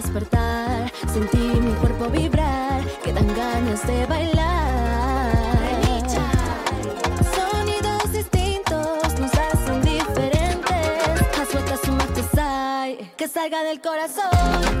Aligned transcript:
despertar, 0.00 0.90
sentí 1.12 1.36
mi 1.36 1.72
cuerpo 1.74 2.06
vibrar, 2.06 2.82
que 3.04 3.12
dan 3.12 3.28
ganas 3.36 3.86
de 3.86 4.06
bailar. 4.06 5.32
Sonidos 7.34 8.12
distintos 8.12 9.20
nos 9.20 9.32
hacen 9.34 9.82
diferentes. 9.82 11.38
Haz 11.38 11.48
su 11.50 11.58
que 13.16 13.28
salga 13.28 13.62
del 13.62 13.80
corazón. 13.80 14.30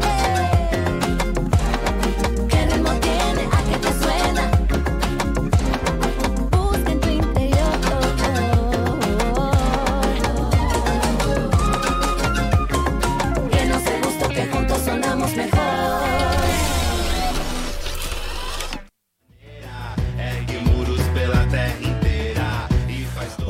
¿Qué 0.00 0.59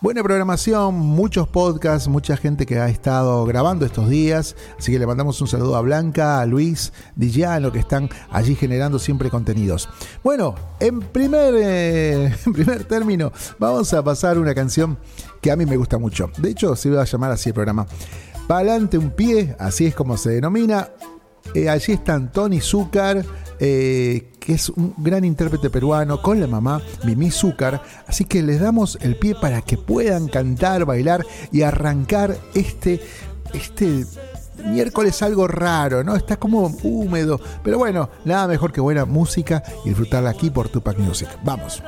Buena 0.00 0.22
programación, 0.22 0.94
muchos 0.94 1.48
podcasts, 1.48 2.06
mucha 2.06 2.36
gente 2.36 2.66
que 2.66 2.78
ha 2.78 2.88
estado 2.88 3.44
grabando 3.46 3.84
estos 3.84 4.08
días. 4.08 4.54
Así 4.78 4.92
que 4.92 4.98
le 5.00 5.08
mandamos 5.08 5.40
un 5.40 5.48
saludo 5.48 5.74
a 5.74 5.80
Blanca, 5.80 6.40
a 6.40 6.46
Luis, 6.46 6.92
Dillano, 7.16 7.72
que 7.72 7.80
están 7.80 8.08
allí 8.30 8.54
generando 8.54 9.00
siempre 9.00 9.28
contenidos. 9.28 9.88
Bueno, 10.22 10.54
en 10.78 11.00
primer, 11.00 11.52
eh, 11.56 12.32
en 12.46 12.52
primer 12.52 12.84
término, 12.84 13.32
vamos 13.58 13.92
a 13.92 14.04
pasar 14.04 14.38
una 14.38 14.54
canción 14.54 14.96
que 15.40 15.50
a 15.50 15.56
mí 15.56 15.66
me 15.66 15.76
gusta 15.76 15.98
mucho. 15.98 16.30
De 16.38 16.50
hecho, 16.50 16.76
se 16.76 16.90
iba 16.90 17.02
a 17.02 17.04
llamar 17.04 17.32
así 17.32 17.48
el 17.48 17.54
programa. 17.54 17.84
Pa'lante 18.46 18.98
un 18.98 19.10
pie, 19.10 19.56
así 19.58 19.86
es 19.86 19.96
como 19.96 20.16
se 20.16 20.30
denomina. 20.30 20.90
Eh, 21.54 21.68
allí 21.68 21.92
están 21.92 22.30
Tony 22.32 22.60
Zúcar, 22.60 23.24
eh, 23.60 24.30
que 24.38 24.54
es 24.54 24.68
un 24.68 24.94
gran 24.98 25.24
intérprete 25.24 25.70
peruano, 25.70 26.22
con 26.22 26.40
la 26.40 26.46
mamá 26.46 26.80
Mimi 27.04 27.30
Zúcar. 27.30 27.82
Así 28.06 28.24
que 28.24 28.42
les 28.42 28.60
damos 28.60 28.98
el 29.00 29.16
pie 29.16 29.34
para 29.34 29.62
que 29.62 29.76
puedan 29.76 30.28
cantar, 30.28 30.84
bailar 30.84 31.24
y 31.52 31.62
arrancar 31.62 32.36
este, 32.54 33.00
este 33.54 34.04
miércoles 34.64 35.22
algo 35.22 35.46
raro, 35.46 36.04
¿no? 36.04 36.16
Está 36.16 36.36
como 36.36 36.66
húmedo. 36.82 37.40
Pero 37.62 37.78
bueno, 37.78 38.10
nada 38.24 38.46
mejor 38.46 38.72
que 38.72 38.80
buena 38.80 39.04
música 39.04 39.62
y 39.84 39.90
disfrutarla 39.90 40.30
aquí 40.30 40.50
por 40.50 40.68
Tupac 40.68 40.98
Music. 40.98 41.28
Vamos. 41.44 41.82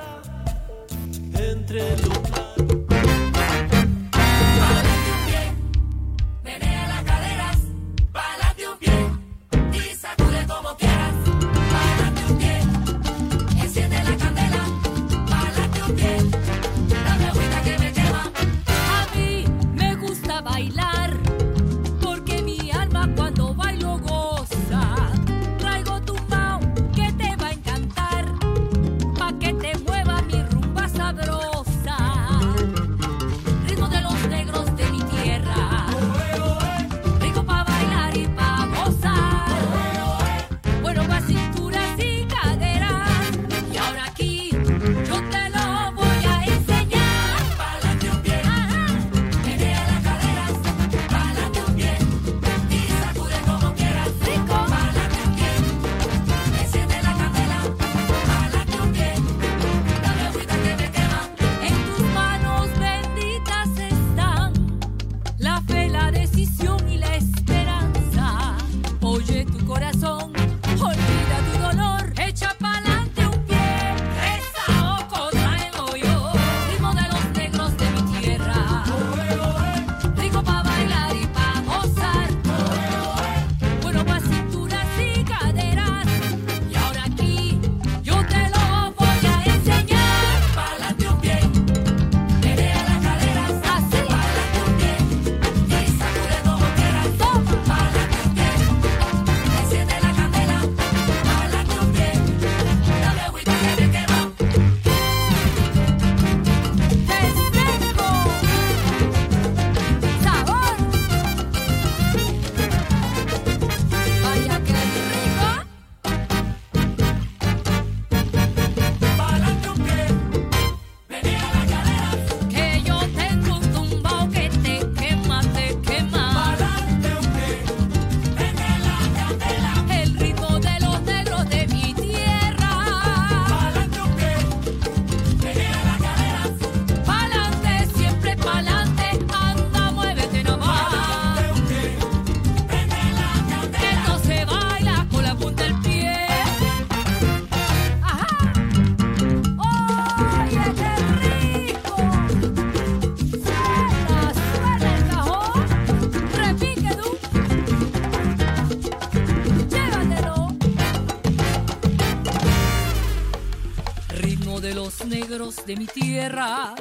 De 165.70 165.76
mi 165.76 165.86
tierra, 165.86 166.74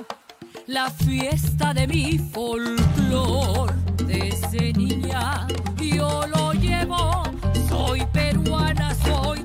la 0.66 0.90
fiesta 0.90 1.76
de 1.76 1.86
mi 1.86 2.18
folclor. 2.18 3.72
Desde 4.08 4.74
niña 4.74 5.46
yo 5.78 6.26
lo 6.26 6.54
llevo, 6.54 7.22
soy 7.70 8.04
peruana, 8.12 8.96
soy 8.96 9.39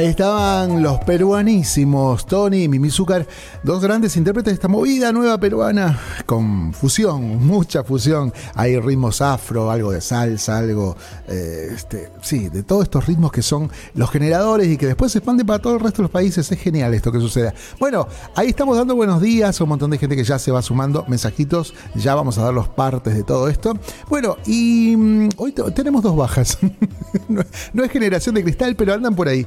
Ahí 0.00 0.06
estaban 0.06 0.82
los 0.82 0.98
peruanísimos, 1.00 2.24
Tony 2.24 2.62
y 2.62 2.68
Mimi 2.68 2.88
Zúcar, 2.88 3.26
dos 3.62 3.82
grandes 3.82 4.16
intérpretes 4.16 4.52
de 4.52 4.54
esta 4.54 4.66
movida 4.66 5.12
nueva 5.12 5.36
peruana, 5.36 6.00
con 6.30 6.72
fusión, 6.72 7.44
mucha 7.44 7.82
fusión. 7.82 8.32
Hay 8.54 8.78
ritmos 8.78 9.20
afro, 9.20 9.68
algo 9.68 9.90
de 9.90 10.00
salsa, 10.00 10.58
algo, 10.58 10.96
eh, 11.26 11.70
este, 11.74 12.08
sí, 12.22 12.48
de 12.48 12.62
todos 12.62 12.84
estos 12.84 13.04
ritmos 13.08 13.32
que 13.32 13.42
son 13.42 13.68
los 13.94 14.08
generadores 14.12 14.68
y 14.68 14.76
que 14.76 14.86
después 14.86 15.10
se 15.10 15.18
expanden 15.18 15.44
para 15.44 15.58
todo 15.58 15.74
el 15.74 15.80
resto 15.80 15.96
de 15.98 16.02
los 16.04 16.12
países. 16.12 16.52
Es 16.52 16.60
genial 16.60 16.94
esto 16.94 17.10
que 17.10 17.18
suceda. 17.18 17.52
Bueno, 17.80 18.06
ahí 18.36 18.46
estamos 18.46 18.76
dando 18.76 18.94
buenos 18.94 19.20
días 19.20 19.60
a 19.60 19.64
un 19.64 19.70
montón 19.70 19.90
de 19.90 19.98
gente 19.98 20.14
que 20.14 20.22
ya 20.22 20.38
se 20.38 20.52
va 20.52 20.62
sumando, 20.62 21.04
mensajitos, 21.08 21.74
ya 21.96 22.14
vamos 22.14 22.38
a 22.38 22.44
dar 22.44 22.54
los 22.54 22.68
partes 22.68 23.12
de 23.12 23.24
todo 23.24 23.48
esto. 23.48 23.76
Bueno, 24.08 24.36
y 24.46 24.94
mm, 24.96 25.30
hoy 25.36 25.50
te- 25.50 25.68
tenemos 25.72 26.00
dos 26.00 26.14
bajas. 26.14 26.58
no, 27.28 27.42
no 27.72 27.82
es 27.84 27.90
generación 27.90 28.36
de 28.36 28.44
cristal, 28.44 28.76
pero 28.76 28.94
andan 28.94 29.16
por 29.16 29.26
ahí. 29.26 29.44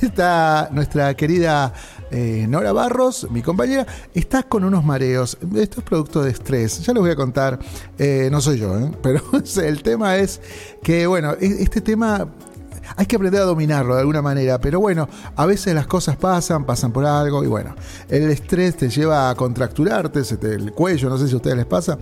Está 0.00 0.70
nuestra 0.72 1.14
querida 1.14 1.74
eh, 2.12 2.46
Nora 2.48 2.72
Barros, 2.72 3.26
mi 3.30 3.42
compañera, 3.42 3.86
está 4.14 4.42
con 4.44 4.64
unos 4.64 4.84
mareos. 4.84 5.38
Esto 5.56 5.80
es 5.80 5.84
producto 5.84 6.22
de 6.22 6.30
estrés. 6.30 6.80
Ya 6.84 6.92
les 6.92 7.00
voy 7.00 7.10
a 7.10 7.16
contar. 7.16 7.58
Eh, 7.98 8.28
no 8.30 8.40
soy 8.40 8.58
yo, 8.58 8.78
¿eh? 8.78 8.90
pero 9.02 9.22
el 9.62 9.82
tema 9.82 10.16
es 10.16 10.40
que, 10.82 11.06
bueno, 11.06 11.32
e- 11.40 11.62
este 11.62 11.80
tema 11.80 12.28
hay 12.96 13.06
que 13.06 13.16
aprender 13.16 13.40
a 13.40 13.44
dominarlo 13.44 13.94
de 13.94 14.00
alguna 14.00 14.22
manera, 14.22 14.60
pero 14.60 14.80
bueno, 14.80 15.08
a 15.36 15.46
veces 15.46 15.74
las 15.74 15.86
cosas 15.86 16.16
pasan, 16.16 16.66
pasan 16.66 16.92
por 16.92 17.04
algo 17.06 17.42
y 17.42 17.46
bueno, 17.46 17.74
el 18.08 18.30
estrés 18.30 18.76
te 18.76 18.88
lleva 18.90 19.30
a 19.30 19.34
contracturarte, 19.34 20.24
se 20.24 20.36
te, 20.36 20.54
el 20.54 20.72
cuello, 20.72 21.08
no 21.08 21.16
sé 21.18 21.28
si 21.28 21.34
a 21.34 21.36
ustedes 21.36 21.56
les 21.56 21.66
pasa. 21.66 21.98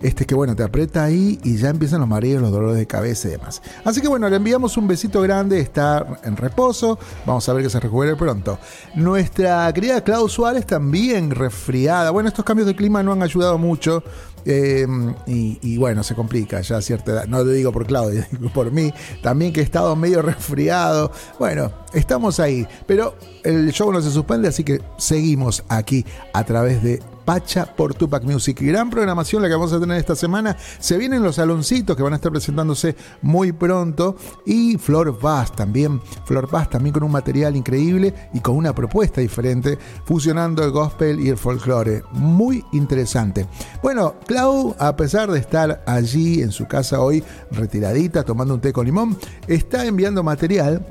Este 0.00 0.26
que 0.26 0.34
bueno, 0.34 0.54
te 0.54 0.62
aprieta 0.62 1.04
ahí 1.04 1.38
y 1.42 1.56
ya 1.56 1.70
empiezan 1.70 2.00
los 2.00 2.08
mareos, 2.08 2.42
los 2.42 2.52
dolores 2.52 2.76
de 2.76 2.86
cabeza 2.86 3.28
y 3.28 3.32
demás. 3.32 3.62
Así 3.84 4.00
que 4.00 4.08
bueno, 4.08 4.28
le 4.28 4.36
enviamos 4.36 4.76
un 4.76 4.86
besito 4.86 5.22
grande, 5.22 5.60
está 5.60 6.20
en 6.22 6.36
reposo, 6.36 6.98
vamos 7.24 7.48
a 7.48 7.52
ver 7.52 7.62
que 7.64 7.70
se 7.70 7.80
recupere 7.80 8.16
pronto. 8.16 8.58
Nuestra 8.94 9.72
querida 9.72 10.02
Clau 10.02 10.28
Suárez 10.28 10.66
también 10.66 11.30
resfriada. 11.30 12.10
Bueno, 12.10 12.28
estos 12.28 12.44
cambios 12.44 12.66
de 12.66 12.76
clima 12.76 13.02
no 13.02 13.12
han 13.12 13.22
ayudado 13.22 13.58
mucho. 13.58 14.02
eh, 14.48 14.86
y, 15.26 15.76
bueno, 15.76 16.04
se 16.04 16.14
complica 16.14 16.60
ya 16.60 16.76
a 16.76 16.82
cierta 16.82 17.10
edad. 17.12 17.26
No 17.26 17.38
lo 17.38 17.50
digo 17.50 17.72
por 17.72 17.84
Claudia, 17.86 18.28
digo 18.32 18.52
por 18.52 18.70
mí. 18.70 18.92
También 19.22 19.52
que 19.52 19.60
he 19.60 19.64
estado 19.64 19.96
medio 19.96 20.22
resfriado. 20.22 21.10
Bueno, 21.38 21.72
estamos 21.92 22.38
ahí. 22.38 22.66
Pero 22.86 23.16
el 23.42 23.72
show 23.72 23.90
no 23.92 24.00
se 24.00 24.10
suspende, 24.10 24.48
así 24.48 24.62
que 24.62 24.80
seguimos 24.98 25.64
aquí 25.68 26.04
a 26.32 26.44
través 26.44 26.82
de 26.82 27.02
Pacha 27.26 27.66
por 27.66 27.92
Tupac 27.92 28.22
Music. 28.22 28.58
Gran 28.62 28.88
programación 28.88 29.42
la 29.42 29.48
que 29.48 29.54
vamos 29.54 29.72
a 29.72 29.80
tener 29.80 29.98
esta 29.98 30.14
semana. 30.14 30.56
Se 30.78 30.96
vienen 30.96 31.24
los 31.24 31.34
saloncitos 31.34 31.96
que 31.96 32.02
van 32.02 32.12
a 32.12 32.16
estar 32.16 32.30
presentándose 32.30 32.96
muy 33.20 33.52
pronto. 33.52 34.16
Y 34.46 34.78
Flor 34.78 35.20
Vaz 35.20 35.54
también. 35.54 36.00
Flor 36.24 36.48
Vaz 36.48 36.70
también 36.70 36.94
con 36.94 37.02
un 37.02 37.10
material 37.10 37.56
increíble 37.56 38.14
y 38.32 38.40
con 38.40 38.56
una 38.56 38.74
propuesta 38.74 39.20
diferente, 39.20 39.76
fusionando 40.04 40.64
el 40.64 40.70
gospel 40.70 41.20
y 41.20 41.28
el 41.28 41.36
folclore. 41.36 42.04
Muy 42.12 42.64
interesante. 42.72 43.48
Bueno, 43.82 44.14
Clau, 44.26 44.76
a 44.78 44.94
pesar 44.94 45.30
de 45.30 45.40
estar 45.40 45.82
allí 45.84 46.42
en 46.42 46.52
su 46.52 46.66
casa 46.66 47.00
hoy, 47.00 47.24
retiradita, 47.50 48.22
tomando 48.22 48.54
un 48.54 48.60
té 48.60 48.72
con 48.72 48.86
limón, 48.86 49.18
está 49.48 49.84
enviando 49.84 50.22
material 50.22 50.86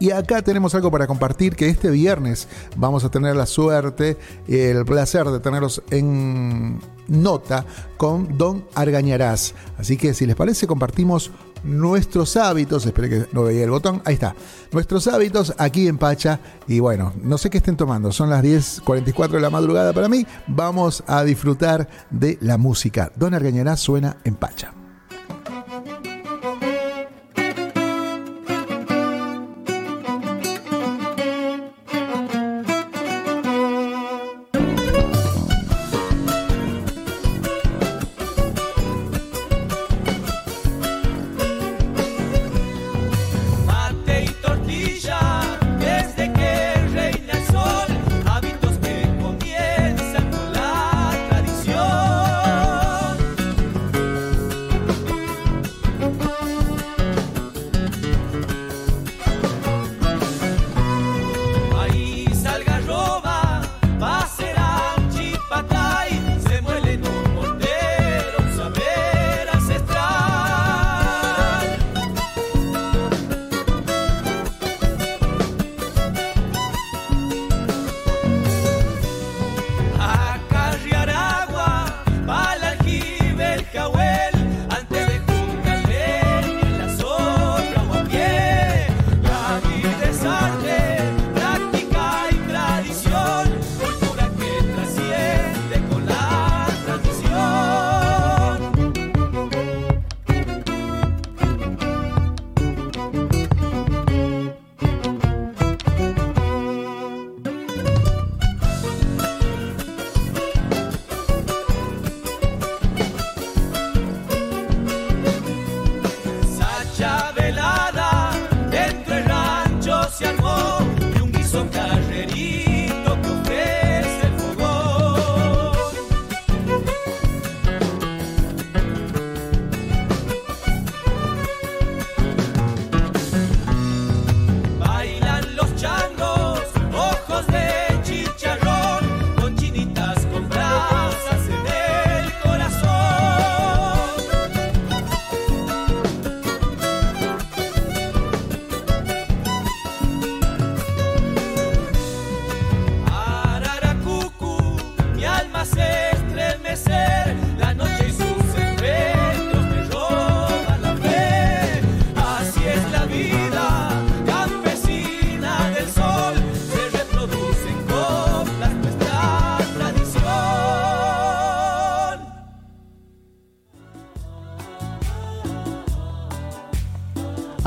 y 0.00 0.10
acá 0.10 0.42
tenemos 0.42 0.74
algo 0.74 0.90
para 0.90 1.06
compartir 1.06 1.54
que 1.54 1.68
este 1.68 1.90
viernes 1.90 2.48
vamos 2.76 3.04
a 3.04 3.10
tener 3.10 3.36
la 3.36 3.46
suerte, 3.46 4.16
el 4.48 4.84
placer 4.84 5.26
de 5.26 5.38
tenerlos 5.38 5.82
en 5.90 6.80
nota 7.06 7.66
con 7.98 8.38
Don 8.38 8.64
Argañarás. 8.74 9.54
Así 9.78 9.96
que 9.96 10.14
si 10.14 10.26
les 10.26 10.34
parece 10.34 10.66
compartimos 10.66 11.30
nuestros 11.62 12.36
hábitos, 12.38 12.86
espero 12.86 13.08
que 13.10 13.26
no 13.32 13.42
veía 13.42 13.64
el 13.64 13.70
botón, 13.70 14.00
ahí 14.06 14.14
está, 14.14 14.34
nuestros 14.72 15.06
hábitos 15.06 15.54
aquí 15.58 15.86
en 15.86 15.98
Pacha 15.98 16.40
y 16.66 16.80
bueno, 16.80 17.12
no 17.22 17.36
sé 17.36 17.50
qué 17.50 17.58
estén 17.58 17.76
tomando, 17.76 18.10
son 18.12 18.30
las 18.30 18.42
10.44 18.42 19.28
de 19.28 19.40
la 19.40 19.50
madrugada 19.50 19.92
para 19.92 20.08
mí, 20.08 20.26
vamos 20.46 21.04
a 21.06 21.22
disfrutar 21.22 21.86
de 22.08 22.38
la 22.40 22.56
música. 22.56 23.12
Don 23.16 23.34
Argañarás 23.34 23.80
suena 23.80 24.16
en 24.24 24.36
Pacha. 24.36 24.79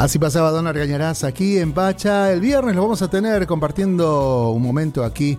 Así 0.03 0.19
pasaba 0.19 0.51
Don 0.51 0.67
Argañarás 0.67 1.23
aquí 1.23 1.57
en 1.57 1.71
Pacha. 1.71 2.29
El 2.29 2.41
viernes 2.41 2.75
lo 2.75 2.81
vamos 2.81 3.01
a 3.01 3.09
tener 3.09 3.47
compartiendo 3.47 4.49
un 4.49 4.61
momento 4.61 5.01
aquí 5.01 5.37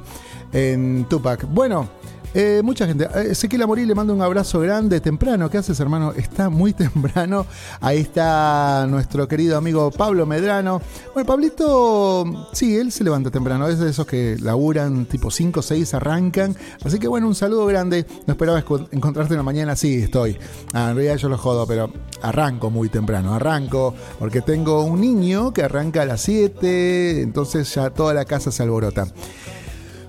en 0.55 1.05
Tupac. 1.05 1.47
Bueno, 1.51 1.87
eh, 2.35 2.63
mucha 2.65 2.87
gente. 2.87 3.05
Eh, 3.15 3.29
Ezequiel 3.31 3.63
Amorí 3.63 3.87
le 3.87 3.95
mando 3.95 4.13
un 4.13 4.21
abrazo 4.21 4.61
grande 4.61 5.01
temprano. 5.01 5.49
¿Qué 5.49 5.59
haces, 5.59 5.79
hermano? 5.79 6.13
Está 6.13 6.51
muy 6.51 6.73
temprano. 6.75 7.47
Ahí 7.81 8.01
está 8.01 8.87
nuestro 8.89 9.29
querido 9.29 9.57
amigo 9.57 9.91
Pablo 9.91 10.27
Medrano. 10.27 10.83
Bueno, 11.15 11.27
Pablito, 11.27 12.49
sí, 12.53 12.77
él 12.77 12.93
se 12.93 13.05
levanta 13.05 13.31
temprano. 13.31 13.69
Es 13.69 13.79
de 13.79 13.91
esos 13.91 14.07
que 14.07 14.37
laburan 14.41 15.07
tipo 15.07 15.31
5 15.31 15.61
o 15.61 15.63
6, 15.63 15.95
arrancan. 15.95 16.57
Así 16.85 16.99
que 16.99 17.09
bueno, 17.09 17.29
un 17.29 17.35
saludo 17.35 17.67
grande. 17.67 18.05
No 18.27 18.33
esperaba 18.33 18.59
encontrarte 18.59 19.35
en 19.35 19.39
la 19.39 19.45
mañana. 19.45 19.77
Sí, 19.77 20.03
estoy. 20.03 20.37
Ah, 20.73 20.91
en 20.91 20.97
realidad 20.97 21.17
yo 21.17 21.29
lo 21.29 21.39
jodo, 21.39 21.67
pero 21.67 21.93
arranco 22.21 22.71
muy 22.71 22.89
temprano. 22.89 23.35
Arranco 23.35 23.95
porque 24.19 24.41
tengo 24.41 24.85
un 24.85 25.01
niño 25.01 25.53
que 25.53 25.63
arranca 25.63 26.03
a 26.03 26.07
las 26.07 26.21
7. 26.23 27.23
Entonces 27.23 27.73
ya 27.75 27.91
toda 27.91 28.13
la 28.13 28.25
casa 28.25 28.51
se 28.51 28.63
alborota. 28.63 29.07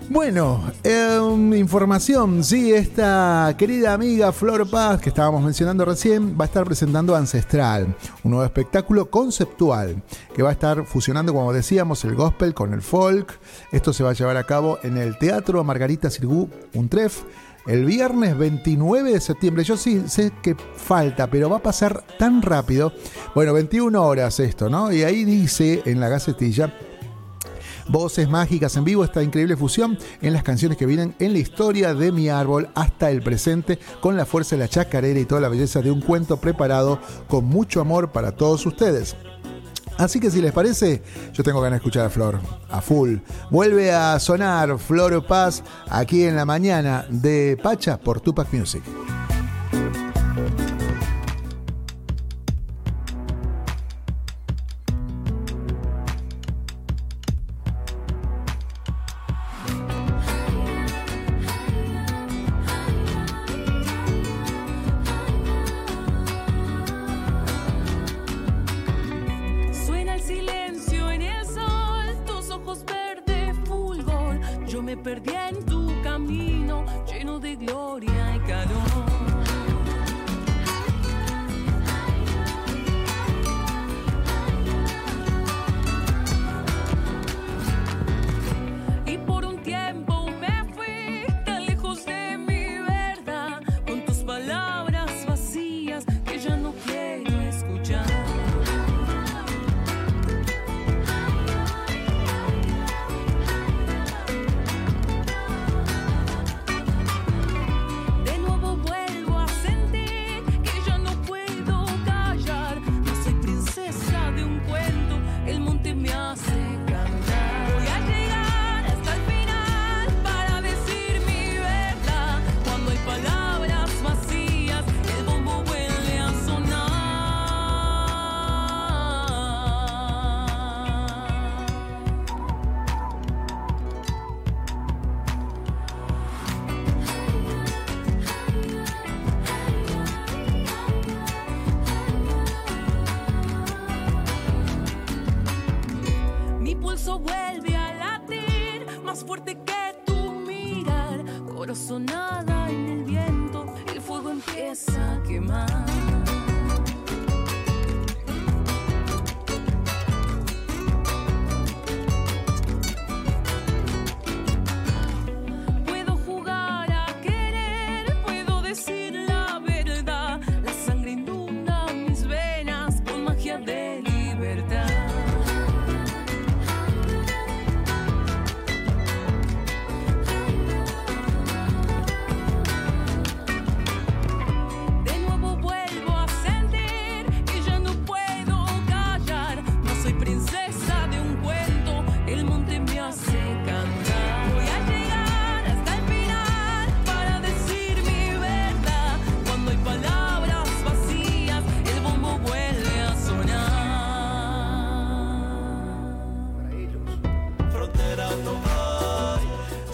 Bueno, 0.09 0.71
em, 0.83 1.53
información, 1.55 2.43
sí, 2.43 2.71
esta 2.71 3.55
querida 3.57 3.93
amiga 3.93 4.31
Flor 4.31 4.69
Paz, 4.69 5.01
que 5.01 5.09
estábamos 5.09 5.43
mencionando 5.43 5.83
recién, 5.83 6.37
va 6.39 6.45
a 6.45 6.47
estar 6.47 6.63
presentando 6.63 7.15
Ancestral, 7.15 7.95
un 8.23 8.31
nuevo 8.31 8.45
espectáculo 8.45 9.09
conceptual, 9.09 10.03
que 10.35 10.43
va 10.43 10.49
a 10.49 10.53
estar 10.53 10.85
fusionando, 10.85 11.33
como 11.33 11.51
decíamos, 11.51 12.05
el 12.05 12.13
gospel 12.13 12.53
con 12.53 12.73
el 12.73 12.83
folk. 12.83 13.39
Esto 13.71 13.93
se 13.93 14.03
va 14.03 14.11
a 14.11 14.13
llevar 14.13 14.37
a 14.37 14.45
cabo 14.45 14.77
en 14.83 14.97
el 14.97 15.17
Teatro 15.17 15.63
Margarita 15.63 16.11
Sirgú 16.11 16.49
Untref, 16.75 17.23
el 17.65 17.83
viernes 17.83 18.37
29 18.37 19.11
de 19.11 19.19
septiembre. 19.19 19.63
Yo 19.63 19.75
sí 19.75 20.03
sé 20.07 20.31
que 20.43 20.55
falta, 20.55 21.27
pero 21.27 21.49
va 21.49 21.57
a 21.57 21.63
pasar 21.63 22.03
tan 22.19 22.43
rápido. 22.43 22.93
Bueno, 23.33 23.53
21 23.53 24.03
horas 24.03 24.39
esto, 24.39 24.69
¿no? 24.69 24.91
Y 24.91 25.01
ahí 25.01 25.25
dice 25.25 25.81
en 25.85 25.99
la 25.99 26.09
gacetilla 26.09 26.71
Voces 27.87 28.29
mágicas 28.29 28.75
en 28.77 28.83
vivo, 28.83 29.03
esta 29.03 29.21
increíble 29.21 29.55
fusión 29.55 29.97
en 30.21 30.33
las 30.33 30.43
canciones 30.43 30.77
que 30.77 30.85
vienen 30.85 31.15
en 31.19 31.33
la 31.33 31.39
historia 31.39 31.93
de 31.93 32.11
mi 32.11 32.29
árbol 32.29 32.69
hasta 32.73 33.11
el 33.11 33.21
presente, 33.21 33.79
con 34.01 34.17
la 34.17 34.25
fuerza 34.25 34.55
de 34.55 34.61
la 34.61 34.67
chacarera 34.67 35.19
y 35.19 35.25
toda 35.25 35.41
la 35.41 35.49
belleza 35.49 35.81
de 35.81 35.91
un 35.91 36.01
cuento 36.01 36.37
preparado 36.37 36.99
con 37.27 37.45
mucho 37.45 37.81
amor 37.81 38.11
para 38.11 38.31
todos 38.31 38.65
ustedes. 38.65 39.15
Así 39.97 40.19
que 40.19 40.29
si 40.29 40.41
les 40.41 40.51
parece, 40.51 41.01
yo 41.33 41.43
tengo 41.43 41.61
ganas 41.61 41.79
de 41.79 41.83
escuchar 41.83 42.05
a 42.05 42.09
Flor, 42.09 42.39
a 42.69 42.81
full. 42.81 43.17
Vuelve 43.49 43.91
a 43.93 44.19
sonar 44.19 44.77
Flor 44.77 45.25
Paz 45.25 45.63
aquí 45.89 46.23
en 46.23 46.35
la 46.35 46.45
mañana 46.45 47.05
de 47.09 47.57
Pacha 47.61 47.97
por 47.97 48.19
Tupac 48.19 48.51
Music. 48.51 48.83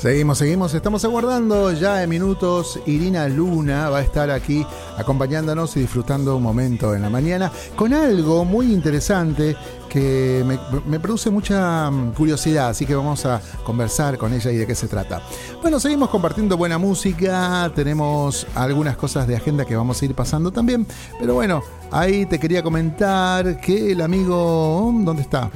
Seguimos, 0.01 0.39
seguimos, 0.39 0.73
estamos 0.73 1.05
aguardando 1.05 1.71
ya 1.73 2.01
en 2.01 2.09
minutos. 2.09 2.79
Irina 2.87 3.27
Luna 3.27 3.91
va 3.91 3.99
a 3.99 4.01
estar 4.01 4.31
aquí 4.31 4.65
acompañándonos 4.97 5.77
y 5.77 5.81
disfrutando 5.81 6.37
un 6.37 6.41
momento 6.41 6.95
en 6.95 7.03
la 7.03 7.09
mañana 7.11 7.51
con 7.75 7.93
algo 7.93 8.43
muy 8.43 8.73
interesante 8.73 9.55
que 9.87 10.43
me, 10.43 10.57
me 10.87 10.99
produce 10.99 11.29
mucha 11.29 11.91
mm, 11.91 12.13
curiosidad, 12.13 12.69
así 12.69 12.87
que 12.87 12.95
vamos 12.95 13.27
a 13.27 13.39
conversar 13.63 14.17
con 14.17 14.33
ella 14.33 14.49
y 14.49 14.57
de 14.57 14.65
qué 14.65 14.73
se 14.73 14.87
trata. 14.87 15.21
Bueno, 15.61 15.79
seguimos 15.79 16.09
compartiendo 16.09 16.57
buena 16.57 16.79
música, 16.79 17.71
tenemos 17.75 18.47
algunas 18.55 18.97
cosas 18.97 19.27
de 19.27 19.35
agenda 19.35 19.65
que 19.65 19.75
vamos 19.75 20.01
a 20.01 20.05
ir 20.05 20.15
pasando 20.15 20.49
también, 20.49 20.87
pero 21.19 21.35
bueno, 21.35 21.61
ahí 21.91 22.25
te 22.25 22.39
quería 22.39 22.63
comentar 22.63 23.61
que 23.61 23.91
el 23.91 24.01
amigo, 24.01 24.91
¿dónde 25.03 25.21
está? 25.21 25.51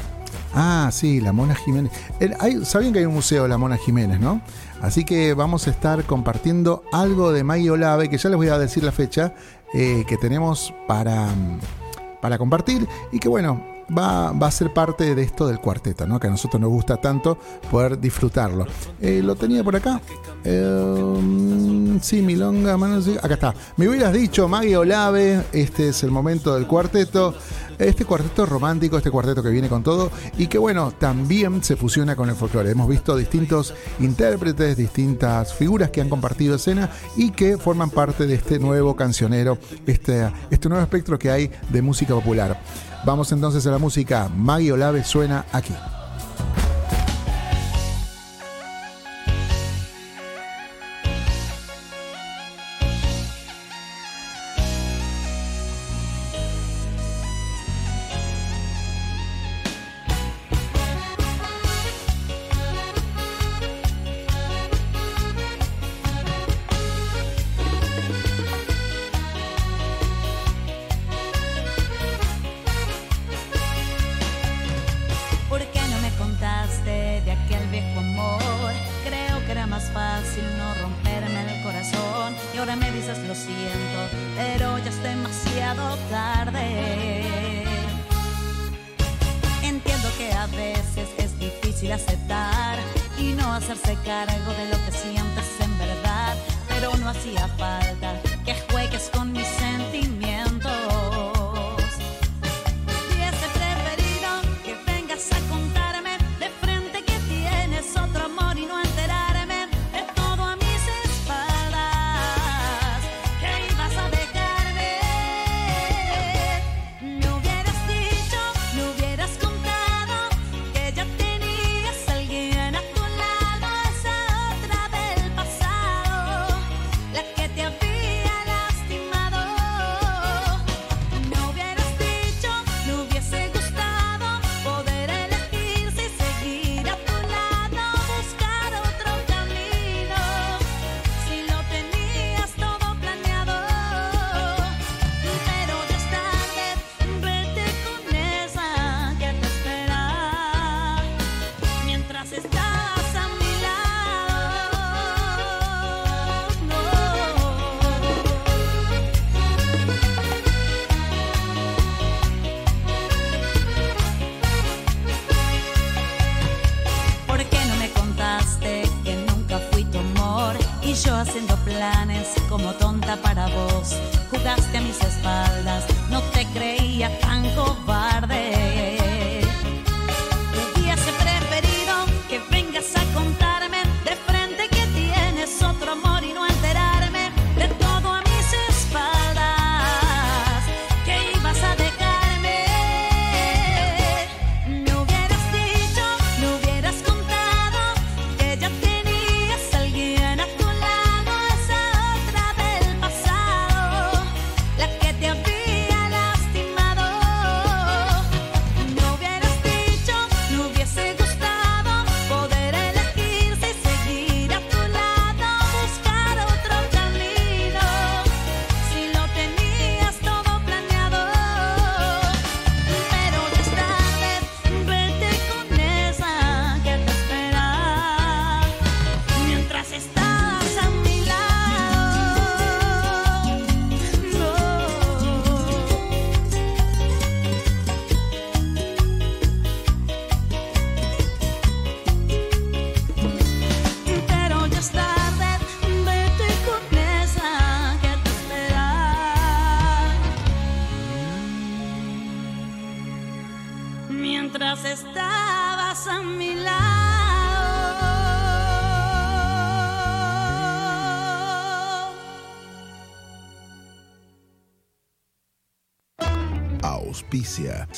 Ah, 0.56 0.90
sí, 0.92 1.20
la 1.20 1.34
Mona 1.34 1.54
Jiménez. 1.54 1.92
Sabían 2.64 2.94
que 2.94 3.00
hay 3.00 3.06
un 3.06 3.14
museo 3.14 3.44
de 3.44 3.50
la 3.50 3.58
Mona 3.58 3.76
Jiménez, 3.76 4.22
¿no? 4.22 4.42
Así 4.82 5.04
que 5.04 5.34
vamos 5.34 5.68
a 5.68 5.72
estar 5.72 6.04
compartiendo 6.06 6.84
algo 6.94 7.34
de 7.34 7.44
Maggie 7.44 7.72
Olave, 7.72 8.10
que 8.10 8.18
ya 8.18 8.30
les 8.30 8.38
voy 8.38 8.48
a 8.48 8.58
decir 8.58 8.84
la 8.84 8.94
fecha 8.94 9.34
eh, 9.74 10.06
que 10.08 10.16
tenemos 10.16 10.74
para, 10.88 11.28
para 12.22 12.38
compartir 12.38 12.88
y 13.12 13.20
que 13.20 13.28
bueno, 13.28 13.75
va, 13.96 14.32
va 14.32 14.48
a 14.48 14.52
ser 14.52 14.74
parte 14.74 15.16
de 15.16 15.22
esto 15.22 15.48
del 15.48 15.60
cuarteto, 15.60 16.08
¿no? 16.08 16.20
Que 16.20 16.28
a 16.28 16.30
nosotros 16.30 16.62
nos 16.62 16.70
gusta 16.70 16.98
tanto 16.98 17.38
poder 17.70 18.00
disfrutarlo. 18.00 18.66
Eh, 19.02 19.22
lo 19.24 19.36
tenía 19.36 19.64
por 19.64 19.76
acá. 19.76 20.02
Eh, 20.44 22.00
sí, 22.02 22.22
Milonga, 22.22 22.78
mano, 22.78 23.02
sí, 23.02 23.16
acá 23.22 23.34
está. 23.34 23.54
Me 23.78 23.88
hubieras 23.88 24.14
dicho, 24.14 24.48
Maggie 24.48 24.78
Olave, 24.78 25.44
este 25.52 25.90
es 25.90 26.04
el 26.04 26.12
momento 26.12 26.56
del 26.56 26.68
cuarteto. 26.68 27.34
Este 27.78 28.06
cuarteto 28.06 28.46
romántico, 28.46 28.96
este 28.96 29.12
cuarteto 29.12 29.44
que 29.44 29.50
viene 29.50 29.68
con 29.68 29.84
todo 29.84 30.10
y 30.38 30.48
que 30.48 30.58
bueno, 30.58 30.94
también 30.98 31.62
se 31.62 31.76
fusiona 31.76 32.16
con 32.16 32.30
el 32.30 32.36
folclore. 32.36 32.72
Hemos 32.72 32.88
visto 32.88 33.18
distintos 33.18 33.74
intérpretes, 34.00 34.78
distintas 34.78 35.54
figuras 35.54 35.90
que 35.90 36.00
han 36.00 36.08
compartido 36.08 36.56
escena 36.56 36.90
y 37.18 37.32
que 37.32 37.58
forman 37.58 37.90
parte 37.90 38.28
de 38.28 38.36
este 38.36 38.60
nuevo 38.60 38.96
cancionero, 38.96 39.58
este, 39.86 40.32
este 40.52 40.70
nuevo 40.70 40.84
espectro 40.84 41.20
que 41.20 41.30
hay 41.30 41.52
de 41.70 41.82
música 41.82 42.14
popular. 42.14 42.58
Vamos 43.06 43.32
entonces 43.32 43.66
a 43.68 43.72
la 43.72 43.78
música. 43.78 44.30
Maggie 44.36 44.72
Olave 44.72 45.04
suena 45.04 45.46
aquí. 45.52 45.76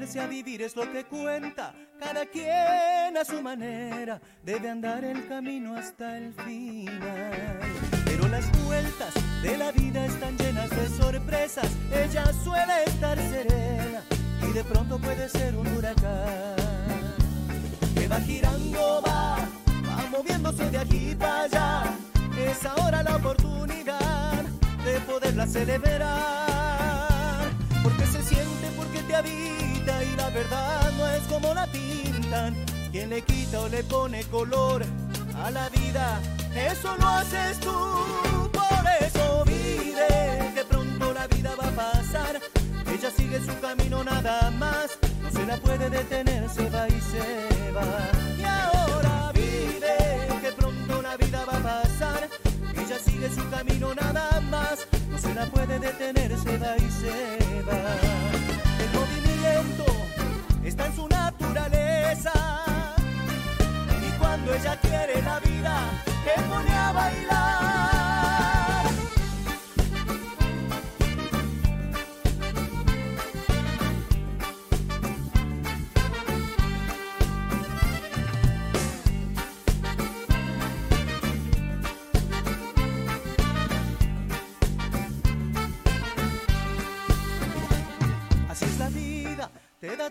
A 0.04 0.26
vivir 0.26 0.60
es 0.60 0.76
lo 0.76 0.82
que 0.92 1.02
cuenta. 1.04 1.74
Cada 1.98 2.26
quien 2.26 3.16
a 3.16 3.24
su 3.24 3.40
manera 3.40 4.20
debe 4.42 4.68
andar 4.68 5.02
el 5.02 5.26
camino 5.26 5.74
hasta 5.74 6.18
el 6.18 6.34
final. 6.34 7.58
Pero 8.04 8.28
las 8.28 8.44
vueltas 8.64 9.14
de 9.42 9.56
la 9.56 9.72
vida 9.72 10.04
están 10.04 10.36
llenas 10.36 10.68
de 10.68 10.88
sorpresas. 10.90 11.66
Ella 11.90 12.30
suele 12.44 12.84
estar 12.84 13.18
serena 13.18 14.02
y 14.46 14.52
de 14.52 14.62
pronto 14.64 14.98
puede 14.98 15.26
ser 15.26 15.56
un 15.56 15.66
huracán. 15.68 16.54
Que 17.94 18.06
va 18.06 18.20
girando, 18.20 19.02
va, 19.06 19.38
va 19.88 20.06
moviéndose 20.10 20.70
de 20.70 20.78
aquí 20.78 21.16
para 21.18 21.44
allá. 21.44 21.84
Es 22.38 22.66
ahora 22.66 23.02
la 23.02 23.16
oportunidad 23.16 24.44
de 24.84 25.00
poderla 25.00 25.46
celebrar. 25.46 27.48
Porque 27.82 28.06
se 28.06 28.22
siente, 28.22 28.68
porque 28.76 28.93
te 29.14 29.18
habita 29.18 30.05
y 30.05 30.16
la 30.16 30.31
verdad 30.31 30.92
no 30.96 31.09
es 31.09 31.22
como 31.24 31.55
la 31.55 31.66
pintan. 31.68 32.55
Quien 32.90 33.11
le 33.11 33.22
quita 33.22 33.61
o 33.61 33.68
le 33.68 33.83
pone 33.85 34.24
color 34.24 34.85
a 35.44 35.50
la 35.50 35.68
vida, 35.68 36.20
eso 36.55 36.96
lo 36.96 37.07
haces 37.09 37.61
tú. 37.61 37.70
Por 38.53 38.85
eso 39.00 39.44
vive, 39.46 40.53
que 40.55 40.64
pronto 40.64 41.12
la 41.12 41.27
vida 41.29 41.55
va 41.61 41.68
a 41.68 41.92
pasar. 41.92 42.40
Ella 42.87 43.11
sigue 43.16 43.40
su 43.40 43.61
camino 43.61 44.03
nada 44.03 44.50
más, 44.50 44.98
no 45.22 45.31
se 45.31 45.46
la 45.46 45.57
puede 45.59 45.90
detener, 45.90 46.48
se 46.48 46.68
va 46.70 46.88
y 46.88 47.00
se 47.00 47.70
va. 47.72 47.87
Y 48.38 48.44
ahora 48.44 49.33
vive, 49.33 50.40
que 50.42 50.53
pronto 50.53 51.03
la 51.03 51.16
vida 51.16 51.44
va 51.44 51.57
a 51.59 51.83
pasar. 51.83 52.29
Ella 52.77 52.98
sigue 52.98 53.29
su 53.31 53.48
camino 53.50 53.94
nada 53.94 54.40
más, 54.40 54.87
no 55.11 55.18
se 55.18 55.35
la 55.35 55.46
puede 55.46 55.79
detener, 55.79 56.37
se 56.38 56.59
va 56.59 56.77
y 56.77 56.90
se 56.90 57.62
va. 57.62 58.63
Está 60.64 60.87
en 60.87 60.96
su 60.96 61.07
naturaleza. 61.09 62.33
Y 64.00 64.18
cuando 64.18 64.55
ella 64.55 64.77
quiere 64.81 65.22
la 65.22 65.38
vida, 65.40 65.79
te 66.24 66.42
pone 66.42 66.74
a 66.74 66.92
bailar. 66.92 67.93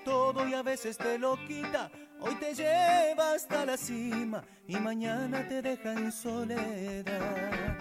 Todo 0.03 0.47
y 0.47 0.53
a 0.53 0.61
veces 0.61 0.97
te 0.97 1.17
lo 1.17 1.37
quita. 1.47 1.89
Hoy 2.19 2.35
te 2.35 2.53
lleva 2.53 3.33
hasta 3.33 3.65
la 3.65 3.77
cima 3.77 4.43
y 4.67 4.75
mañana 4.77 5.47
te 5.47 5.61
deja 5.61 5.93
en 5.93 6.11
soledad. 6.11 7.77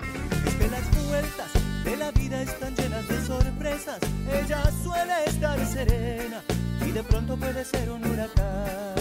Es 0.46 0.54
que 0.54 0.68
las 0.68 1.06
vueltas 1.06 1.52
de 1.84 1.96
la 1.96 2.10
vida 2.12 2.42
están 2.42 2.74
llenas 2.74 3.06
de 3.08 3.20
sorpresas. 3.26 3.98
Ella 4.30 4.62
suele 4.82 5.24
estar 5.26 5.66
serena 5.66 6.42
y 6.86 6.90
de 6.90 7.02
pronto 7.04 7.36
puede 7.36 7.64
ser 7.64 7.90
un 7.90 8.04
huracán. 8.04 8.94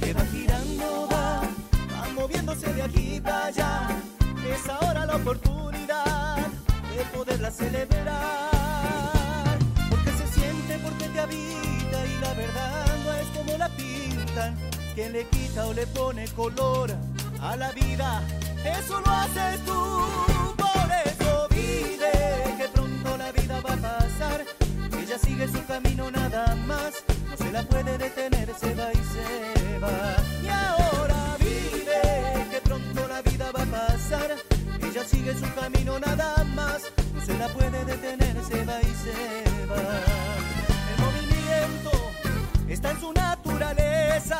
Que 0.00 0.12
va 0.12 0.24
girando, 0.26 1.08
va, 1.12 1.42
va 1.92 2.08
moviéndose 2.14 2.72
de 2.72 2.82
aquí 2.82 3.20
para 3.20 3.46
allá. 3.46 3.88
Es 4.50 4.68
ahora 4.68 5.04
la 5.06 5.16
oportunidad 5.16 6.36
de 6.96 7.04
poderla 7.16 7.50
celebrar. 7.50 8.18
Porque 9.90 10.10
se 10.12 10.26
siente, 10.40 10.78
porque 10.82 11.08
te 11.08 11.18
y 11.34 11.77
la 12.28 12.34
verdad 12.34 12.86
no 13.04 13.12
es 13.14 13.26
como 13.36 13.56
la 13.56 13.68
pintan. 13.70 14.56
Quien 14.94 15.12
le 15.12 15.26
quita 15.28 15.66
o 15.66 15.72
le 15.72 15.86
pone 15.86 16.26
color 16.28 16.90
a 17.40 17.56
la 17.56 17.70
vida, 17.72 18.22
eso 18.64 19.00
lo 19.00 19.10
haces 19.10 19.64
tú. 19.64 19.80
Por 20.56 20.88
eso 21.06 21.48
vive, 21.50 22.12
que 22.58 22.68
pronto 22.74 23.16
la 23.16 23.32
vida 23.32 23.60
va 23.60 23.72
a 23.74 23.76
pasar. 23.76 24.44
Ella 25.00 25.18
sigue 25.18 25.48
su 25.48 25.64
camino 25.66 26.10
nada 26.10 26.54
más, 26.66 26.92
no 27.30 27.36
se 27.36 27.50
la 27.52 27.62
puede 27.62 27.96
detener, 27.96 28.54
se 28.60 28.74
va 28.74 28.92
y 28.92 29.02
se 29.14 29.78
va. 29.78 30.16
Y 30.42 30.48
ahora 30.48 31.36
vive, 31.38 32.46
que 32.50 32.60
pronto 32.62 33.08
la 33.08 33.22
vida 33.22 33.52
va 33.56 33.62
a 33.62 33.88
pasar. 33.88 34.36
Ella 34.82 35.04
sigue 35.04 35.32
su 35.34 35.48
camino 35.54 35.98
nada 35.98 36.44
más, 36.44 36.82
no 37.14 37.20
se 37.24 37.38
la 37.38 37.48
puede 37.48 37.84
detener, 37.84 38.36
se 38.44 38.64
va 38.64 38.80
y 38.82 38.92
se 39.04 39.66
va. 39.70 40.27
Está 42.78 42.92
en 42.92 43.00
su 43.00 43.12
naturaleza. 43.12 44.38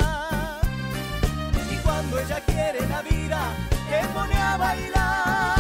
Y 1.73 1.77
cuando 1.79 2.21
ella 2.21 2.41
quiere 2.47 2.87
la 2.87 3.03
vida, 3.03 3.41
te 3.91 4.07
pone 4.15 4.35
a 4.37 4.57
bailar. 4.57 5.58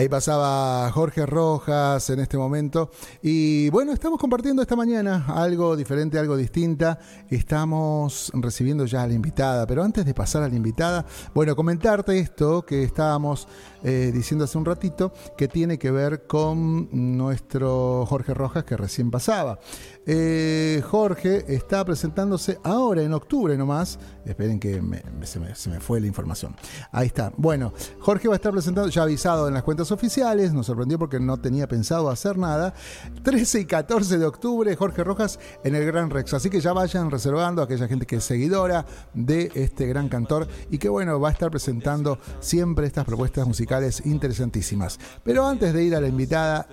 Ahí 0.00 0.08
pasaba 0.08 0.90
Jorge 0.92 1.26
Rojas 1.26 2.08
en 2.08 2.20
este 2.20 2.38
momento. 2.38 2.90
Y 3.20 3.68
bueno, 3.68 3.92
estamos 3.92 4.18
compartiendo 4.18 4.62
esta 4.62 4.74
mañana 4.74 5.26
algo 5.28 5.76
diferente, 5.76 6.18
algo 6.18 6.38
distinta. 6.38 6.98
Estamos 7.28 8.32
recibiendo 8.32 8.86
ya 8.86 9.02
a 9.02 9.06
la 9.06 9.12
invitada, 9.12 9.66
pero 9.66 9.82
antes 9.82 10.06
de 10.06 10.14
pasar 10.14 10.42
a 10.42 10.48
la 10.48 10.54
invitada, 10.54 11.04
bueno, 11.34 11.54
comentarte 11.54 12.18
esto 12.18 12.64
que 12.64 12.82
estábamos 12.82 13.46
eh, 13.82 14.10
diciendo 14.14 14.46
hace 14.46 14.56
un 14.56 14.64
ratito, 14.64 15.12
que 15.36 15.48
tiene 15.48 15.78
que 15.78 15.90
ver 15.90 16.26
con 16.26 16.88
nuestro 17.18 18.06
Jorge 18.06 18.32
Rojas 18.32 18.64
que 18.64 18.78
recién 18.78 19.10
pasaba. 19.10 19.58
Eh, 20.06 20.82
Jorge 20.86 21.44
está 21.54 21.84
presentándose 21.84 22.58
ahora 22.64 23.02
en 23.02 23.12
octubre 23.12 23.56
nomás. 23.56 23.98
Esperen 24.24 24.58
que 24.58 24.80
se, 25.22 25.40
me, 25.40 25.80
fue 25.80 26.00
la 26.00 26.06
información. 26.06 26.56
Ahí 26.90 27.08
está. 27.08 27.32
Bueno, 27.36 27.72
Jorge 27.98 28.28
va 28.28 28.34
a 28.34 28.36
estar 28.36 28.52
presentando, 28.52 28.88
ya 28.88 29.02
avisado 29.02 29.48
en 29.48 29.54
las 29.54 29.62
cuentas 29.62 29.92
oficiales, 29.92 30.52
nos 30.52 30.66
sorprendió 30.66 30.98
porque 30.98 31.20
no 31.20 31.36
tenía 31.38 31.68
pensado 31.68 32.08
hacer 32.10 32.38
nada. 32.38 32.74
13 33.22 33.60
y 33.60 33.64
14 33.66 34.18
de 34.18 34.26
octubre, 34.26 34.74
Jorge 34.74 35.04
Rojas 35.04 35.38
en 35.64 35.74
el 35.74 35.84
Gran 35.84 36.10
Rex. 36.10 36.34
Así 36.34 36.50
que 36.50 36.60
ya 36.60 36.72
vayan 36.72 37.10
reservando 37.10 37.62
a 37.62 37.66
aquella 37.66 37.88
gente 37.88 38.06
que 38.06 38.16
es 38.16 38.24
seguidora 38.24 38.86
de 39.14 39.50
este 39.54 39.86
gran 39.86 40.08
cantor 40.08 40.48
y 40.70 40.78
que 40.78 40.88
bueno, 40.88 41.20
va 41.20 41.28
a 41.28 41.32
estar 41.32 41.50
presentando 41.50 42.18
siempre 42.40 42.86
estas 42.86 43.04
propuestas 43.04 43.46
musicales 43.46 44.04
interesantísimas. 44.06 44.98
Pero 45.24 45.46
antes 45.46 45.72
de 45.72 45.84
ir 45.84 45.94
a 45.94 46.00
la 46.00 46.08
invitada, 46.08 46.66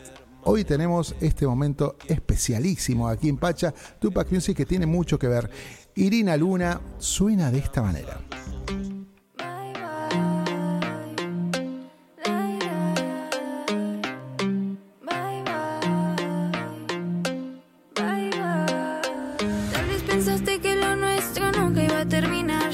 Hoy 0.49 0.63
tenemos 0.63 1.13
este 1.19 1.45
momento 1.45 1.97
especialísimo 2.07 3.09
aquí 3.09 3.27
en 3.27 3.35
Pacha, 3.35 3.73
Tupac 3.99 4.31
Music, 4.31 4.55
que 4.55 4.65
tiene 4.65 4.85
mucho 4.85 5.19
que 5.19 5.27
ver. 5.27 5.49
Irina 5.95 6.37
Luna 6.37 6.79
suena 6.99 7.51
de 7.51 7.57
esta 7.57 7.81
manera. 7.81 8.17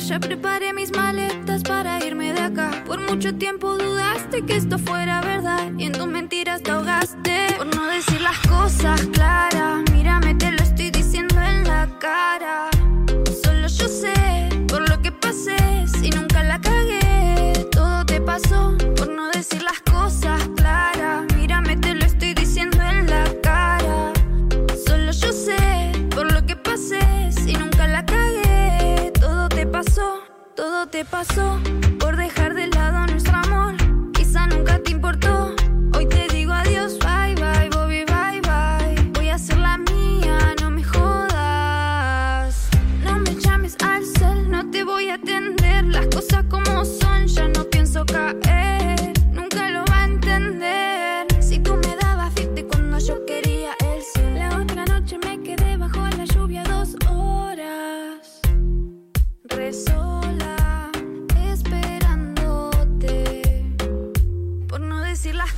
Ya 0.08 0.20
preparé 0.20 0.74
mis 0.74 0.92
maletas 0.92 1.64
para 1.64 2.06
irme 2.06 2.34
de 2.34 2.40
acá. 2.40 2.84
Por 2.86 3.00
mucho 3.00 3.34
tiempo 3.36 3.78
dudaste 3.78 4.46
que 4.46 4.58
esto 4.58 4.78
fuera 4.78 5.22
verdad 5.22 5.72
y 5.78 5.86
en 5.86 5.94
tus 5.94 6.06
te 6.62 6.72
ahogaste. 6.72 7.56
Por 7.58 7.76
no 7.76 7.88
decir 7.88 8.22
las 8.22 8.38
cosas 8.48 9.02
claras, 9.14 9.82
mírame, 9.92 10.36
te 10.36 10.52
lo 10.52 10.62
estoy 10.62 10.92
diciendo 10.92 11.42
en 11.42 11.64
la 11.64 11.88
cara. 12.00 12.70
Solo 13.44 13.68
yo 13.68 13.88
sé 13.88 14.50
por 14.68 14.88
lo 14.88 15.02
que 15.02 15.12
pasé, 15.12 15.58
si 15.88 16.10
nunca 16.12 16.44
la 16.44 16.60
cagué. 16.60 17.68
Todo 17.72 18.06
te 18.06 18.22
pasó 18.22 18.76
por 18.96 19.10
no 19.10 19.30
decir 19.32 19.64
las 19.64 19.82
cosas 19.82 20.48
claras. 20.56 21.24
Mírame, 21.36 21.78
te 21.78 21.96
lo 21.96 22.06
estoy 22.06 22.34
diciendo 22.34 22.82
en 22.82 23.08
la 23.08 23.24
cara. 23.42 24.14
Solo 24.86 25.12
yo 25.12 25.32
sé 25.32 25.92
por 26.14 26.32
lo 26.32 26.46
que 26.46 26.56
pasé, 26.56 27.32
si 27.32 27.54
nunca 27.54 27.88
la 27.88 28.06
cagué. 28.06 29.12
Todo 29.20 29.50
te 29.50 29.66
pasó, 29.66 30.20
todo 30.56 30.88
te 30.88 31.04
pasó 31.06 31.60
por 32.00 32.16
dejar 32.16 32.53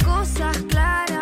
cosas 0.06 0.58
claras, 0.70 1.15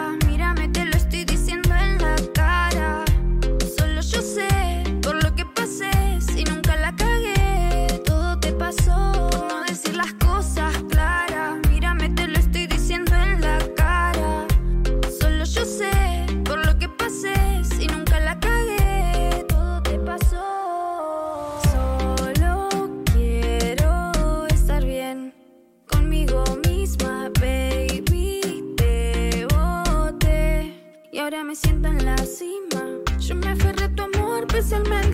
amor, 34.72 35.13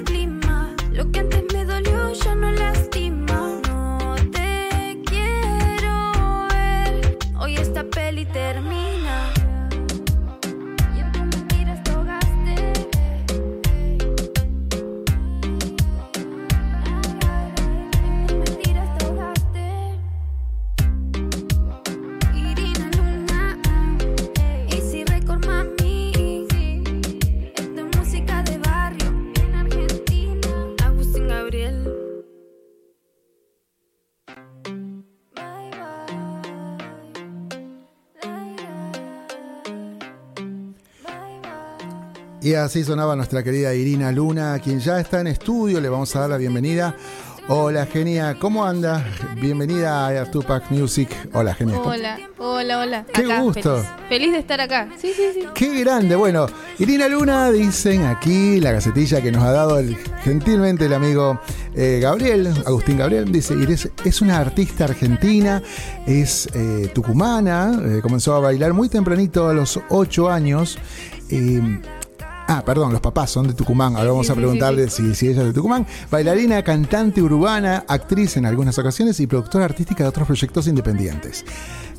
así 42.66 42.84
sonaba 42.84 43.16
nuestra 43.16 43.44
querida 43.44 43.74
Irina 43.74 44.12
Luna, 44.12 44.60
quien 44.64 44.80
ya 44.80 45.00
está 45.00 45.22
en 45.22 45.28
estudio. 45.28 45.80
Le 45.82 45.90
vamos 45.90 46.16
a 46.16 46.22
dar 46.22 46.30
la 46.30 46.38
bienvenida. 46.38 46.96
Hola, 47.52 47.88
Genia, 47.88 48.38
¿cómo 48.40 48.64
anda? 48.64 49.04
Bienvenida 49.42 50.08
a 50.08 50.26
Tupac 50.30 50.70
Music. 50.70 51.10
Hola, 51.34 51.56
Genia. 51.56 51.78
¿cómo- 51.78 51.90
Hola, 51.90 52.20
hola, 52.38 52.80
hola. 52.80 53.06
Qué 53.12 53.22
Acá, 53.24 53.42
gusto. 53.42 53.78
Feliz. 53.78 53.90
Feliz 54.08 54.32
de 54.34 54.38
estar 54.38 54.62
acá. 54.62 54.88
Sí, 55.02 55.12
sí, 55.16 55.24
sí. 55.34 55.46
Qué 55.56 55.80
grande. 55.80 56.16
Bueno, 56.16 56.46
Irina 56.78 57.08
Luna, 57.08 57.50
dicen 57.52 58.06
aquí 58.06 58.60
la 58.60 58.72
gacetilla 58.74 59.20
que 59.22 59.32
nos 59.32 59.44
ha 59.44 59.52
dado 59.52 59.80
el, 59.80 59.98
gentilmente 60.24 60.86
el 60.86 60.94
amigo 60.94 61.40
eh, 61.74 61.98
Gabriel, 62.00 62.54
Agustín 62.68 62.98
Gabriel, 63.00 63.32
dice, 63.32 63.56
es, 63.68 63.90
es 64.06 64.22
una 64.22 64.38
artista 64.38 64.84
argentina, 64.84 65.64
es 66.06 66.48
eh, 66.54 66.92
tucumana, 66.94 67.80
eh, 67.84 68.00
comenzó 68.04 68.36
a 68.36 68.40
bailar 68.42 68.74
muy 68.74 68.90
tempranito 68.90 69.48
a 69.50 69.54
los 69.56 69.80
8 69.90 70.30
años. 70.30 70.78
Ah, 72.52 72.64
perdón, 72.66 72.92
los 72.92 73.00
papás 73.00 73.30
son 73.30 73.48
de 73.48 73.54
Tucumán. 73.54 73.96
Ahora 73.96 74.10
vamos 74.10 74.28
a 74.32 74.34
preguntarle 74.34 74.90
Si, 74.90 75.14
si 75.14 75.28
ella 75.28 75.42
es 75.42 75.48
de 75.50 75.54
Tucumán. 75.54 75.86
Bailarina, 76.10 76.64
cantante 76.64 77.22
urbana, 77.22 77.86
actriz 77.88 78.38
en 78.38 78.48
algunas 78.48 78.76
ocasiones 78.80 79.20
y 79.20 79.28
productora 79.28 79.66
artística 79.66 80.04
de 80.04 80.10
otros 80.10 80.26
proyectos 80.26 80.66
independientes. 80.66 81.46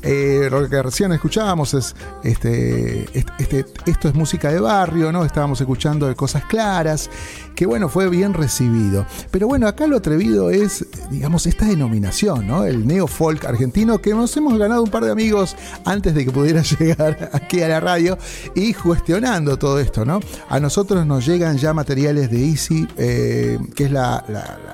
Eh, 0.03 0.47
lo 0.49 0.67
que 0.67 0.81
recién 0.81 1.11
escuchábamos 1.11 1.73
es 1.73 1.95
este, 2.23 3.03
este, 3.37 3.65
esto 3.85 4.09
es 4.09 4.15
música 4.15 4.51
de 4.51 4.59
barrio, 4.59 5.11
¿no? 5.11 5.23
Estábamos 5.25 5.61
escuchando 5.61 6.07
de 6.07 6.15
cosas 6.15 6.45
claras, 6.45 7.09
que 7.55 7.65
bueno, 7.65 7.89
fue 7.89 8.09
bien 8.09 8.33
recibido. 8.33 9.05
Pero 9.29 9.47
bueno, 9.47 9.67
acá 9.67 9.87
lo 9.87 9.97
atrevido 9.97 10.49
es, 10.49 10.85
digamos, 11.09 11.45
esta 11.45 11.65
denominación, 11.65 12.47
¿no? 12.47 12.65
El 12.65 12.87
neo 12.87 13.07
folk 13.07 13.45
argentino, 13.45 13.99
que 13.99 14.13
nos 14.13 14.35
hemos 14.37 14.57
ganado 14.57 14.83
un 14.83 14.89
par 14.89 15.05
de 15.05 15.11
amigos 15.11 15.55
antes 15.85 16.15
de 16.15 16.25
que 16.25 16.31
pudiera 16.31 16.61
llegar 16.79 17.29
aquí 17.33 17.61
a 17.61 17.67
la 17.67 17.79
radio 17.79 18.17
y 18.55 18.73
cuestionando 18.73 19.57
todo 19.57 19.79
esto, 19.79 20.05
¿no? 20.05 20.19
A 20.49 20.59
nosotros 20.59 21.05
nos 21.05 21.25
llegan 21.25 21.57
ya 21.57 21.73
materiales 21.73 22.31
de 22.31 22.49
Easy, 22.49 22.87
eh, 22.97 23.59
que 23.75 23.85
es 23.85 23.91
la 23.91 24.23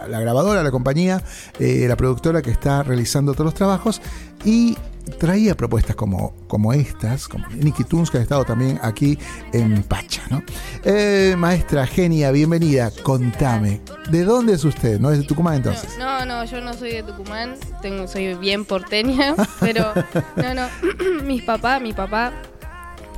grabadora, 0.08 0.64
la 0.64 0.72
compañía, 0.72 1.22
eh, 1.60 1.86
la 1.88 1.96
productora 1.96 2.42
que 2.42 2.52
está 2.52 2.84
realizando 2.84 3.34
todos 3.34 3.46
los 3.46 3.54
trabajos, 3.54 4.02
y 4.46 4.78
traía 5.20 5.56
propuestas 5.56 5.96
como, 5.96 6.34
como 6.48 6.74
estas, 6.74 7.28
como 7.28 7.48
Nicky 7.50 7.84
Tunes, 7.84 8.10
que 8.10 8.18
ha 8.18 8.22
estado 8.22 8.46
también 8.46 8.80
aquí 8.82 9.18
en 9.54 9.84
Pacha. 9.84 10.24
¿no? 10.30 10.44
Eh, 10.84 11.36
maestra 11.38 11.86
Genia, 11.88 12.32
bienvenida. 12.32 12.92
Contame, 13.04 13.82
¿de 14.10 14.24
dónde 14.24 14.54
es 14.54 14.64
usted? 14.64 15.00
¿No 15.00 15.12
es 15.12 15.20
de 15.20 15.26
Tucumán 15.26 15.56
entonces? 15.56 15.98
No, 15.98 16.26
no, 16.26 16.44
yo 16.46 16.62
no 16.62 16.74
soy 16.74 16.92
de 16.92 17.04
Tucumán, 17.04 17.56
tengo, 17.82 18.08
soy 18.08 18.34
bien 18.36 18.66
porteña, 18.66 19.36
pero 19.60 19.94
no, 20.36 20.54
no, 20.54 20.68
mis 21.24 21.44
papás, 21.44 21.82
mi 21.82 21.94
papá, 21.94 22.34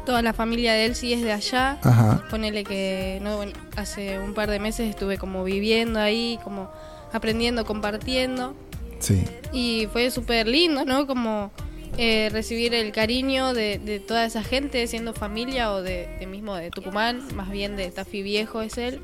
toda 0.05 0.21
la 0.21 0.33
familia 0.33 0.73
de 0.73 0.85
él 0.85 0.95
sí 0.95 1.13
es 1.13 1.21
de 1.21 1.31
allá. 1.31 1.77
Ajá. 1.83 2.23
Ponele 2.29 2.63
que 2.63 3.19
no, 3.21 3.37
bueno, 3.37 3.53
hace 3.75 4.19
un 4.19 4.33
par 4.33 4.49
de 4.49 4.59
meses 4.59 4.89
estuve 4.89 5.17
como 5.17 5.43
viviendo 5.43 5.99
ahí, 5.99 6.39
como 6.43 6.69
aprendiendo, 7.13 7.65
compartiendo. 7.65 8.55
Sí. 8.99 9.23
Y 9.53 9.87
fue 9.91 10.11
súper 10.11 10.47
lindo, 10.47 10.83
¿no? 10.85 11.07
Como 11.07 11.51
eh, 11.97 12.29
recibir 12.31 12.73
el 12.73 12.91
cariño 12.91 13.53
de, 13.53 13.79
de 13.79 13.99
toda 13.99 14.25
esa 14.25 14.43
gente, 14.43 14.85
siendo 14.87 15.13
familia 15.13 15.71
o 15.71 15.81
de, 15.81 16.07
de 16.19 16.27
mismo 16.27 16.55
de 16.55 16.71
Tucumán, 16.71 17.21
más 17.35 17.49
bien 17.49 17.75
de 17.75 17.89
Tafi 17.91 18.21
Viejo 18.21 18.61
es 18.61 18.77
él. 18.77 19.01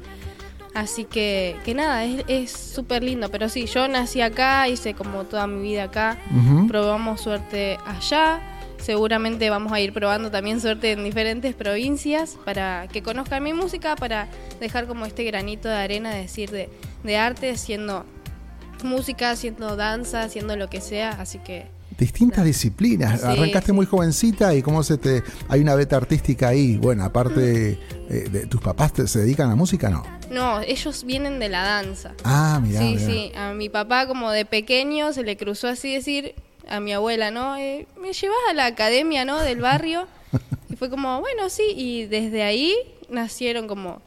Así 0.75 1.05
que, 1.05 1.55
que 1.63 1.73
nada, 1.73 2.03
es 2.03 2.51
súper 2.51 3.01
lindo. 3.01 3.31
Pero 3.31 3.47
sí, 3.47 3.65
yo 3.65 3.87
nací 3.87 4.19
acá, 4.19 4.67
hice 4.67 4.93
como 4.93 5.23
toda 5.23 5.47
mi 5.47 5.61
vida 5.61 5.85
acá. 5.85 6.19
Probamos 6.67 7.21
suerte 7.21 7.77
allá. 7.85 8.41
Seguramente 8.77 9.49
vamos 9.49 9.71
a 9.71 9.79
ir 9.79 9.93
probando 9.93 10.29
también 10.29 10.59
suerte 10.59 10.91
en 10.91 11.05
diferentes 11.05 11.55
provincias 11.55 12.37
para 12.43 12.89
que 12.91 13.01
conozcan 13.01 13.41
mi 13.41 13.53
música, 13.53 13.95
para 13.95 14.27
dejar 14.59 14.85
como 14.85 15.05
este 15.05 15.23
granito 15.23 15.69
de 15.69 15.75
arena, 15.75 16.13
de 16.13 16.23
decir, 16.23 16.51
de, 16.51 16.69
de 17.03 17.17
arte, 17.17 17.51
haciendo 17.51 18.05
música, 18.83 19.31
haciendo 19.31 19.77
danza, 19.77 20.23
haciendo 20.23 20.57
lo 20.57 20.69
que 20.69 20.81
sea. 20.81 21.11
Así 21.11 21.39
que 21.39 21.67
Distintas 21.97 22.43
disciplinas. 22.45 23.21
Sí, 23.21 23.27
Arrancaste 23.27 23.67
sí. 23.67 23.71
muy 23.73 23.85
jovencita 23.85 24.53
y 24.53 24.61
cómo 24.61 24.83
se 24.83 24.97
te. 24.97 25.23
Hay 25.47 25.61
una 25.61 25.75
beta 25.75 25.95
artística 25.97 26.49
ahí. 26.49 26.77
Bueno, 26.77 27.03
aparte, 27.05 27.79
eh, 28.09 28.29
de, 28.29 28.47
¿tus 28.47 28.59
papás 28.61 28.93
te- 28.93 29.07
se 29.07 29.19
dedican 29.19 29.47
a 29.47 29.49
la 29.51 29.55
música? 29.55 29.89
No. 29.89 30.03
no, 30.29 30.59
ellos 30.61 31.03
vienen 31.05 31.39
de 31.39 31.49
la 31.49 31.63
danza. 31.63 32.13
Ah, 32.23 32.59
mira. 32.61 32.79
sí, 32.81 32.97
sí, 32.99 33.31
a 33.35 33.53
mi 33.53 33.69
papá 33.69 34.07
como 34.07 34.31
de 34.31 34.45
pequeño 34.45 35.13
se 35.13 35.23
le 35.23 35.37
cruzó 35.37 35.67
así 35.69 35.93
decir 35.93 36.35
a 36.67 36.79
mi 36.79 36.91
abuela, 36.93 37.31
¿no? 37.31 37.55
Eh, 37.57 37.87
me 38.01 38.11
llevas 38.11 38.37
a 38.49 38.53
la 38.53 38.65
academia, 38.65 39.23
¿no? 39.25 39.39
Del 39.39 39.61
barrio. 39.61 40.07
Y 40.69 40.75
fue 40.77 40.89
como, 40.89 41.21
bueno, 41.21 41.47
sí, 41.49 41.63
y 41.75 42.05
desde 42.07 42.41
ahí 42.43 42.73
nacieron 43.09 43.67
como 43.67 44.01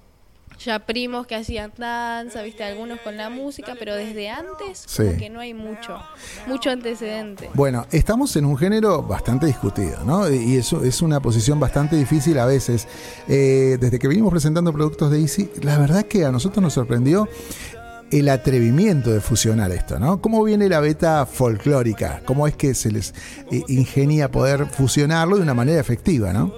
ya 0.65 0.79
primos 0.81 1.27
que 1.27 1.35
hacían 1.37 1.73
danza, 1.77 2.43
viste, 2.43 2.65
algunos 2.65 3.01
con 3.01 3.17
la 3.17 3.31
música, 3.31 3.75
pero 3.79 3.95
desde 3.95 4.29
antes 4.29 4.87
como 4.97 5.11
Sí. 5.13 5.17
que 5.17 5.31
no 5.31 5.41
hay 5.41 5.55
mucho, 5.55 5.99
mucho 6.47 6.71
antecedente. 6.71 7.49
Bueno, 7.55 7.87
estamos 7.93 8.35
en 8.37 8.45
un 8.45 8.57
género 8.57 9.03
bastante 9.03 9.47
discutido, 9.47 10.03
¿no? 10.05 10.31
Y 10.31 10.57
eso 10.57 10.83
es 10.85 11.01
una 11.03 11.21
posición 11.21 11.61
bastante 11.61 11.97
difícil 11.97 12.39
a 12.39 12.47
veces. 12.47 12.87
Eh, 13.29 13.79
desde 13.81 13.99
que 13.99 14.09
venimos 14.09 14.31
presentando 14.31 14.73
productos 14.73 15.11
de 15.11 15.21
Easy, 15.21 15.51
la 15.63 15.79
verdad 15.79 16.05
que 16.05 16.25
a 16.25 16.33
nosotros 16.33 16.63
nos 16.63 16.73
sorprendió 16.73 17.29
el 18.11 18.29
atrevimiento 18.31 19.11
de 19.11 19.21
fusionar 19.21 19.71
esto, 19.71 19.99
¿no? 19.99 20.21
¿Cómo 20.23 20.43
viene 20.43 20.69
la 20.69 20.81
beta 20.81 21.27
folclórica? 21.27 22.23
¿Cómo 22.25 22.47
es 22.47 22.57
que 22.57 22.73
se 22.75 22.91
les 22.91 23.13
eh, 23.53 23.63
ingenia 23.69 24.31
poder 24.31 24.67
fusionarlo 24.67 25.37
de 25.37 25.43
una 25.43 25.53
manera 25.55 25.79
efectiva, 25.79 26.33
¿no? 26.33 26.53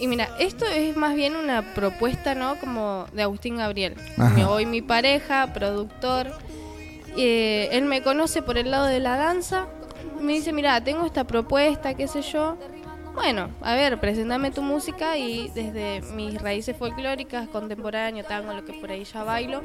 Y 0.00 0.06
mira, 0.06 0.28
esto 0.38 0.64
es 0.66 0.96
más 0.96 1.14
bien 1.14 1.36
una 1.36 1.74
propuesta, 1.74 2.34
¿no? 2.34 2.56
Como 2.56 3.06
de 3.12 3.22
Agustín 3.22 3.56
Gabriel. 3.56 3.94
Ajá. 4.16 4.48
Hoy 4.50 4.66
mi 4.66 4.82
pareja, 4.82 5.52
productor. 5.52 6.28
eh, 7.16 7.68
él 7.72 7.84
me 7.84 8.02
conoce 8.02 8.42
por 8.42 8.58
el 8.58 8.70
lado 8.70 8.86
de 8.86 9.00
la 9.00 9.16
danza. 9.16 9.66
Me 10.20 10.32
dice, 10.34 10.52
mira, 10.52 10.82
tengo 10.82 11.04
esta 11.04 11.24
propuesta, 11.24 11.94
qué 11.94 12.06
sé 12.06 12.22
yo. 12.22 12.56
Bueno, 13.14 13.50
a 13.62 13.74
ver, 13.74 13.98
presentame 13.98 14.52
tu 14.52 14.62
música 14.62 15.16
y 15.18 15.48
desde 15.48 16.02
mis 16.14 16.40
raíces 16.40 16.76
folclóricas, 16.76 17.48
contemporáneo, 17.48 18.24
tango, 18.24 18.52
lo 18.52 18.64
que 18.64 18.74
por 18.74 18.92
ahí 18.92 19.02
ya 19.02 19.24
bailo, 19.24 19.62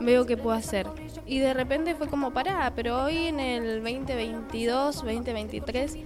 veo 0.00 0.24
qué 0.24 0.38
puedo 0.38 0.56
hacer. 0.56 0.86
Y 1.26 1.38
de 1.38 1.52
repente 1.52 1.94
fue 1.94 2.08
como, 2.08 2.32
pará, 2.32 2.72
pero 2.74 3.04
hoy 3.04 3.26
en 3.26 3.40
el 3.40 3.82
2022, 3.82 4.96
2023, 5.02 5.96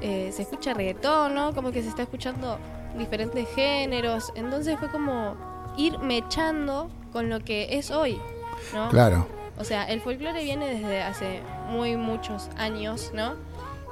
eh, 0.00 0.30
se 0.32 0.42
escucha 0.42 0.74
reggaetón, 0.74 1.32
¿no? 1.36 1.54
Como 1.54 1.70
que 1.70 1.80
se 1.82 1.88
está 1.88 2.02
escuchando 2.02 2.58
diferentes 2.96 3.48
géneros. 3.54 4.32
Entonces 4.34 4.78
fue 4.78 4.90
como 4.90 5.36
ir 5.76 5.98
mechando 5.98 6.90
con 7.12 7.28
lo 7.28 7.40
que 7.40 7.78
es 7.78 7.90
hoy, 7.90 8.18
¿no? 8.74 8.88
Claro. 8.88 9.26
O 9.58 9.64
sea, 9.64 9.84
el 9.84 10.00
folclore 10.00 10.42
viene 10.42 10.74
desde 10.74 11.02
hace 11.02 11.40
muy 11.68 11.96
muchos 11.96 12.48
años, 12.56 13.10
¿no? 13.14 13.34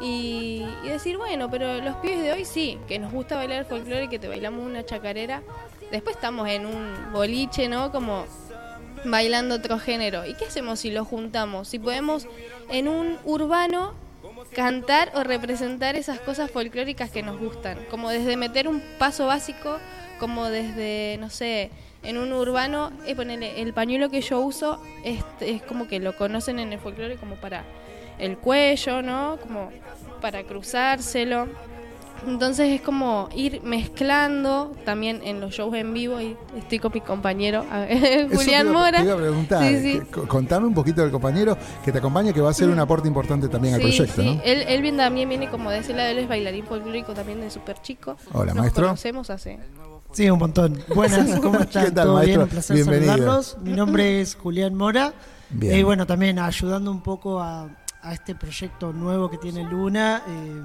Y, 0.00 0.66
y 0.82 0.88
decir, 0.88 1.18
bueno, 1.18 1.50
pero 1.50 1.80
los 1.80 1.96
pibes 1.96 2.22
de 2.22 2.32
hoy 2.32 2.44
sí, 2.44 2.78
que 2.88 2.98
nos 2.98 3.12
gusta 3.12 3.36
bailar 3.36 3.66
folclore, 3.66 4.08
que 4.08 4.18
te 4.18 4.28
bailamos 4.28 4.64
una 4.64 4.84
chacarera. 4.84 5.42
Después 5.90 6.16
estamos 6.16 6.48
en 6.48 6.66
un 6.66 7.12
boliche, 7.12 7.68
¿no? 7.68 7.92
Como 7.92 8.24
bailando 9.04 9.56
otro 9.56 9.78
género. 9.78 10.26
¿Y 10.26 10.34
qué 10.34 10.46
hacemos 10.46 10.80
si 10.80 10.90
lo 10.90 11.04
juntamos? 11.04 11.68
Si 11.68 11.78
podemos 11.78 12.26
en 12.70 12.88
un 12.88 13.18
urbano 13.24 13.94
cantar 14.54 15.12
o 15.14 15.22
representar 15.22 15.96
esas 15.96 16.20
cosas 16.20 16.50
folclóricas 16.50 17.10
que 17.10 17.22
nos 17.22 17.38
gustan. 17.38 17.78
Como 17.90 18.10
desde 18.10 18.36
meter 18.36 18.68
un 18.68 18.82
paso 18.98 19.26
básico, 19.26 19.78
como 20.18 20.46
desde, 20.46 21.16
no 21.18 21.30
sé, 21.30 21.70
en 22.02 22.18
un 22.18 22.32
urbano, 22.32 22.92
eh, 23.06 23.14
ponele, 23.14 23.60
el 23.60 23.72
pañuelo 23.72 24.10
que 24.10 24.20
yo 24.20 24.40
uso 24.40 24.82
es, 25.04 25.22
es 25.40 25.62
como 25.62 25.86
que 25.86 26.00
lo 26.00 26.16
conocen 26.16 26.58
en 26.58 26.72
el 26.72 26.78
folclore 26.78 27.16
como 27.16 27.36
para 27.36 27.64
el 28.18 28.36
cuello, 28.38 29.02
¿no? 29.02 29.38
Como 29.42 29.70
para 30.20 30.42
cruzárselo. 30.44 31.48
Entonces 32.26 32.68
es 32.72 32.80
como 32.82 33.28
ir 33.34 33.62
mezclando 33.62 34.72
también 34.84 35.20
en 35.24 35.40
los 35.40 35.52
shows 35.54 35.74
en 35.74 35.92
vivo 35.94 36.20
y 36.20 36.36
estoy 36.56 36.78
con 36.78 36.92
mi 36.94 37.00
compañero 37.00 37.64
Julián 37.64 38.28
te 38.66 38.70
iba- 38.70 38.72
Mora. 38.72 38.98
Te 38.98 39.04
iba 39.04 39.14
a 39.14 39.16
preguntar, 39.16 39.62
Sí, 39.68 39.80
sí. 39.80 40.00
que- 40.12 40.28
contame 40.28 40.66
un 40.66 40.74
poquito 40.74 41.02
del 41.02 41.10
compañero 41.10 41.56
que 41.84 41.92
te 41.92 41.98
acompaña, 41.98 42.32
que 42.32 42.40
va 42.40 42.50
a 42.50 42.54
ser 42.54 42.68
un 42.68 42.78
aporte 42.78 43.08
importante 43.08 43.48
también 43.48 43.74
al 43.74 43.80
proyecto, 43.80 44.20
sí. 44.22 44.34
¿no? 44.36 44.40
Él, 44.44 44.64
él 44.68 44.96
también 44.96 45.28
viene 45.28 45.48
como 45.50 45.70
de 45.70 45.78
ese 45.78 45.92
lado, 45.94 46.10
él 46.10 46.18
es 46.18 46.28
bailarín 46.28 46.64
folclórico 46.66 47.12
también 47.14 47.40
de 47.40 47.50
súper 47.50 47.80
chico. 47.82 48.16
Hola, 48.32 48.52
Nos 48.52 48.62
maestro. 48.62 48.84
conocemos 48.86 49.30
hace. 49.30 49.58
Sí, 50.12 50.28
un 50.28 50.38
montón. 50.38 50.78
Buenas, 50.94 51.38
¿cómo 51.40 51.58
están? 51.60 51.84
¿Qué 51.86 51.90
tal, 51.92 52.06
¿Todo 52.08 52.20
bien? 52.20 52.40
Un 52.42 52.48
placer 52.48 52.76
Bienvenido. 52.76 53.12
saludarlos. 53.12 53.56
Mi 53.62 53.72
nombre 53.72 54.20
es 54.20 54.34
Julián 54.34 54.74
Mora. 54.74 55.12
Bien. 55.50 55.78
Y 55.78 55.82
bueno, 55.82 56.06
también 56.06 56.38
ayudando 56.38 56.90
un 56.90 57.00
poco 57.02 57.40
a, 57.40 57.68
a 58.02 58.12
este 58.12 58.34
proyecto 58.34 58.92
nuevo 58.92 59.30
que 59.30 59.38
tiene 59.38 59.62
Luna 59.64 60.22
eh, 60.26 60.62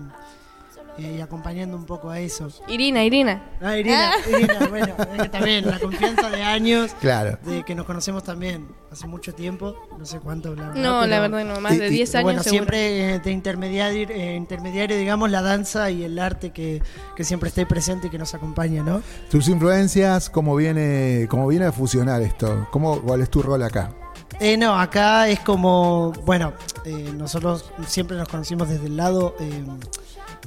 eh, 0.98 1.16
y 1.18 1.22
acompañando 1.22 1.76
un 1.76 1.86
poco 1.86 2.10
a 2.10 2.20
eso. 2.20 2.48
Irina, 2.68 3.04
Irina. 3.04 3.43
Ah, 3.62 3.78
Irina, 3.78 4.12
Irina, 4.30 4.68
bueno, 4.70 4.93
es 5.16 5.22
que 5.24 5.30
también 5.30 5.66
la 5.68 5.80
confianza 5.80 6.30
de 6.30 6.41
años, 6.43 6.96
Claro. 7.02 7.38
de 7.46 7.64
que 7.64 7.76
nos 7.76 7.86
conocemos 7.86 8.24
también 8.24 8.68
hace 8.91 9.08
mucho 9.08 9.34
tiempo, 9.34 9.76
no 9.98 10.06
sé 10.06 10.20
cuánto, 10.20 10.56
la 10.56 10.68
verdad. 10.70 10.82
No, 10.82 11.06
la 11.06 11.20
verdad 11.20 11.43
no, 11.46 11.60
más 11.60 11.74
Y- 11.74 11.78
de 11.80 11.88
y- 11.88 11.91
10 11.91 12.10
pero 12.12 12.20
años 12.20 12.24
bueno, 12.26 12.43
seguro. 12.43 12.60
siempre 12.74 13.20
de 13.20 13.32
intermediario, 13.32 14.08
eh, 14.10 14.36
intermediario, 14.36 14.98
digamos, 14.98 15.30
la 15.30 15.41
danza 15.41 15.89
y 15.91 16.04
el 16.04 16.18
arte 16.18 16.52
que, 16.52 16.82
que 17.16 17.24
siempre 17.24 17.50
esté 17.50 17.66
presente 17.66 18.08
y 18.08 18.10
que 18.10 18.18
nos 18.18 18.34
acompaña, 18.34 18.84
¿no? 18.84 19.02
Tus 19.30 19.48
influencias, 19.50 20.30
¿cómo 20.30 20.56
viene, 20.56 21.28
cómo 21.30 21.48
viene 21.48 21.66
a 21.66 21.72
fusionar 21.72 22.22
esto? 22.22 22.68
¿Cómo, 22.72 23.02
¿Cuál 23.02 23.22
es 23.22 23.30
tu 23.30 23.41
rol 23.41 23.62
acá? 23.64 23.91
Eh, 24.39 24.58
no, 24.58 24.78
acá 24.78 25.30
es 25.30 25.39
como, 25.41 26.12
bueno, 26.26 26.54
eh, 26.86 27.12
nosotros 27.16 27.72
siempre 27.88 28.18
nos 28.18 28.28
conocimos 28.28 28.68
desde 28.68 28.88
el 28.88 28.98
lado, 28.98 29.34
eh, 29.39 29.64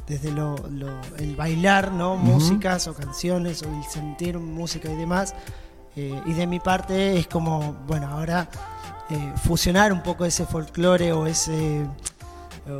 desde 0.09 0.31
lo, 0.33 0.57
lo- 0.71 1.01
el 1.19 1.37
bailar, 1.37 1.93
¿no? 1.93 2.17
Músicas 2.17 2.89
o 2.89 2.95
canciones 2.95 3.63
o 3.63 3.69
el 3.69 3.85
sentir 3.85 4.39
música 4.39 4.91
y 4.91 4.97
demás. 4.97 5.35
Eh, 5.97 6.21
y 6.27 6.33
de 6.33 6.47
mi 6.47 6.61
parte 6.61 7.19
es 7.19 7.27
como, 7.27 7.75
bueno, 7.87 8.09
ahora 8.09 8.49
eh, 9.11 9.33
fusionar 9.45 9.93
un 9.93 10.03
poco 10.03 10.25
ese 10.25 10.47
folclore 10.47 11.13
o 11.13 11.27
ese 11.27 11.85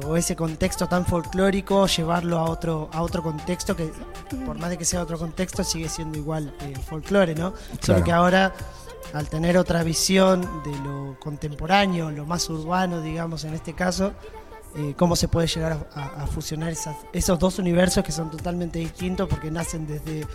o 0.07 0.17
ese 0.17 0.37
contexto 0.37 0.87
tan 0.87 1.07
folclórico, 1.07 1.87
llevarlo 1.87 2.37
a 2.39 2.45
otro 2.45 2.91
a 2.93 3.01
otro 3.01 3.23
contexto 3.23 3.75
que 3.75 3.91
por 4.45 4.59
más 4.59 4.69
de 4.69 4.77
que 4.77 4.85
sea 4.85 5.01
otro 5.03 5.19
contexto 5.19 5.65
sigue 5.65 5.89
siendo 5.89 6.19
igual 6.19 6.55
eh, 6.61 6.75
folclore, 6.77 7.35
¿no? 7.35 7.53
Claro. 7.53 7.79
Solo 7.81 8.05
que 8.05 8.13
ahora 8.13 8.53
al 9.15 9.29
tener 9.31 9.57
otra 9.57 9.83
visión 9.83 10.43
de 10.63 10.77
lo 10.81 11.17
contemporáneo, 11.19 12.11
lo 12.11 12.27
más 12.27 12.51
urbano, 12.51 13.01
digamos 13.01 13.45
en 13.45 13.55
este 13.55 13.73
caso, 13.73 14.13
eh, 14.77 14.95
cómo 14.97 15.17
se 15.17 15.29
puede 15.29 15.47
llegar 15.47 15.89
a, 15.95 16.27
fusionar 16.27 16.71
esas- 16.71 16.97
esos 17.13 17.39
dos 17.39 17.59
universos 17.59 18.05
que 18.05 18.13
son 18.13 18.31
totalmente 18.31 18.79
distintos 18.79 19.29
porque 19.29 19.51
nacen 19.51 19.87
desde 19.87 20.27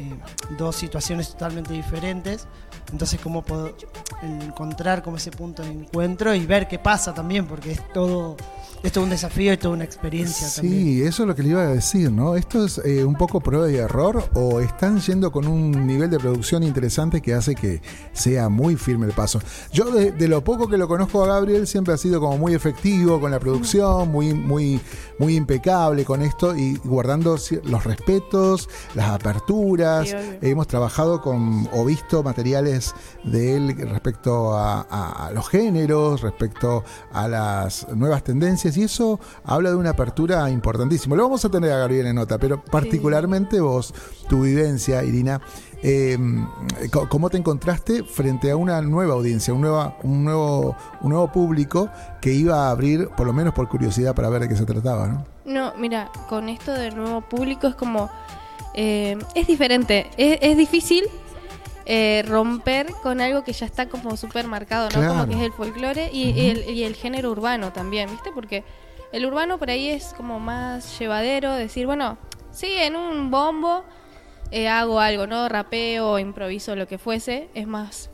eh, 0.00 0.14
dos 0.58 0.76
situaciones 0.76 1.30
totalmente 1.30 1.72
diferentes. 1.72 2.46
Entonces, 2.92 3.18
cómo 3.20 3.42
puedo 3.42 3.74
encontrar 4.22 5.02
como 5.02 5.16
ese 5.16 5.30
punto 5.30 5.62
de 5.62 5.70
encuentro 5.70 6.34
y 6.34 6.46
ver 6.46 6.68
qué 6.68 6.78
pasa 6.78 7.12
también, 7.14 7.46
porque 7.46 7.72
es 7.72 7.92
todo 7.92 8.36
Es 8.82 8.92
todo 8.92 9.04
un 9.04 9.10
desafío 9.10 9.52
y 9.52 9.56
toda 9.56 9.74
una 9.74 9.84
experiencia 9.84 10.46
Sí, 10.46 10.60
también. 10.60 11.08
eso 11.08 11.22
es 11.22 11.28
lo 11.28 11.34
que 11.34 11.42
le 11.42 11.48
iba 11.48 11.62
a 11.62 11.66
decir, 11.68 12.12
¿no? 12.12 12.36
¿Esto 12.36 12.64
es 12.64 12.78
eh, 12.84 13.04
un 13.04 13.14
poco 13.16 13.40
prueba 13.40 13.68
y 13.70 13.76
error 13.76 14.22
o 14.34 14.60
están 14.60 15.00
yendo 15.00 15.32
con 15.32 15.48
un 15.48 15.86
nivel 15.86 16.10
de 16.10 16.18
producción 16.18 16.62
interesante 16.62 17.20
que 17.20 17.34
hace 17.34 17.54
que 17.54 17.80
sea 18.12 18.48
muy 18.48 18.76
firme 18.76 19.06
el 19.06 19.12
paso? 19.12 19.40
Yo 19.72 19.86
de, 19.90 20.12
de 20.12 20.28
lo 20.28 20.44
poco 20.44 20.68
que 20.68 20.76
lo 20.76 20.86
conozco 20.86 21.24
a 21.24 21.26
Gabriel 21.26 21.66
siempre 21.66 21.94
ha 21.94 21.96
sido 21.96 22.20
como 22.20 22.38
muy 22.38 22.54
efectivo 22.54 23.18
con 23.20 23.30
la 23.32 23.40
producción, 23.40 24.10
muy, 24.12 24.32
muy, 24.34 24.80
muy 25.18 25.34
impecable 25.36 26.04
con 26.04 26.22
esto 26.22 26.54
y 26.56 26.76
guardando 26.84 27.36
los 27.64 27.84
respetos, 27.84 28.68
las 28.94 29.08
aperturas. 29.10 29.85
Sí. 30.04 30.14
Hemos 30.42 30.66
trabajado 30.66 31.20
con 31.20 31.68
o 31.72 31.84
visto 31.84 32.22
materiales 32.22 32.94
de 33.24 33.56
él 33.56 33.76
respecto 33.90 34.54
a, 34.54 34.86
a- 34.90 35.26
a 35.26 35.30
los 35.32 35.48
géneros, 35.48 36.20
respecto 36.22 36.84
a 37.12 37.28
las 37.28 37.86
nuevas 37.94 38.22
tendencias 38.22 38.76
y 38.76 38.82
eso 38.84 39.18
habla 39.44 39.70
de 39.70 39.76
una 39.76 39.90
apertura 39.90 40.48
importantísima. 40.50 41.16
Lo 41.16 41.22
vamos 41.24 41.44
a 41.44 41.48
tener 41.48 41.72
a 41.72 41.78
Gabriel 41.78 42.06
en 42.06 42.16
nota, 42.16 42.38
pero 42.38 42.62
particularmente 42.62 43.60
vos, 43.60 43.94
tu 44.28 44.42
vivencia, 44.42 45.02
Irina, 45.04 45.40
eh, 45.82 46.18
co- 46.92 47.08
¿cómo 47.08 47.30
te 47.30 47.36
encontraste 47.36 48.02
frente 48.04 48.50
a 48.50 48.56
una 48.56 48.80
nueva 48.82 49.14
audiencia, 49.14 49.52
un, 49.54 49.60
nueva, 49.60 49.96
un, 50.02 50.24
nuevo, 50.24 50.76
un 51.02 51.10
nuevo 51.10 51.30
público 51.30 51.88
que 52.20 52.32
iba 52.32 52.66
a 52.66 52.70
abrir, 52.70 53.08
por 53.16 53.26
lo 53.26 53.32
menos 53.32 53.54
por 53.54 53.68
curiosidad, 53.68 54.14
para 54.14 54.28
ver 54.28 54.42
de 54.42 54.48
qué 54.48 54.56
se 54.56 54.64
trataba? 54.64 55.06
¿no? 55.08 55.24
No, 55.44 55.72
mira, 55.78 56.10
con 56.28 56.48
esto 56.48 56.72
del 56.72 56.96
nuevo 56.96 57.20
público 57.20 57.66
es 57.68 57.74
como. 57.74 58.10
Eh, 58.76 59.16
es 59.34 59.46
diferente. 59.46 60.06
Es, 60.16 60.38
es 60.42 60.56
difícil 60.56 61.04
eh, 61.86 62.24
romper 62.26 62.86
con 63.02 63.20
algo 63.20 63.42
que 63.44 63.52
ya 63.52 63.66
está 63.66 63.88
como 63.88 64.16
súper 64.16 64.46
marcado, 64.46 64.84
¿no? 64.90 64.98
Claro. 64.98 65.08
Como 65.14 65.26
que 65.28 65.34
es 65.34 65.40
el 65.42 65.52
folclore 65.52 66.10
y, 66.12 66.30
y 66.30 66.50
el, 66.50 66.70
y 66.70 66.84
el 66.84 66.94
género 66.94 67.30
urbano 67.30 67.72
también, 67.72 68.10
¿viste? 68.10 68.30
Porque 68.34 68.64
el 69.12 69.24
urbano 69.24 69.58
por 69.58 69.70
ahí 69.70 69.88
es 69.88 70.12
como 70.16 70.38
más 70.40 70.98
llevadero, 70.98 71.52
decir, 71.54 71.86
bueno, 71.86 72.18
sí, 72.50 72.66
en 72.70 72.96
un 72.96 73.30
bombo 73.30 73.84
eh, 74.50 74.68
hago 74.68 75.00
algo, 75.00 75.26
¿no? 75.26 75.48
Rapeo, 75.48 76.18
improviso, 76.18 76.76
lo 76.76 76.86
que 76.86 76.98
fuese. 76.98 77.48
Es 77.54 77.66
más. 77.66 78.10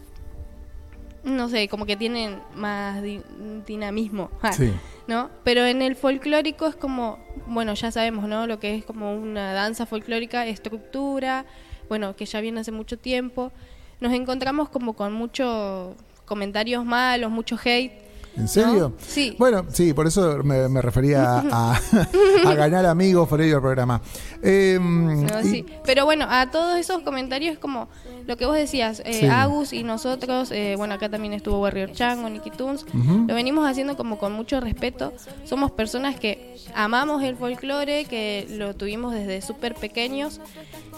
No 1.25 1.49
sé, 1.49 1.69
como 1.69 1.87
que 1.87 1.97
tienen 1.97 2.41
más 2.55 3.03
di- 3.03 3.23
dinamismo. 3.67 4.31
Sí. 4.53 4.73
¿No? 5.07 5.31
Pero 5.45 5.65
en 5.67 5.83
el 5.83 5.97
folclórico 5.97 6.67
es 6.67 6.77
como, 6.77 7.19
bueno, 7.47 7.75
ya 7.75 7.91
sabemos, 7.91 8.27
¿no? 8.29 8.47
Lo 8.47 8.59
que 8.61 8.75
es 8.77 8.85
como 8.85 9.15
una 9.15 9.53
danza 9.53 9.87
folclórica, 9.87 10.47
estructura, 10.47 11.45
bueno, 11.89 12.17
que 12.17 12.27
ya 12.27 12.41
viene 12.41 12.61
hace 12.61 12.73
mucho 12.73 12.99
tiempo. 12.99 13.53
Nos 14.01 14.13
encontramos 14.13 14.69
como 14.69 14.95
con 14.95 15.13
muchos 15.13 15.95
comentarios 16.25 16.85
malos, 16.85 17.31
mucho 17.31 17.57
hate. 17.63 17.93
¿En 18.37 18.49
serio? 18.49 18.89
¿no? 18.91 18.93
Sí. 19.07 19.37
Bueno, 19.39 19.67
sí, 19.69 19.93
por 19.93 20.07
eso 20.07 20.39
me, 20.43 20.69
me 20.69 20.81
refería 20.81 21.41
a, 21.51 21.79
a 22.47 22.55
ganar 22.55 22.87
amigos 22.87 23.29
por 23.29 23.41
ello 23.43 23.57
el 23.57 23.61
programa. 23.63 24.01
Eh, 24.43 24.79
No, 24.81 25.41
y- 25.41 25.45
sí. 25.45 25.67
Pero 25.85 26.05
bueno, 26.05 26.27
a 26.29 26.51
todos 26.51 26.79
esos 26.79 27.03
comentarios 27.03 27.59
como 27.59 27.89
lo 28.27 28.37
que 28.37 28.47
vos 28.47 28.55
decías, 28.57 29.03
eh, 29.05 29.13
Sí. 29.21 29.27
Agus 29.27 29.73
y 29.73 29.83
nosotros, 29.83 30.51
eh, 30.51 30.75
bueno, 30.79 30.95
acá 30.95 31.09
también 31.11 31.35
estuvo 31.35 31.61
Warrior 31.61 31.93
Chango, 31.93 32.29
Nicky 32.31 32.51
Tunes, 32.51 32.85
Ujú. 32.95 33.27
lo 33.29 33.35
venimos 33.35 33.69
haciendo 33.69 33.97
como 33.97 34.17
con 34.19 34.33
mucho 34.33 34.61
respeto. 34.61 35.13
Somos 35.45 35.71
personas 35.71 36.19
que 36.19 36.57
amamos 36.75 37.23
el 37.23 37.37
folclore, 37.37 38.05
que 38.07 38.47
lo 38.51 38.75
tuvimos 38.75 39.13
desde 39.13 39.43
súper 39.43 39.75
pequeños. 39.75 40.41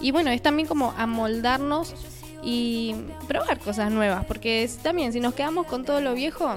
Y 0.01 0.13
bueno, 0.13 0.31
es 0.31 0.41
también 0.43 0.69
como 0.69 0.93
amoldarnos 0.97 1.95
y 2.43 2.95
probar 3.27 3.59
cosas 3.59 3.91
nuevas, 3.91 4.25
porque 4.27 4.63
es- 4.65 4.77
también 4.79 5.13
si 5.13 5.19
nos 5.21 5.35
quedamos 5.35 5.67
con 5.67 5.85
todo 5.85 6.01
lo 6.01 6.15
viejo, 6.15 6.55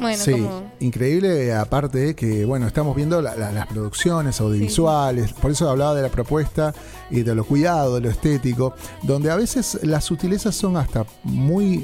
bueno, 0.00 0.22
sí, 0.22 0.32
como... 0.32 0.62
increíble 0.80 1.54
aparte 1.54 2.14
que, 2.14 2.44
bueno, 2.44 2.66
estamos 2.66 2.94
viendo 2.96 3.20
la- 3.22 3.34
la- 3.36 3.52
las 3.52 3.66
producciones 3.66 4.40
audiovisuales, 4.40 5.32
por 5.32 5.50
eso 5.50 5.68
hablaba 5.68 5.94
de 5.94 6.02
la 6.02 6.08
propuesta 6.08 6.74
y 7.10 7.22
de 7.22 7.34
lo 7.34 7.44
cuidado, 7.44 7.94
de 7.96 8.00
lo 8.02 8.10
estético, 8.10 8.74
donde 9.02 9.30
a 9.30 9.36
veces 9.36 9.78
las 9.82 10.04
sutilezas 10.04 10.54
son 10.54 10.76
hasta 10.76 11.04
muy... 11.22 11.78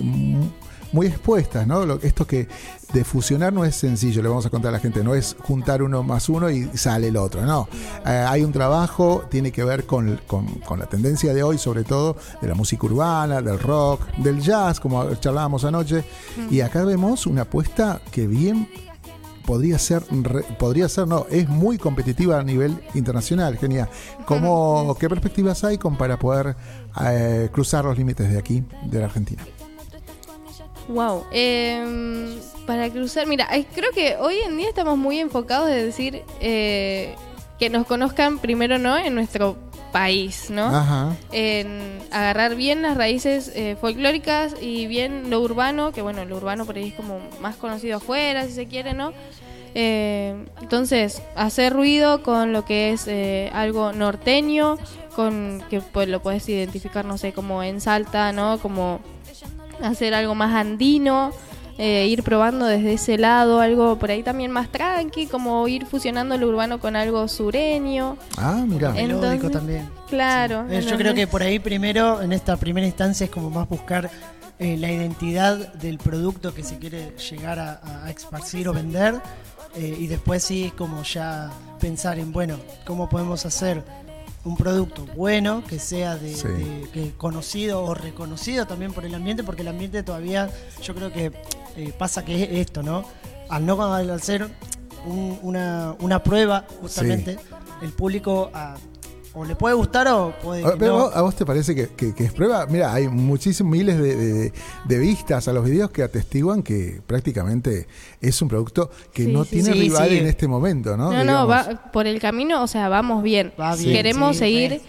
muy 0.93 1.07
expuestas, 1.07 1.67
¿no? 1.67 1.87
Lo- 1.87 2.01
esto 2.03 2.27
que 2.27 2.49
de 2.93 3.05
fusionar 3.05 3.53
no 3.53 3.65
es 3.65 3.77
sencillo, 3.77 4.23
le 4.23 4.29
vamos 4.29 4.45
a 4.47 4.51
contar 4.51 4.71
a 4.71 4.73
la 4.73 4.79
gente, 4.81 5.05
no 5.05 5.15
es 5.15 5.37
juntar 5.41 5.83
uno 5.83 6.03
más 6.03 6.29
uno 6.29 6.51
y 6.51 6.69
sale 6.77 7.09
el 7.09 7.17
otro, 7.17 7.47
no. 7.47 7.69
Eh, 8.05 8.25
hay 8.29 8.43
un 8.43 8.53
trabajo, 8.53 9.25
tiene 9.31 9.53
que 9.53 9.63
ver 9.65 9.87
con, 9.87 10.21
con- 10.27 10.47
con 10.61 10.79
la 10.81 10.87
tendencia 10.87 11.33
de 11.33 11.43
hoy, 11.43 11.59
sobre 11.59 11.85
todo 11.85 12.17
de 12.43 12.49
la 12.49 12.55
música 12.55 12.87
urbana, 12.87 13.41
del 13.41 13.59
rock, 13.59 14.03
del 14.17 14.41
jazz, 14.41 14.81
como 14.81 15.15
charlábamos 15.15 15.65
anoche, 15.65 16.05
y 16.51 16.61
acá 16.61 16.85
vemos 16.85 17.27
una 17.27 17.43
apuesta 17.43 18.01
que 18.11 18.27
bien 18.27 18.69
podría 19.47 19.79
ser, 19.79 20.03
re- 20.11 20.43
podría 20.59 20.89
ser, 20.89 21.09
no, 21.09 21.27
es 21.31 21.49
muy 21.49 21.79
competitiva 21.79 22.39
a 22.39 22.43
nivel 22.43 22.81
internacional, 22.95 23.57
genial. 23.59 23.89
¿Cómo, 24.27 24.97
¿Qué 24.99 25.09
perspectivas 25.09 25.65
hay 25.65 25.79
con, 25.79 25.97
para 25.97 26.19
poder 26.19 26.57
eh, 27.05 27.49
cruzar 27.53 27.85
los 27.85 27.97
límites 27.97 28.31
de 28.31 28.39
aquí, 28.39 28.63
de 28.87 28.99
la 28.99 29.07
Argentina? 29.07 29.43
Wow. 30.91 31.25
Em, 31.31 32.39
para 32.67 32.91
cruzar, 32.91 33.27
mira, 33.27 33.49
eh, 33.53 33.65
creo 33.73 33.91
que 33.93 34.17
hoy 34.17 34.37
en 34.47 34.57
día 34.57 34.69
estamos 34.69 34.99
muy 34.99 35.19
enfocados 35.19 35.69
de 35.69 35.85
decir 35.85 36.23
eh, 36.41 37.15
que 37.59 37.71
nos 37.71 37.87
conozcan 37.87 38.39
primero, 38.39 38.79
¿no? 38.79 38.99
En 38.99 39.15
nuestro 39.15 39.57
país, 39.93 40.51
¿no? 40.51 40.67
Ajá. 40.67 41.17
En 41.33 41.99
agarrar 42.11 42.55
bien 42.55 42.83
las 42.83 42.97
raíces 42.97 43.53
eh, 43.55 43.77
folclóricas 43.81 44.55
y 44.61 44.87
bien 44.87 45.31
lo 45.31 45.41
urbano, 45.41 45.93
que 45.93 46.03
bueno, 46.03 46.25
lo 46.25 46.37
urbano 46.37 46.65
por 46.65 46.77
ahí 46.77 46.89
es 46.89 46.95
como 46.95 47.21
más 47.41 47.57
conocido 47.57 47.99
afuera, 47.99 48.47
si 48.47 48.53
se 48.53 48.67
quiere, 48.67 48.95
¿no? 48.95 49.13
Eh, 49.75 50.35
entonces, 50.61 51.23
hacer 51.37 51.73
ruido 51.73 52.23
con 52.23 52.53
lo 52.53 52.65
que 52.65 52.93
es 52.93 53.07
eh, 53.07 53.51
algo 53.53 53.93
norteño, 53.93 54.79
con 55.15 55.63
que 55.71 55.81
pues, 55.81 56.09
lo 56.09 56.21
puedes 56.21 56.49
identificar, 56.49 57.05
no 57.05 57.19
sé, 57.19 57.33
como 57.33 57.63
en 57.63 57.81
Salta, 57.81 58.33
¿no? 58.33 58.59
Como 58.59 59.01
hacer 59.83 60.15
algo 60.15 60.35
más 60.35 60.55
andino, 60.55 61.33
eh, 61.79 62.07
ir 62.09 62.23
probando 62.23 62.67
desde 62.67 62.93
ese 62.95 63.17
lado, 63.19 63.61
algo 63.61 63.99
por 63.99 64.11
ahí 64.11 64.23
también 64.23 64.51
más 64.51 64.69
tranqui, 64.71 65.27
como 65.27 65.67
ir 65.69 65.87
fusionando 65.87 66.37
lo 66.37 66.49
urbano 66.49 66.79
con 66.79 66.95
algo 66.97 67.27
sureño. 67.29 68.17
Ah, 68.37 68.65
mira. 68.67 68.91
Melódico 68.91 69.51
también. 69.51 69.89
Claro. 70.09 70.67
Eh, 70.71 70.83
Yo 70.83 70.97
creo 70.97 71.15
que 71.15 71.27
por 71.27 71.43
ahí 71.43 71.59
primero, 71.59 72.21
en 72.21 72.33
esta 72.33 72.57
primera 72.57 72.87
instancia, 72.87 73.25
es 73.25 73.31
como 73.31 73.49
más 73.51 73.69
buscar 73.69 74.11
eh, 74.59 74.77
la 74.77 74.91
identidad 74.93 75.73
del 75.75 75.97
producto 75.99 76.53
que 76.53 76.63
se 76.63 76.77
quiere 76.79 77.17
llegar 77.17 77.59
a, 77.59 77.81
a 78.05 78.11
esparcir 78.11 78.69
o 78.69 78.75
vender. 78.75 79.15
eh, 79.75 79.97
y 79.99 80.07
después 80.09 80.43
sí, 80.43 80.73
como 80.77 81.03
ya 81.05 81.51
pensar 81.81 82.19
en, 82.19 82.31
bueno, 82.33 82.57
cómo 82.85 83.09
podemos 83.09 83.47
hacer 83.47 83.83
un 84.45 84.57
producto 84.57 85.07
bueno, 85.15 85.63
que 85.69 85.79
sea 85.79 86.17
de, 86.17 86.35
Sí. 86.35 86.49
de- 86.49 86.89
que 86.93 87.13
conocido 87.17 87.83
o 87.85 87.95
reconocido 87.95 88.67
también 88.67 88.93
por 88.93 89.05
el 89.05 89.15
ambiente, 89.15 89.45
porque 89.45 89.63
el 89.63 89.69
ambiente 89.69 90.03
todavía, 90.03 90.49
yo 90.83 90.95
creo 90.95 91.13
que 91.13 91.33
eh, 91.77 91.93
pasa 91.97 92.25
que 92.25 92.43
es 92.43 92.49
esto, 92.67 92.83
¿no? 92.83 93.05
Al 93.49 93.67
no 93.67 93.83
al 93.93 94.11
hacer 94.11 94.49
un- 95.07 95.39
una, 95.43 95.95
una 96.01 96.23
prueba, 96.23 96.65
justamente, 96.81 97.39
el 97.83 97.93
público 97.93 98.51
ah, 98.55 98.77
o 99.35 99.45
le 99.45 99.55
puede 99.55 99.75
gustar 99.77 100.09
o 100.09 100.35
puede 100.43 100.63
que 100.63 100.71
pero 100.79 100.97
no. 100.99 101.05
vos- 101.05 101.17
¿A 101.17 101.23
vos 101.23 101.35
te 101.37 101.47
parece 101.47 101.75
que, 101.75 101.89
que- 101.89 102.15
que 102.15 102.25
es 102.25 102.33
prueba? 102.33 102.67
Mira, 102.67 102.93
hay 102.93 103.07
muchísimos 103.09 103.71
miles 103.71 103.99
de, 103.99 104.17
de- 104.17 104.53
de 104.85 104.99
vistas 104.99 105.47
a 105.47 105.53
los 105.53 105.65
videos 105.65 105.91
que 105.91 106.03
atestiguan 106.03 106.63
que 106.63 107.01
prácticamente 107.07 107.87
es 108.21 108.43
un 108.43 108.49
producto 108.49 108.91
que 109.13 109.25
Sí, 109.27 109.33
no 109.33 109.45
sí, 109.45 109.51
tiene 109.57 109.73
sí. 109.73 109.81
rival 109.81 110.13
en 110.13 110.27
este 110.27 110.49
momento, 110.49 110.97
¿no? 110.97 111.13
No, 111.13 111.23
no, 111.25 111.47
va 111.47 111.91
por 111.93 112.07
el 112.07 112.21
camino, 112.21 112.63
o 112.63 112.67
sea, 112.67 112.89
vamos 112.89 113.23
bien. 113.23 113.53
Va 113.61 113.77
bien, 113.77 113.93
Queremos 113.93 114.33
sí, 114.37 114.41
seguir. 114.41 114.81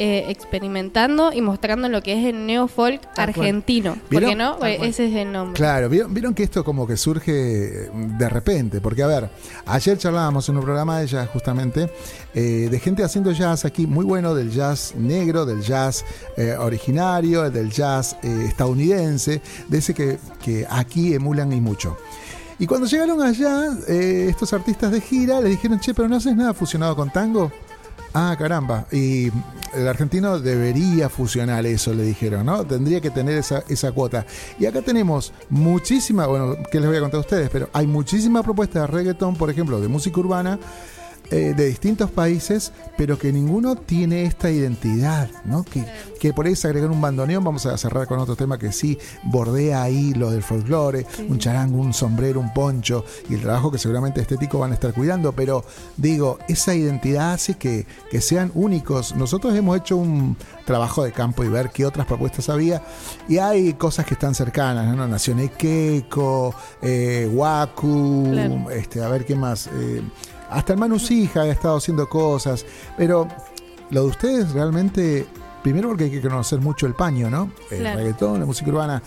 Eh, 0.00 0.26
experimentando 0.28 1.32
y 1.32 1.42
mostrando 1.42 1.88
lo 1.88 2.02
que 2.02 2.12
es 2.12 2.24
el 2.24 2.46
neofolk 2.46 3.00
argentino. 3.16 3.96
Porque 4.10 4.36
no, 4.36 4.52
Tal 4.52 4.58
cual. 4.58 4.88
ese 4.88 5.08
es 5.08 5.14
el 5.16 5.32
nombre. 5.32 5.56
Claro, 5.56 5.88
¿vieron, 5.88 6.14
vieron 6.14 6.34
que 6.34 6.44
esto 6.44 6.62
como 6.64 6.86
que 6.86 6.96
surge 6.96 7.32
de 7.32 8.28
repente, 8.28 8.80
porque 8.80 9.02
a 9.02 9.08
ver, 9.08 9.28
ayer 9.66 9.98
charlábamos 9.98 10.48
en 10.48 10.56
un 10.56 10.62
programa 10.62 11.00
de 11.00 11.08
jazz 11.08 11.28
justamente, 11.30 11.90
eh, 12.32 12.68
de 12.70 12.78
gente 12.78 13.02
haciendo 13.02 13.32
jazz 13.32 13.64
aquí 13.64 13.88
muy 13.88 14.04
bueno, 14.04 14.36
del 14.36 14.52
jazz 14.52 14.94
negro, 14.96 15.44
del 15.44 15.62
jazz 15.62 16.04
eh, 16.36 16.54
originario, 16.56 17.50
del 17.50 17.70
jazz 17.70 18.16
eh, 18.22 18.46
estadounidense, 18.46 19.42
de 19.66 19.78
ese 19.78 19.94
que, 19.94 20.18
que 20.40 20.64
aquí 20.70 21.12
emulan 21.12 21.52
y 21.52 21.60
mucho. 21.60 21.96
Y 22.60 22.66
cuando 22.66 22.86
llegaron 22.86 23.22
allá, 23.22 23.68
eh, 23.86 24.26
estos 24.28 24.52
artistas 24.52 24.90
de 24.90 25.00
gira 25.00 25.40
le 25.40 25.50
dijeron, 25.50 25.78
che, 25.78 25.94
pero 25.94 26.08
no 26.08 26.16
haces 26.16 26.34
nada 26.34 26.52
fusionado 26.54 26.96
con 26.96 27.10
tango. 27.10 27.52
Ah, 28.14 28.34
caramba. 28.38 28.86
Y 28.90 29.30
el 29.74 29.86
argentino 29.86 30.38
debería 30.38 31.08
fusionar 31.08 31.66
eso, 31.66 31.92
le 31.92 32.04
dijeron, 32.04 32.46
¿no? 32.46 32.64
Tendría 32.64 33.00
que 33.00 33.10
tener 33.10 33.38
esa, 33.38 33.62
esa 33.68 33.92
cuota. 33.92 34.26
Y 34.58 34.66
acá 34.66 34.82
tenemos 34.82 35.32
muchísima, 35.50 36.26
bueno, 36.26 36.56
¿qué 36.70 36.80
les 36.80 36.88
voy 36.88 36.96
a 36.96 37.00
contar 37.00 37.18
a 37.18 37.20
ustedes? 37.20 37.50
Pero 37.50 37.68
hay 37.72 37.86
muchísima 37.86 38.42
propuesta 38.42 38.80
de 38.80 38.86
reggaeton, 38.86 39.36
por 39.36 39.50
ejemplo, 39.50 39.80
de 39.80 39.88
música 39.88 40.20
urbana, 40.20 40.58
eh, 41.30 41.54
de 41.56 41.66
distintos 41.66 42.10
países, 42.10 42.72
pero 42.96 43.18
que 43.18 43.32
ninguno 43.32 43.76
tiene 43.76 44.24
esta 44.24 44.50
identidad, 44.50 45.28
¿no? 45.44 45.62
Que, 45.62 45.84
que 46.20 46.32
por 46.32 46.46
ahí 46.46 46.56
se 46.56 46.66
agregan 46.68 46.90
un 46.90 47.00
bandoneón, 47.00 47.44
vamos 47.44 47.66
a 47.66 47.76
cerrar 47.76 48.06
con 48.06 48.18
otro 48.18 48.34
tema 48.34 48.58
que 48.58 48.72
sí 48.72 48.98
bordea 49.24 49.82
ahí 49.82 50.14
lo 50.14 50.30
del 50.30 50.42
folclore, 50.42 51.06
un 51.28 51.38
charango, 51.38 51.78
un 51.80 51.92
sombrero, 51.92 52.40
un 52.40 52.52
poncho 52.54 53.04
y 53.28 53.34
el 53.34 53.40
trabajo 53.42 53.70
que 53.70 53.78
seguramente 53.78 54.20
estético 54.20 54.58
van 54.58 54.70
a 54.70 54.74
estar 54.74 54.92
cuidando, 54.94 55.32
pero 55.32 55.64
digo, 55.96 56.38
esa 56.48 56.74
identidad 56.74 57.32
hace 57.34 57.54
que, 57.56 57.86
que 58.10 58.20
sean 58.20 58.50
únicos. 58.54 59.14
Nosotros 59.14 59.54
hemos 59.54 59.76
hecho 59.76 59.96
un 59.96 60.36
trabajo 60.64 61.04
de 61.04 61.12
campo 61.12 61.44
y 61.44 61.48
ver 61.48 61.70
qué 61.70 61.84
otras 61.86 62.06
propuestas 62.06 62.48
había 62.48 62.82
y 63.28 63.38
hay 63.38 63.74
cosas 63.74 64.06
que 64.06 64.14
están 64.14 64.34
cercanas, 64.34 64.96
¿no? 64.96 65.06
Nación 65.06 65.40
Equeco, 65.40 66.54
eh, 66.82 67.28
Waku, 67.32 68.28
Claro. 68.32 68.70
este, 68.70 69.02
a 69.02 69.08
ver 69.08 69.24
qué 69.24 69.34
más. 69.34 69.68
eh, 69.72 70.02
hasta 70.50 70.72
el 70.72 70.78
Manu 70.78 70.98
Sija 70.98 71.42
ha 71.42 71.48
estado 71.48 71.76
haciendo 71.76 72.08
cosas, 72.08 72.64
pero 72.96 73.28
lo 73.90 74.02
de 74.02 74.06
ustedes 74.08 74.52
realmente, 74.52 75.26
primero 75.62 75.88
porque 75.88 76.04
hay 76.04 76.10
que 76.10 76.20
conocer 76.20 76.60
mucho 76.60 76.86
el 76.86 76.94
paño, 76.94 77.30
¿no? 77.30 77.50
El 77.70 77.78
Claro. 77.80 77.98
reggaetón, 77.98 78.40
la 78.40 78.46
música 78.46 78.70
urbana, 78.70 79.02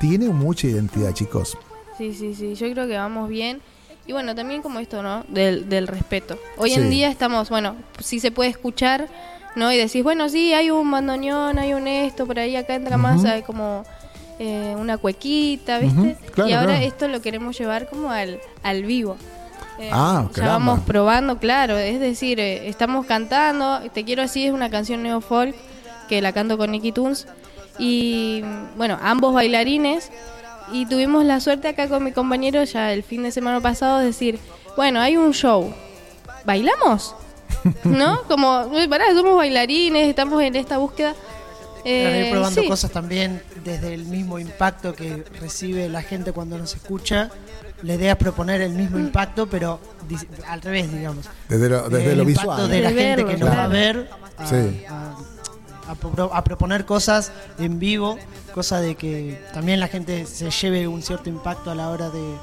tiene 0.00 0.28
mucha 0.28 0.66
identidad, 0.66 1.12
chicos. 1.12 1.56
Sí, 1.98 2.12
sí, 2.14 2.34
sí, 2.34 2.54
yo 2.54 2.70
creo 2.72 2.86
que 2.86 2.96
vamos 2.96 3.28
bien. 3.28 3.60
Y 4.06 4.12
bueno, 4.12 4.34
también 4.34 4.62
como 4.62 4.78
esto, 4.78 5.02
¿no? 5.02 5.24
Del, 5.28 5.68
del 5.68 5.88
respeto. 5.88 6.38
Hoy 6.58 6.70
Sí. 6.70 6.76
en 6.80 6.90
día 6.90 7.10
estamos, 7.10 7.48
bueno, 7.48 7.74
sí 8.00 8.20
se 8.20 8.30
puede 8.30 8.50
escuchar, 8.50 9.08
¿no? 9.56 9.72
Y 9.72 9.76
decís, 9.78 10.04
bueno, 10.04 10.28
sí, 10.28 10.52
hay 10.52 10.70
un 10.70 10.88
bandoneón, 10.90 11.58
hay 11.58 11.72
un 11.74 11.88
esto, 11.88 12.26
por 12.26 12.38
ahí 12.38 12.54
acá 12.54 12.74
entra 12.74 12.98
más 12.98 13.24
hay 13.24 13.42
como 13.42 13.84
eh, 14.38 14.76
una 14.78 14.98
cuequita, 14.98 15.78
¿viste? 15.78 16.16
Claro, 16.32 16.50
y 16.50 16.52
ahora 16.52 16.72
claro. 16.74 16.86
esto 16.86 17.08
lo 17.08 17.20
queremos 17.22 17.58
llevar 17.58 17.88
como 17.88 18.10
al, 18.10 18.38
al 18.62 18.84
vivo. 18.84 19.16
Eh, 19.78 19.90
Ah, 19.92 20.24
ya 20.28 20.32
caramba. 20.32 20.52
vamos 20.58 20.80
probando, 20.86 21.38
claro, 21.38 21.76
es 21.76 22.00
decir, 22.00 22.40
eh, 22.40 22.68
estamos 22.68 23.04
cantando, 23.06 23.80
Te 23.92 24.04
quiero 24.04 24.22
así 24.22 24.46
es 24.46 24.52
una 24.52 24.70
canción 24.70 25.02
neo 25.02 25.20
folk 25.20 25.54
que 26.08 26.22
la 26.22 26.32
canto 26.32 26.56
con 26.56 26.70
Nicky 26.70 26.92
Tunes 26.92 27.26
y 27.78 28.42
bueno, 28.76 28.98
ambos 29.02 29.34
bailarines 29.34 30.10
y 30.72 30.86
tuvimos 30.86 31.24
la 31.24 31.40
suerte 31.40 31.68
acá 31.68 31.88
con 31.88 32.02
mi 32.04 32.12
compañero 32.12 32.64
ya 32.64 32.92
el 32.92 33.02
fin 33.02 33.22
de 33.22 33.30
semana 33.32 33.60
pasado 33.60 33.98
de 33.98 34.06
decir, 34.06 34.38
bueno, 34.76 35.00
hay 35.00 35.16
un 35.16 35.32
show, 35.34 35.72
¿bailamos? 36.44 37.14
¿No? 37.84 38.22
Como, 38.28 38.62
"Uy, 38.72 38.88
pará, 38.88 39.12
somos 39.14 39.36
bailarines, 39.36 40.08
estamos 40.08 40.42
en 40.42 40.56
esta 40.56 40.78
búsqueda. 40.78 41.14
Para 41.14 42.18
ir 42.18 42.24
Eh, 42.26 42.28
probando 42.32 42.62
sí. 42.62 42.66
cosas 42.68 42.90
también 42.90 43.40
desde 43.62 43.94
el 43.94 44.06
mismo 44.06 44.38
impacto 44.40 44.92
que 44.94 45.22
recibe 45.40 45.88
la 45.88 46.02
gente 46.02 46.32
cuando 46.32 46.58
nos 46.58 46.74
escucha. 46.74 47.30
La 47.82 47.94
idea 47.94 48.12
es 48.12 48.18
proponer 48.18 48.60
el 48.62 48.72
mismo 48.72 48.98
impacto, 48.98 49.46
pero 49.48 49.78
al 50.48 50.62
revés, 50.62 50.90
digamos. 50.92 51.26
Desde 51.48 51.68
lo, 51.68 51.88
desde 51.88 52.12
el 52.12 52.18
lo 52.18 52.28
impacto 52.28 52.50
visual. 52.52 52.70
de 52.70 52.80
la 52.80 52.90
gente 52.90 53.24
que 53.26 53.36
nos 53.36 53.50
va 53.50 53.64
a 53.64 53.68
ver 53.68 54.08
a, 54.38 54.46
Sí. 54.46 54.84
a- 54.88 55.14
a 55.88 55.94
pro- 55.94 56.34
a 56.34 56.42
proponer 56.42 56.84
cosas 56.84 57.30
en 57.58 57.78
vivo, 57.78 58.18
cosa 58.54 58.80
de 58.80 58.94
que 58.96 59.40
también 59.52 59.78
la 59.78 59.88
gente 59.88 60.26
se 60.26 60.50
lleve 60.50 60.88
un 60.88 61.02
cierto 61.02 61.28
impacto 61.28 61.70
a 61.70 61.74
la 61.76 61.90
hora 61.90 62.10
de, 62.10 62.34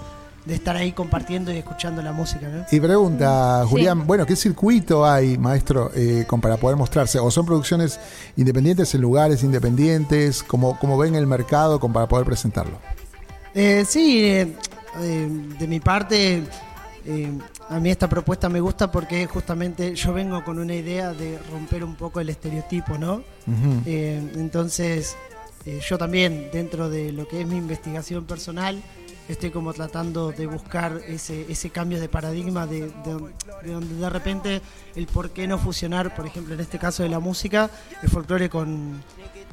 de 0.45 0.53
estar 0.55 0.75
ahí 0.77 0.91
compartiendo 0.93 1.51
y 1.51 1.57
escuchando 1.57 2.01
la 2.01 2.11
música. 2.13 2.47
¿no? 2.47 2.65
Y 2.71 2.79
pregunta, 2.79 3.63
Sí. 3.63 3.69
Julián, 3.69 4.05
bueno, 4.07 4.25
¿qué 4.25 4.35
circuito 4.35 5.05
hay, 5.05 5.37
maestro, 5.37 5.91
eh, 5.95 6.25
con- 6.27 6.39
para 6.41 6.55
poder 6.57 6.77
mostrarse? 6.77 7.17
¿O 7.19 7.29
son 7.31 7.45
producciones 7.45 7.99
independientes 8.37 8.93
en 8.95 9.01
lugares 9.01 9.43
independientes? 9.43 10.43
¿Cómo, 10.43 10.77
cómo 10.79 10.97
ven 10.97 11.15
el 11.15 11.27
mercado 11.27 11.79
con, 11.79 11.91
para 11.91 12.07
poder 12.07 12.25
presentarlo? 12.25 12.77
Eh, 13.55 13.83
sí, 13.87 14.23
eh, 14.25 14.55
eh, 14.99 15.27
de 15.59 15.67
mi 15.67 15.79
parte, 15.79 16.43
eh, 17.05 17.31
a 17.69 17.79
mí 17.79 17.89
esta 17.89 18.07
propuesta 18.07 18.49
me 18.49 18.59
gusta 18.61 18.91
porque 18.91 19.25
justamente 19.27 19.95
yo 19.95 20.13
vengo 20.13 20.43
con 20.43 20.59
una 20.59 20.73
idea 20.75 21.13
de 21.13 21.37
romper 21.51 21.83
un 21.83 21.95
poco 21.95 22.19
el 22.19 22.29
estereotipo, 22.29 22.97
¿no? 22.97 23.23
Eh, 23.85 24.21
entonces, 24.35 25.15
yo 25.87 25.97
también, 25.97 26.49
dentro 26.51 26.89
de 26.89 27.11
lo 27.13 27.27
que 27.27 27.41
es 27.41 27.47
mi 27.47 27.57
investigación 27.57 28.25
personal, 28.25 28.81
estoy 29.29 29.51
como 29.51 29.71
tratando 29.73 30.33
de 30.33 30.45
buscar 30.47 30.99
ese, 31.07 31.45
ese 31.49 31.69
cambio 31.69 32.01
de 32.01 32.09
paradigma 32.09 32.67
de, 32.67 32.81
de- 32.81 33.31
de 33.63 33.71
donde 33.71 33.95
de 33.95 34.09
repente 34.09 34.61
el 34.95 35.07
por 35.07 35.29
qué 35.29 35.47
no 35.47 35.57
fusionar, 35.57 36.13
por 36.13 36.25
ejemplo, 36.25 36.53
en 36.53 36.59
este 36.59 36.77
caso 36.77 37.03
de 37.03 37.09
la 37.09 37.19
música, 37.19 37.69
el 38.01 38.09
folclore 38.09 38.49
con, 38.49 39.01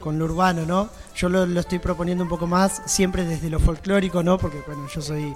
con 0.01 0.19
lo 0.19 0.25
urbano, 0.25 0.65
¿no? 0.67 0.89
Yo 1.15 1.29
lo, 1.29 1.47
lo 1.47 1.61
estoy 1.61 1.79
proponiendo 1.79 2.25
un 2.25 2.31
poco 2.31 2.47
más, 2.49 2.83
siempre 2.87 3.25
desde 3.25 3.49
lo 3.51 3.61
folclórico, 3.61 4.23
¿no? 4.23 4.37
Porque, 4.39 4.63
bueno, 4.67 4.89
yo 4.93 5.01
soy 5.01 5.33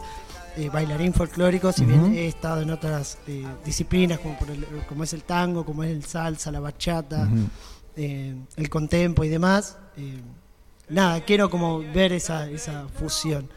eh, 0.57 0.71
bailarín 0.73 1.13
folclórico, 1.13 1.71
si 1.73 1.85
bien 1.85 2.15
he 2.15 2.27
estado 2.29 2.63
en 2.63 2.71
otras 2.71 3.19
eh, 3.27 3.45
disciplinas, 3.65 4.19
como, 4.21 4.39
por 4.39 4.51
el- 4.51 4.67
como 4.89 5.05
es 5.05 5.13
el 5.13 5.23
tango, 5.25 5.65
como 5.65 5.85
es 5.85 5.91
el 5.91 6.05
salsa, 6.05 6.51
la 6.51 6.61
bachata, 6.61 7.29
eh, 7.97 8.35
el 8.57 8.69
contempo 8.71 9.23
y 9.25 9.29
demás. 9.29 9.77
nada, 10.89 11.21
quiero 11.23 11.49
como 11.51 11.79
ver 11.81 12.13
esa, 12.13 12.49
esa 12.49 12.87
fusión. 12.89 13.49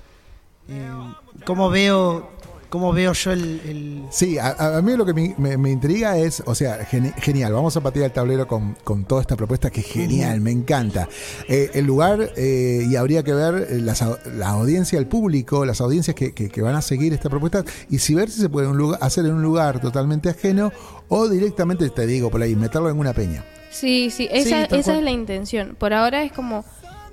¿Cómo 1.46 1.70
veo, 1.70 2.32
cómo 2.70 2.92
veo 2.94 3.14
yo 3.14 3.32
el, 3.32 3.62
el- 3.66 4.04
Sí, 4.12 4.38
a, 4.38 4.78
a 4.78 4.82
mí 4.82 4.96
lo 4.96 5.06
que 5.06 5.14
me, 5.14 5.34
me- 5.38 5.58
me 5.58 5.72
intriga 5.72 6.18
es, 6.18 6.42
o 6.46 6.54
sea, 6.56 6.80
geni- 6.90 7.14
genial, 7.18 7.54
vamos 7.54 7.76
a 7.78 7.82
patear 7.82 8.06
el 8.06 8.12
tablero 8.12 8.48
con, 8.48 8.76
con 8.84 9.06
toda 9.06 9.22
esta 9.22 9.36
propuesta 9.36 9.70
que 9.70 9.82
genial, 9.82 10.42
me 10.42 10.52
encanta. 10.52 11.08
Eh, 11.48 11.72
el 11.74 11.86
lugar, 11.86 12.32
eh, 12.36 12.86
y 12.90 12.96
habría 12.96 13.24
que 13.24 13.34
ver 13.34 13.68
eh, 13.70 13.80
las 13.82 14.04
la 14.36 14.50
audiencia, 14.50 15.00
el 15.00 15.08
público, 15.08 15.66
las 15.66 15.82
audiencias 15.82 16.16
que, 16.16 16.34
que- 16.34 16.50
que 16.50 16.62
van 16.62 16.76
a 16.76 16.82
seguir 16.82 17.14
esta 17.14 17.30
propuesta, 17.30 17.64
y 17.90 18.00
si 18.00 18.14
ver 18.16 18.30
si 18.30 18.42
se 18.42 18.50
puede 18.50 18.68
un 18.68 18.78
lugar- 18.78 19.00
hacer 19.02 19.26
en 19.26 19.34
un 19.34 19.42
lugar 19.42 19.80
totalmente 19.82 20.30
ajeno 20.30 20.72
o 21.10 21.28
directamente, 21.30 21.90
te 21.90 22.06
digo, 22.06 22.30
por 22.30 22.42
ahí, 22.42 22.56
meterlo 22.56 22.90
en 22.90 23.00
una 23.00 23.14
peña. 23.14 23.44
Sí, 23.70 24.10
sí, 24.10 24.28
esa, 24.32 24.66
Sí, 24.68 24.76
esa 24.76 24.98
es 24.98 25.04
la 25.04 25.12
intención. 25.12 25.76
Por 25.78 25.94
ahora 25.94 26.24
es 26.24 26.32
como 26.32 26.66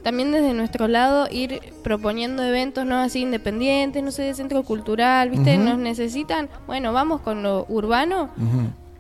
también 0.05 0.31
desde 0.31 0.53
nuestro 0.55 0.87
lado 0.87 1.27
ir 1.31 1.61
proponiendo 1.83 2.45
eventos 2.45 2.87
no 2.87 2.99
así 2.99 3.23
independientes, 3.23 4.03
no 4.03 4.13
sé, 4.13 4.23
de 4.23 4.35
centro 4.35 4.63
cultural, 4.63 5.31
¿viste? 5.31 5.57
Nos 5.59 5.79
necesitan, 5.79 6.49
bueno, 6.69 6.93
vamos 6.93 7.21
con 7.23 7.43
lo 7.43 7.67
urbano, 7.69 8.29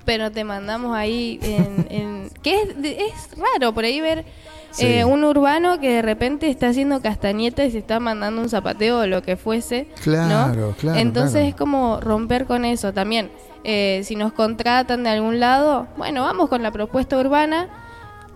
pero 0.04 0.32
te 0.32 0.42
mandamos 0.44 0.96
ahí 0.96 1.38
en... 1.42 1.86
en- 1.90 2.14
que 2.42 2.54
es, 2.62 2.68
es 2.82 3.38
raro 3.38 3.72
por 3.72 3.84
ahí 3.84 4.00
ver 4.00 4.24
Sí. 4.70 4.86
eh, 4.86 5.04
un 5.04 5.22
urbano 5.22 5.78
que 5.78 5.88
de 5.88 6.02
repente 6.02 6.48
está 6.50 6.66
haciendo 6.70 7.00
castañeta 7.00 7.64
y 7.64 7.70
se 7.70 7.78
está 7.78 8.00
mandando 8.00 8.42
un 8.42 8.48
zapateo 8.48 9.02
o 9.02 9.06
lo 9.06 9.22
que 9.22 9.36
fuese. 9.36 9.86
¿no? 9.98 10.02
Claro, 10.02 10.74
claro, 10.80 10.98
Entonces 10.98 11.32
claro. 11.34 11.46
es 11.46 11.54
como 11.54 12.00
romper 12.00 12.44
con 12.46 12.64
eso 12.64 12.92
también. 12.92 13.30
Eh, 13.62 14.00
si 14.02 14.16
nos 14.16 14.32
contratan 14.32 15.04
de 15.04 15.10
algún 15.10 15.38
lado, 15.38 15.86
bueno, 15.96 16.22
vamos 16.22 16.48
con 16.48 16.64
la 16.64 16.72
propuesta 16.72 17.16
urbana, 17.16 17.68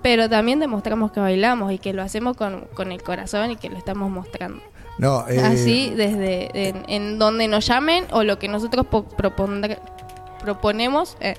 pero 0.03 0.28
también 0.28 0.61
demostramos 0.61 1.12
que 1.12 1.20
bailamos 1.20 1.72
y 1.72 1.78
que 1.78 1.92
lo 1.92 2.03
hacemos 2.03 2.36
con, 2.36 2.66
con 2.74 2.92
el 2.92 3.03
corazón 3.03 3.51
y 3.51 3.57
que 3.57 3.68
lo 3.68 3.76
estamos 3.76 4.11
mostrando. 4.11 4.62
No, 4.99 5.26
eh, 5.28 5.40
Así, 5.40 5.90
desde 5.90 6.68
en, 6.68 6.84
en 6.88 7.18
donde 7.18 7.49
nos 7.49 7.66
llamen 7.66 8.05
o 8.11 8.22
lo 8.24 8.38
que 8.38 8.49
nosotros 8.49 8.86
proponemos, 10.44 11.16
eh, 11.20 11.36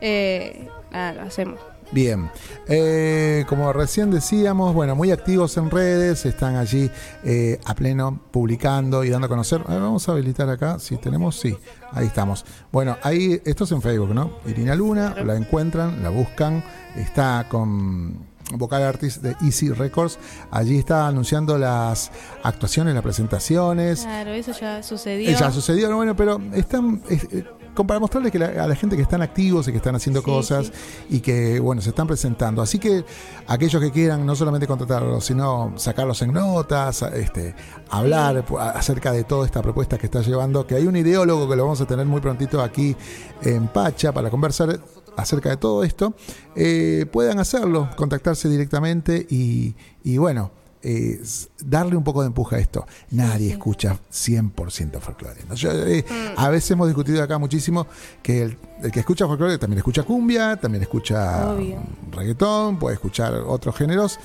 eh, 0.00 0.68
nada, 0.90 1.12
lo 1.12 1.22
hacemos. 1.22 1.60
Bien, 1.92 2.30
Eh, 2.68 3.44
como 3.48 3.72
recién 3.72 4.10
decíamos, 4.10 4.72
bueno, 4.74 4.94
muy 4.96 5.10
activos 5.10 5.56
en 5.58 5.70
redes, 5.70 6.24
están 6.24 6.56
allí 6.56 6.90
eh, 7.24 7.58
a 7.66 7.74
pleno 7.74 8.18
publicando 8.30 9.04
y 9.04 9.10
dando 9.10 9.26
a 9.26 9.28
conocer. 9.28 9.62
A 9.66 9.72
ver, 9.74 9.82
vamos 9.82 10.08
a 10.08 10.12
habilitar 10.12 10.48
acá, 10.48 10.78
si 10.78 10.96
tenemos, 10.96 11.38
sí, 11.38 11.54
ahí 11.90 12.06
estamos. 12.06 12.44
Bueno, 12.70 12.96
ahí, 13.02 13.40
esto 13.44 13.64
es 13.64 13.72
en 13.72 13.82
Facebook, 13.82 14.14
¿no? 14.14 14.30
Irina 14.46 14.74
Luna, 14.74 15.14
la 15.22 15.36
encuentran, 15.36 16.02
la 16.02 16.08
buscan, 16.08 16.64
está 16.96 17.46
con 17.50 18.30
vocal 18.54 18.82
artist 18.84 19.22
de 19.22 19.34
Easy 19.42 19.70
Records, 19.70 20.18
allí 20.50 20.78
está 20.78 21.08
anunciando 21.08 21.58
las 21.58 22.10
actuaciones, 22.42 22.94
las 22.94 23.02
presentaciones. 23.02 24.02
Claro, 24.02 24.30
eso 24.32 24.52
ya 24.58 24.82
sucedió. 24.82 25.28
Eh, 25.30 25.36
Ya 25.38 25.50
sucedió, 25.50 25.90
no, 25.90 25.96
bueno, 25.96 26.14
pero 26.16 26.40
están 26.54 27.02
es- 27.10 27.24
eh, 27.32 27.44
como 27.74 27.86
para 27.86 28.00
mostrarles 28.00 28.30
que 28.32 28.38
la- 28.38 28.64
a 28.64 28.66
la 28.66 28.74
gente 28.74 28.96
que 28.96 29.02
están 29.02 29.22
activos 29.22 29.66
y 29.68 29.70
que 29.70 29.78
están 29.78 29.94
haciendo 29.94 30.20
Sí, 30.20 30.26
cosas 30.26 30.72
y 31.08 31.20
que, 31.20 31.58
bueno, 31.60 31.80
se 31.82 31.90
están 31.90 32.06
presentando. 32.06 32.60
Así 32.62 32.78
que 32.78 33.04
aquellos 33.46 33.80
que 33.82 33.90
quieran 33.90 34.24
no 34.26 34.34
solamente 34.36 34.66
contratarlos, 34.66 35.24
sino 35.24 35.72
sacarlos 35.76 36.20
en 36.22 36.32
notas, 36.32 37.02
este, 37.02 37.54
hablar 37.90 38.44
acerca 38.74 39.12
de 39.12 39.24
toda 39.24 39.46
esta 39.46 39.62
propuesta 39.62 39.98
que 39.98 40.06
está 40.06 40.20
llevando, 40.22 40.66
que 40.66 40.74
hay 40.74 40.86
un 40.86 40.96
ideólogo 40.96 41.48
que 41.48 41.56
lo 41.56 41.64
vamos 41.64 41.80
a 41.80 41.86
tener 41.86 42.06
muy 42.06 42.20
prontito 42.20 42.60
aquí 42.62 42.96
en 43.42 43.68
Pacha 43.68 44.12
para 44.12 44.30
conversar 44.30 44.80
acerca 45.16 45.50
de 45.50 45.56
todo 45.58 45.84
esto, 45.84 46.14
eh, 46.56 47.06
puedan 47.12 47.38
hacerlo, 47.38 47.90
contactarse 47.96 48.48
directamente 48.48 49.26
y, 49.28 49.74
y 50.04 50.16
bueno, 50.16 50.50
eh, 50.82 51.20
darle 51.64 51.96
un 51.96 52.04
poco 52.04 52.22
de 52.22 52.28
empuje 52.28 52.56
a 52.56 52.58
esto. 52.58 52.86
Nadie 53.10 53.50
escucha 53.52 53.98
100% 54.12 55.00
folclore. 55.00 55.40
¿no? 55.48 55.54
Yo, 55.54 55.70
eh, 55.72 56.04
A 56.36 56.48
veces 56.48 56.70
hemos 56.72 56.88
discutido 56.88 57.22
acá 57.22 57.38
muchísimo 57.38 57.86
que 58.22 58.42
el, 58.42 58.58
el 58.82 58.90
que 58.90 59.00
escucha 59.00 59.26
folclore 59.26 59.58
también 59.58 59.78
escucha 59.78 60.02
cumbia, 60.02 60.56
también 60.56 60.82
escucha 60.82 61.50
Obvio. 61.52 61.82
reggaetón, 62.10 62.78
puede 62.78 62.94
escuchar 62.94 63.34
otros 63.34 63.76
géneros. 63.76 64.18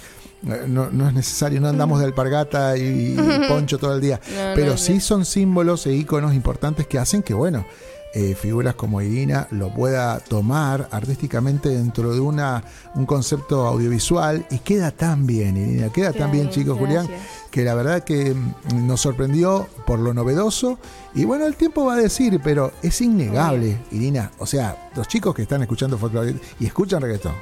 Eh, 0.45 0.65
No, 0.67 0.89
no 0.91 1.07
es 1.07 1.13
necesario, 1.13 1.59
no 1.61 1.67
andamos 1.67 1.99
de 1.99 2.05
alpargata 2.05 2.77
y, 2.77 3.15
y 3.17 3.17
poncho 3.47 3.77
todo 3.77 3.95
el 3.95 4.01
día. 4.01 4.19
No, 4.35 4.51
pero 4.55 4.71
no, 4.71 4.77
sí 4.77 4.99
son 4.99 5.25
símbolos 5.25 5.85
e 5.87 5.93
íconos 5.93 6.33
importantes 6.33 6.85
que 6.87 6.99
hacen 6.99 7.23
que, 7.23 7.33
bueno, 7.33 7.65
eh, 8.13 8.35
figuras 8.35 8.75
como 8.75 9.01
Irina 9.01 9.47
lo 9.51 9.73
pueda 9.73 10.19
tomar 10.19 10.87
artísticamente 10.91 11.69
dentro 11.69 12.13
de 12.13 12.19
una, 12.19 12.63
un 12.95 13.05
concepto 13.05 13.67
audiovisual. 13.67 14.45
Y 14.49 14.59
queda 14.59 14.91
tan 14.91 15.27
bien, 15.27 15.57
Irina, 15.57 15.89
queda 15.91 16.13
tan 16.13 16.31
bien, 16.31 16.49
chicos, 16.49 16.77
Julián, 16.77 17.07
que 17.51 17.63
la 17.63 17.75
verdad 17.75 18.03
que 18.03 18.33
mm, 18.33 18.87
nos 18.87 19.01
sorprendió 19.01 19.67
por 19.85 19.99
lo 19.99 20.13
novedoso. 20.13 20.79
Y 21.13 21.25
bueno, 21.25 21.45
el 21.45 21.55
tiempo 21.55 21.85
va 21.85 21.93
a 21.95 21.97
decir, 21.97 22.39
pero 22.43 22.71
es 22.81 23.01
innegable, 23.01 23.77
Irina, 23.91 24.31
o 24.39 24.45
sea, 24.45 24.89
los 24.95 25.07
chicos 25.07 25.35
que 25.35 25.43
están 25.43 25.61
escuchando 25.61 25.97
folclore 25.97 26.35
y 26.59 26.65
escuchan 26.65 27.01
reggaetón, 27.01 27.35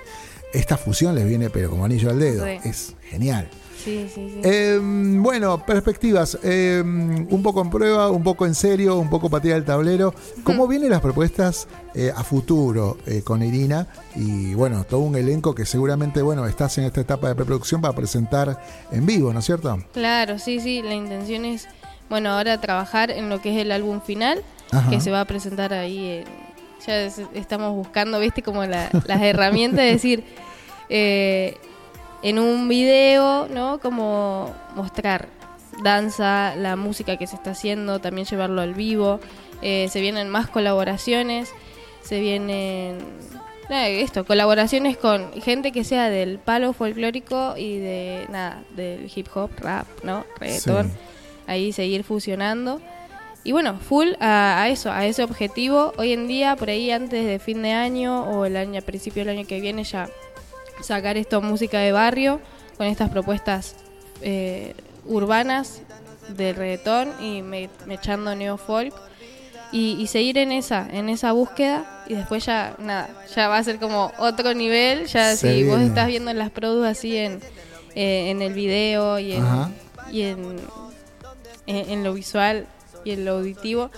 esta 0.53 0.77
fusión 0.77 1.15
les 1.15 1.27
viene 1.27 1.49
pero 1.49 1.69
como 1.69 1.85
anillo 1.85 2.09
al 2.09 2.19
dedo, 2.19 2.45
es 2.45 2.95
genial. 3.01 3.49
Em, 3.87 5.21
bueno, 5.21 5.63
perspectivas. 5.63 6.37
Em, 6.43 7.27
un 7.29 7.43
poco 7.43 7.61
en 7.61 7.69
prueba, 7.69 8.09
un 8.09 8.23
poco 8.23 8.45
en 8.45 8.55
serio, 8.55 8.97
un 8.97 9.09
poco 9.09 9.29
patear 9.29 9.57
el 9.57 9.65
tablero. 9.65 10.13
¿Cómo 10.43 10.67
vienen 10.67 10.89
las 10.89 11.01
propuestas 11.01 11.67
eh, 11.93 12.11
a 12.15 12.23
futuro 12.23 12.97
eh, 13.05 13.21
con 13.23 13.43
Irina? 13.43 13.87
Y 14.15 14.53
bueno, 14.55 14.83
todo 14.83 15.01
un 15.01 15.15
elenco 15.15 15.53
que 15.53 15.65
seguramente, 15.65 16.21
bueno, 16.21 16.45
estás 16.47 16.77
en 16.77 16.85
esta 16.85 17.01
etapa 17.01 17.27
de 17.27 17.35
preproducción 17.35 17.81
para 17.81 17.95
presentar 17.95 18.59
en 18.91 19.05
vivo, 19.05 19.31
¿no 19.31 19.39
es 19.39 19.45
cierto? 19.45 19.77
Claro, 19.93 20.39
sí, 20.39 20.59
sí. 20.59 20.81
La 20.81 20.95
intención 20.95 21.45
es, 21.45 21.67
bueno, 22.09 22.31
ahora 22.31 22.59
trabajar 22.59 23.11
en 23.11 23.29
lo 23.29 23.41
que 23.41 23.53
es 23.55 23.61
el 23.61 23.71
álbum 23.71 24.01
final, 24.01 24.41
que 24.89 24.99
se 24.99 25.11
va 25.11 25.21
a 25.21 25.25
presentar 25.25 25.73
ahí. 25.73 26.23
ya 26.85 26.97
estamos 27.33 27.73
buscando, 27.73 28.19
viste, 28.19 28.41
como 28.41 28.65
las 28.65 29.21
herramientas 29.21 29.85
de 29.85 29.91
decir. 29.91 30.23
Eh, 30.89 31.57
en 32.25 32.39
un 32.39 32.67
video, 32.67 33.47
¿no? 33.49 33.79
Como 33.79 34.51
mostrar 34.75 35.29
danza, 35.83 36.55
la 36.55 36.75
música 36.75 37.17
que 37.17 37.27
se 37.27 37.35
está 37.35 37.51
haciendo, 37.51 37.99
también 37.99 38.25
llevarlo 38.25 38.63
al 38.63 38.73
vivo. 38.73 39.19
Eh, 39.61 39.89
se 39.91 40.01
vienen 40.01 40.29
más 40.29 40.49
colaboraciones, 40.49 41.51
se 42.01 42.19
vienen 42.19 42.97
esto, 43.69 44.25
colaboraciones 44.25 44.97
con 44.97 45.33
gente 45.33 45.71
que 45.71 45.83
sea 45.83 46.09
del 46.09 46.39
palo 46.39 46.73
folclórico 46.73 47.55
y 47.57 47.77
de 47.77 48.25
nada, 48.31 48.63
del 48.75 49.07
hip 49.15 49.27
hop, 49.35 49.51
rap, 49.59 49.85
¿no? 50.03 50.25
Reggaetón. 50.39 50.91
Ahí 51.45 51.73
seguir 51.73 52.03
fusionando. 52.03 52.81
Y 53.43 53.51
bueno, 53.51 53.77
full 53.77 54.13
a, 54.19 54.65
eso, 54.69 54.91
a 54.91 55.05
ese 55.05 55.23
objetivo. 55.23 55.93
Hoy 55.97 56.13
en 56.13 56.27
día, 56.27 56.55
por 56.55 56.71
ahí 56.71 56.89
antes 56.89 57.23
de 57.23 57.37
fin 57.37 57.61
de 57.61 57.73
año 57.73 58.23
o 58.23 58.45
el 58.45 58.57
año, 58.57 58.79
a 58.79 58.81
principio 58.81 59.23
del 59.23 59.37
año 59.37 59.47
que 59.47 59.61
viene, 59.61 59.83
ya 59.83 60.09
sacar 60.81 61.17
esto 61.17 61.41
música 61.41 61.79
de 61.79 61.91
barrio 61.91 62.41
con 62.77 62.87
estas 62.87 63.09
propuestas 63.09 63.75
eh, 64.21 64.73
urbanas 65.05 65.81
del 66.29 66.55
reggaetón 66.55 67.13
y 67.21 67.41
me, 67.41 67.69
echando 67.89 68.35
neofolk. 68.35 68.93
Y, 69.71 69.97
y 69.99 70.07
seguir 70.07 70.37
en 70.37 70.51
esa 70.51 70.87
en 70.89 71.09
esa 71.09 71.31
búsqueda 71.33 72.03
y 72.07 72.13
después 72.13 72.45
ya 72.45 72.75
nada 72.77 73.09
ya 73.35 73.49
va 73.49 73.57
a 73.57 73.63
ser 73.63 73.79
como 73.79 74.11
otro 74.19 74.53
nivel. 74.53 75.07
Ya 75.07 75.35
si 75.35 75.63
vos 75.63 75.81
estás 75.81 76.07
viendo 76.07 76.31
las 76.33 76.51
produs 76.51 76.85
así 76.85 77.17
en 77.17 77.41
eh, 77.95 78.29
en 78.29 78.41
el 78.41 78.53
video 78.53 79.19
y 79.19 79.33
en, 79.33 79.45
y 80.11 80.23
en, 80.23 80.57
en, 81.65 82.03
lo 82.03 82.13
visual 82.13 82.67
y 83.05 83.11
en 83.11 83.23
lo 83.23 83.35
auditivo 83.35 83.89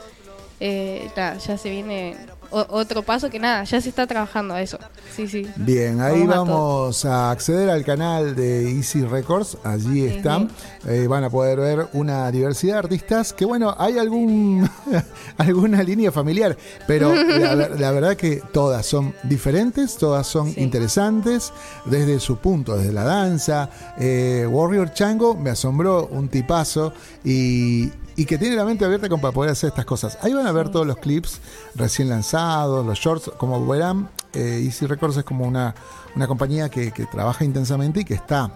eh, 0.59 1.09
ya 1.15 1.39
se 1.39 1.69
viene 1.71 2.15
otro 2.49 3.03
paso 3.03 3.29
que 3.29 3.39
nada, 3.39 3.63
ya 3.63 3.81
se 3.81 3.89
está 3.89 4.07
trabajando 4.07 4.53
a 4.53 4.61
eso. 4.61 4.77
Sí, 5.15 5.27
sí. 5.27 5.47
Bien, 5.55 6.01
ahí 6.01 6.25
vamos, 6.25 7.05
a, 7.05 7.31
acceder 7.31 7.69
al 7.69 7.83
canal 7.83 8.35
de 8.35 8.71
Easy 8.71 9.01
Records, 9.01 9.57
allí 9.63 10.05
están. 10.05 10.49
Eh, 10.87 11.07
van 11.07 11.23
a 11.23 11.29
poder 11.29 11.59
ver 11.59 11.87
una 11.93 12.31
diversidad 12.31 12.73
de 12.73 12.79
artistas 12.79 13.33
que, 13.33 13.45
bueno, 13.45 13.75
hay 13.77 13.97
algún 13.97 14.69
alguna 15.37 15.83
línea 15.83 16.11
familiar, 16.11 16.57
pero 16.85 17.13
la, 17.77 17.91
verdad 17.91 18.15
que 18.15 18.41
todas 18.51 18.85
son 18.85 19.13
diferentes, 19.23 19.97
todas 19.97 20.27
son 20.27 20.53
interesantes 20.57 21.51
desde 21.85 22.19
su 22.19 22.37
punto, 22.37 22.77
desde 22.77 22.93
la 22.93 23.03
danza. 23.03 23.69
Eh, 23.97 24.47
Warrior 24.49 24.93
Chango 24.93 25.35
me 25.35 25.49
asombró 25.49 26.07
un 26.07 26.29
tipazo 26.29 26.93
y, 27.23 27.91
y 28.17 28.25
que 28.25 28.39
tiene 28.39 28.55
la 28.55 28.65
mente 28.65 28.83
abierta 28.83 29.07
para 29.07 29.31
poder 29.31 29.51
hacer 29.51 29.69
estas 29.69 29.85
cosas. 29.85 30.17
Ahí 30.21 30.33
van 30.33 30.47
a 30.47 30.51
ver 30.51 30.69
todos 30.69 30.87
los 30.87 30.97
clips 30.97 31.39
recién 31.75 32.09
lanzados, 32.09 32.85
los 32.85 32.97
shorts, 32.97 33.31
como 33.37 33.65
verán, 33.65 34.09
eh, 34.33 34.63
Easy 34.65 34.87
Records 34.87 35.17
es 35.17 35.23
como 35.23 35.45
una, 35.45 35.75
una 36.15 36.27
compañía 36.27 36.67
que, 36.67 36.91
trabaja 37.11 37.45
intensamente 37.45 38.01
y 38.01 38.05
que 38.05 38.15
está, 38.15 38.51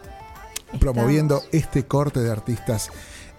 promoviendo 0.80 1.44
este 1.52 1.86
corte 1.86 2.20
de 2.20 2.32
artistas. 2.32 2.90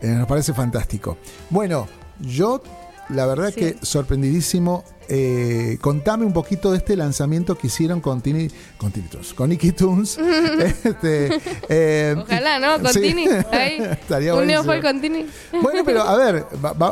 Eh, 0.00 0.06
nos 0.06 0.28
parece 0.28 0.54
fantástico. 0.54 1.18
Bueno, 1.50 1.88
yo 2.20 2.62
la 3.08 3.26
verdad 3.26 3.52
que 3.52 3.76
sorprendidísimo. 3.82 4.84
Eh, 5.08 5.78
contame 5.80 6.24
un 6.24 6.32
poquito 6.32 6.70
de 6.70 6.78
este 6.78 6.96
lanzamiento 6.96 7.56
que 7.56 7.66
hicieron 7.66 8.00
con 8.00 8.20
Tini, 8.20 8.48
con 8.78 8.92
Tini 8.92 9.08
con 9.34 9.50
Nicky 9.50 9.72
Tunes. 9.72 10.18
este, 10.84 11.40
eh, 11.68 12.14
Ojalá, 12.18 12.58
¿no? 12.58 12.82
Con 12.82 12.92
Tini. 12.92 13.26
Ahí. 13.50 13.78
Estaría 13.90 14.34
un 14.34 14.64
fue 14.64 14.80
con 14.80 15.00
Tini. 15.00 15.26
Bueno, 15.60 15.82
pero 15.84 16.02
a 16.02 16.16
ver, 16.16 16.46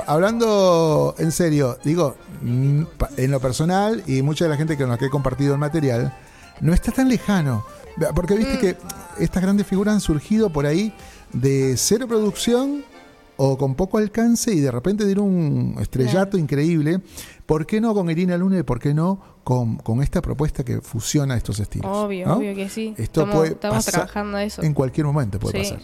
hablando 0.06 1.14
en 1.18 1.32
serio, 1.32 1.78
digo, 1.84 2.16
en 2.42 3.30
lo 3.30 3.40
personal 3.40 4.02
y 4.06 4.22
mucha 4.22 4.44
de 4.44 4.50
la 4.50 4.56
gente 4.56 4.76
con 4.76 4.88
la 4.88 4.98
que 4.98 5.06
he 5.06 5.10
compartido 5.10 5.54
el 5.54 5.60
material, 5.60 6.12
no 6.60 6.74
está 6.74 6.92
tan 6.92 7.08
lejano. 7.08 7.64
Porque 8.14 8.34
viste 8.34 8.54
mm. 8.54 8.60
que 8.60 8.76
estas 9.18 9.42
grandes 9.42 9.66
figuras 9.66 9.94
han 9.94 10.00
surgido 10.00 10.50
por 10.50 10.66
ahí 10.66 10.92
de 11.32 11.76
cero 11.76 12.06
producción 12.08 12.84
o 13.42 13.56
con 13.56 13.74
poco 13.74 13.96
alcance 13.96 14.52
y 14.52 14.60
de 14.60 14.70
repente 14.70 15.06
dieron 15.06 15.24
un 15.24 15.76
estrellato 15.80 16.36
increíble. 16.36 17.00
¿Por 17.46 17.64
qué 17.64 17.80
no 17.80 17.94
con 17.94 18.10
Irina 18.10 18.36
Luna 18.36 18.58
y 18.58 18.62
por 18.64 18.78
qué 18.78 18.92
no 18.92 19.18
con, 19.44 19.78
con 19.78 20.02
esta 20.02 20.20
propuesta 20.20 20.62
que 20.62 20.82
fusiona 20.82 21.38
estos 21.38 21.58
estilos? 21.58 21.90
Obvio, 21.90 22.34
obvio 22.34 22.54
que 22.54 22.68
sí. 22.68 22.88
Esto 22.98 23.22
estamos, 23.22 23.34
puede 23.36 23.52
estamos 23.52 23.86
trabajando 23.86 24.36
eso. 24.36 24.62
En 24.62 24.74
cualquier 24.74 25.06
momento 25.06 25.38
puede 25.38 25.58
pasar. 25.58 25.80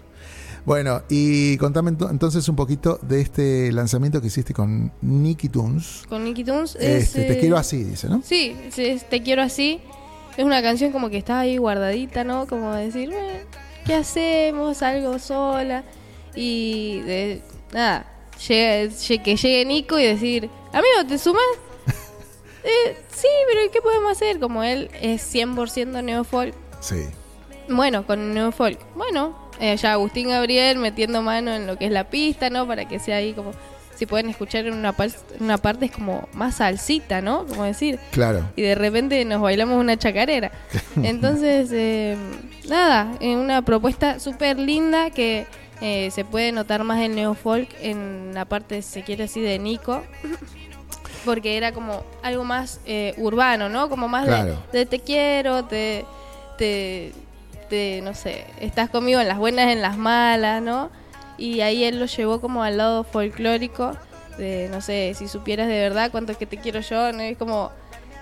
Bueno, 0.66 1.00
y 1.08 1.56
contame 1.56 1.92
entonces 2.10 2.46
un 2.50 2.56
poquito 2.56 2.98
de 3.00 3.22
este 3.22 3.72
lanzamiento 3.72 4.20
que 4.20 4.26
hiciste 4.26 4.52
con 4.52 4.92
Nicky 5.00 5.48
Tunes. 5.48 6.02
Con 6.10 6.24
Nicky 6.24 6.44
Tunes. 6.44 6.76
Este, 6.78 7.24
te 7.24 7.38
quiero 7.38 7.56
así, 7.56 7.84
dice, 7.84 8.06
¿no? 8.10 8.20
Sí, 8.22 8.54
Te 9.08 9.22
quiero 9.22 9.40
así. 9.40 9.80
Es 10.36 10.44
una 10.44 10.60
canción 10.60 10.92
como 10.92 11.08
que 11.08 11.16
está 11.16 11.40
ahí 11.40 11.56
guardadita, 11.56 12.22
¿no? 12.22 12.46
Como 12.46 12.74
decir, 12.74 13.14
¿qué 13.86 13.94
hacemos? 13.94 14.82
Algo 14.82 15.18
sola 15.18 15.84
y 16.36 17.00
de, 17.00 17.42
nada, 17.72 18.06
que 18.46 19.36
llegue 19.36 19.64
Nico 19.64 19.98
y 19.98 20.04
decir, 20.04 20.50
amigo, 20.72 21.08
¿te 21.08 21.18
sumas? 21.18 21.42
eh, 22.64 22.96
sí, 23.12 23.28
pero 23.48 23.72
¿qué 23.72 23.80
podemos 23.80 24.12
hacer? 24.12 24.38
Como 24.38 24.62
él 24.62 24.90
es 25.00 25.34
100% 25.34 26.04
neofolk. 26.04 26.54
Sí. 26.80 27.06
Bueno, 27.68 28.06
con 28.06 28.34
neofolk. 28.34 28.78
Bueno, 28.94 29.50
eh, 29.58 29.76
ya 29.76 29.92
Agustín 29.92 30.28
Gabriel 30.28 30.78
metiendo 30.78 31.22
mano 31.22 31.52
en 31.52 31.66
lo 31.66 31.78
que 31.78 31.86
es 31.86 31.92
la 31.92 32.10
pista, 32.10 32.50
¿no? 32.50 32.66
Para 32.66 32.86
que 32.86 32.98
sea 32.98 33.16
ahí 33.16 33.32
como 33.32 33.52
si 33.96 34.04
pueden 34.04 34.28
escuchar 34.28 34.66
en 34.66 34.74
una, 34.74 34.94
una 35.40 35.56
parte 35.56 35.86
es 35.86 35.92
como 35.92 36.28
más 36.34 36.56
salsita, 36.56 37.22
¿no? 37.22 37.46
Como 37.46 37.64
decir. 37.64 37.98
Claro. 38.12 38.44
Y 38.54 38.62
de 38.62 38.74
repente 38.74 39.24
nos 39.24 39.40
bailamos 39.40 39.80
una 39.80 39.96
chacarera. 39.96 40.52
Entonces, 41.02 41.70
eh, 41.72 42.16
nada, 42.68 43.16
una 43.22 43.62
propuesta 43.62 44.20
súper 44.20 44.58
linda 44.58 45.10
que 45.10 45.46
eh, 45.80 46.10
se 46.10 46.24
puede 46.24 46.52
notar 46.52 46.84
más 46.84 47.00
el 47.00 47.14
neofolk 47.14 47.68
en 47.80 48.32
la 48.34 48.44
parte, 48.44 48.82
si 48.82 48.94
se 48.94 49.02
quiere 49.02 49.24
así, 49.24 49.40
de 49.40 49.58
Nico. 49.58 50.02
Porque 51.24 51.56
era 51.56 51.72
como 51.72 52.04
algo 52.22 52.44
más 52.44 52.80
eh, 52.86 53.14
urbano, 53.18 53.68
¿no? 53.68 53.88
Como 53.88 54.06
más 54.06 54.26
de, 54.72 54.86
te 54.86 55.00
quiero, 55.00 55.64
te, 55.64 56.04
te, 56.56 58.00
no 58.02 58.14
sé, 58.14 58.44
estás 58.60 58.90
conmigo 58.90 59.20
en 59.20 59.26
las 59.26 59.38
buenas, 59.38 59.72
en 59.72 59.82
las 59.82 59.96
malas, 59.96 60.62
¿no? 60.62 60.90
Y 61.36 61.62
ahí 61.62 61.82
él 61.82 61.98
lo 61.98 62.06
llevó 62.06 62.40
como 62.40 62.62
al 62.62 62.76
lado 62.76 63.02
folclórico, 63.02 63.96
de, 64.38 64.68
no 64.70 64.80
sé, 64.80 65.14
si 65.14 65.26
supieras 65.26 65.66
de 65.66 65.80
verdad 65.80 66.10
cuánto 66.12 66.30
es 66.30 66.38
que 66.38 66.46
te 66.46 66.58
quiero 66.58 66.80
yo, 66.80 67.12
¿no? 67.12 67.22
Es 67.22 67.36
como 67.36 67.72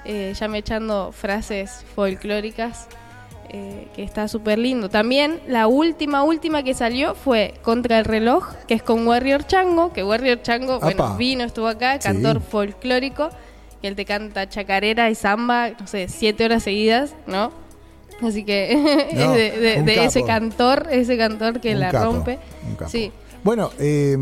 eh, 0.07 0.35
ya 0.39 0.49
me 0.49 0.59
echando 0.59 1.13
frases 1.13 1.85
folclóricas. 1.95 2.89
Eh, 3.57 3.87
que 3.95 4.03
está 4.03 4.27
súper 4.27 4.59
lindo. 4.59 4.89
También 4.89 5.41
la 5.47 5.69
última, 5.69 6.25
última 6.25 6.65
que 6.65 6.75
salió 6.75 7.15
fue 7.15 7.55
Contra 7.63 8.01
el 8.01 8.05
Reloj, 8.05 8.53
que 8.67 8.75
es 8.75 8.83
con 8.83 9.07
Warrior 9.07 9.47
Chango, 9.47 9.93
que 9.93 10.03
Warrior 10.03 10.43
Chango, 10.43 10.81
bueno, 10.81 11.17
vino, 11.17 11.45
estuvo 11.45 11.69
acá, 11.69 12.01
cantor 12.01 12.41
folclórico, 12.41 13.31
que 13.81 13.87
él 13.87 13.95
te 13.95 14.05
canta 14.05 14.49
chacarera 14.49 15.09
y 15.09 15.15
samba, 15.15 15.71
no 15.71 15.87
sé, 15.87 16.09
siete 16.09 16.45
horas 16.45 16.65
seguidas, 16.65 17.15
¿no? 17.29 17.53
Así 18.23 18.43
que 18.43 18.73
es 19.13 19.85
de, 19.85 20.05
ese 20.05 20.25
cantor, 20.25 20.89
ese 20.91 21.17
cantor 21.17 21.61
que 21.61 21.77
la 21.77 21.93
rompe. 21.93 22.41
Sí. 22.89 23.13
Bueno, 23.45 23.71
eh, 23.79 24.17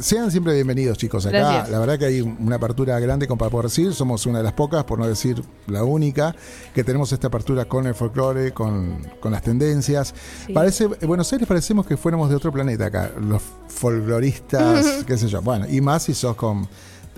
sean 0.00 0.30
siempre 0.30 0.54
bienvenidos, 0.54 0.98
chicos. 0.98 1.26
Acá, 1.26 1.66
la 1.68 1.78
verdad 1.78 1.98
que 1.98 2.06
hay 2.06 2.20
una 2.20 2.56
apertura 2.56 2.98
grande 2.98 3.26
con 3.26 3.38
para 3.38 3.50
poder 3.50 3.66
decir. 3.66 3.94
Somos 3.94 4.26
una 4.26 4.38
de 4.38 4.44
las 4.44 4.52
pocas, 4.52 4.84
por 4.84 4.98
no 4.98 5.06
decir 5.06 5.42
la 5.66 5.84
única, 5.84 6.34
que 6.74 6.84
tenemos 6.84 7.12
esta 7.12 7.28
apertura 7.28 7.64
con 7.66 7.86
el 7.86 7.94
folclore, 7.94 8.52
con, 8.52 8.98
las 9.24 9.42
tendencias. 9.42 10.14
Parece, 10.52 10.86
Buenos 10.86 11.32
Aires 11.32 11.48
parecemos 11.48 11.86
que 11.86 11.96
fuéramos 11.96 12.30
de 12.30 12.36
otro 12.36 12.52
planeta 12.52 12.86
acá, 12.86 13.10
los 13.20 13.42
folcloristas, 13.68 15.04
qué 15.06 15.16
sé 15.16 15.28
yo. 15.28 15.42
Bueno, 15.42 15.66
y 15.68 15.80
más 15.80 16.04
si 16.04 16.14
sos 16.14 16.36
con 16.36 16.68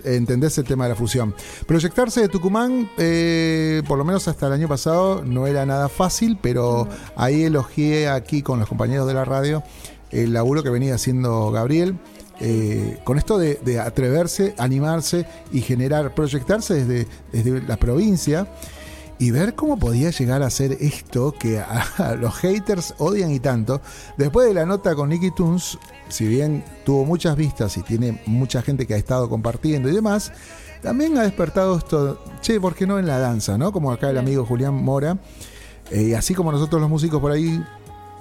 entendés 0.03 0.57
el 0.57 0.63
tema 0.63 0.85
de 0.85 0.91
la 0.91 0.95
fusión. 0.95 1.35
Proyectarse 1.67 2.21
de 2.21 2.29
Tucumán, 2.29 2.89
eh, 2.97 3.83
por 3.87 3.97
lo 3.97 4.05
menos 4.05 4.27
hasta 4.27 4.47
el 4.47 4.53
año 4.53 4.67
pasado, 4.67 5.23
no 5.25 5.45
era 5.45 5.65
nada 5.65 5.89
fácil, 5.89 6.37
pero 6.41 6.87
ahí 7.17 7.43
elogié 7.43 8.07
aquí 8.07 8.41
con 8.41 8.59
los 8.59 8.69
compañeros 8.69 9.07
de 9.07 9.13
la 9.13 9.25
radio 9.25 9.61
el 10.11 10.33
laburo 10.33 10.63
que 10.63 10.69
venía 10.69 10.95
haciendo 10.95 11.51
Gabriel. 11.51 11.97
Eh, 12.39 12.99
con 13.03 13.17
esto 13.17 13.37
de, 13.37 13.55
de 13.55 13.79
atreverse, 13.79 14.55
animarse 14.57 15.25
y 15.51 15.61
generar, 15.61 16.15
proyectarse 16.15 16.85
desde, 16.85 17.07
desde 17.31 17.61
la 17.61 17.77
provincia 17.77 18.47
y 19.17 19.31
ver 19.31 19.53
cómo 19.53 19.77
podía 19.77 20.11
llegar 20.11 20.41
a 20.43 20.49
ser 20.49 20.77
esto 20.79 21.33
que 21.37 21.59
a, 21.59 21.85
a 21.97 22.15
los 22.15 22.35
haters 22.35 22.95
odian 22.97 23.31
y 23.31 23.39
tanto. 23.39 23.81
Después 24.17 24.47
de 24.47 24.53
la 24.53 24.65
nota 24.65 24.95
con 24.95 25.09
Nicky 25.09 25.31
Tunes, 25.31 25.77
si 26.07 26.25
bien 26.27 26.63
tuvo 26.85 27.05
muchas 27.05 27.35
vistas 27.35 27.75
y 27.77 27.83
tiene 27.83 28.21
mucha 28.25 28.61
gente 28.61 28.87
que 28.87 28.93
ha 28.93 28.97
estado 28.97 29.29
compartiendo 29.29 29.89
y 29.89 29.93
demás, 29.93 30.31
también 30.81 31.17
ha 31.17 31.23
despertado 31.23 31.77
esto, 31.77 32.23
che, 32.41 32.59
¿por 32.59 32.73
qué 32.73 32.87
no 32.87 32.99
en 32.99 33.07
la 33.07 33.19
danza? 33.19 33.57
¿no? 33.57 33.73
Como 33.73 33.91
acá 33.91 34.09
el 34.09 34.17
amigo 34.17 34.45
Julián 34.45 34.73
Mora, 34.73 35.17
eh, 35.91 36.03
y 36.03 36.13
así 36.13 36.33
como 36.33 36.51
nosotros 36.51 36.79
los 36.79 36.89
músicos 36.89 37.19
por 37.19 37.31
ahí 37.31 37.61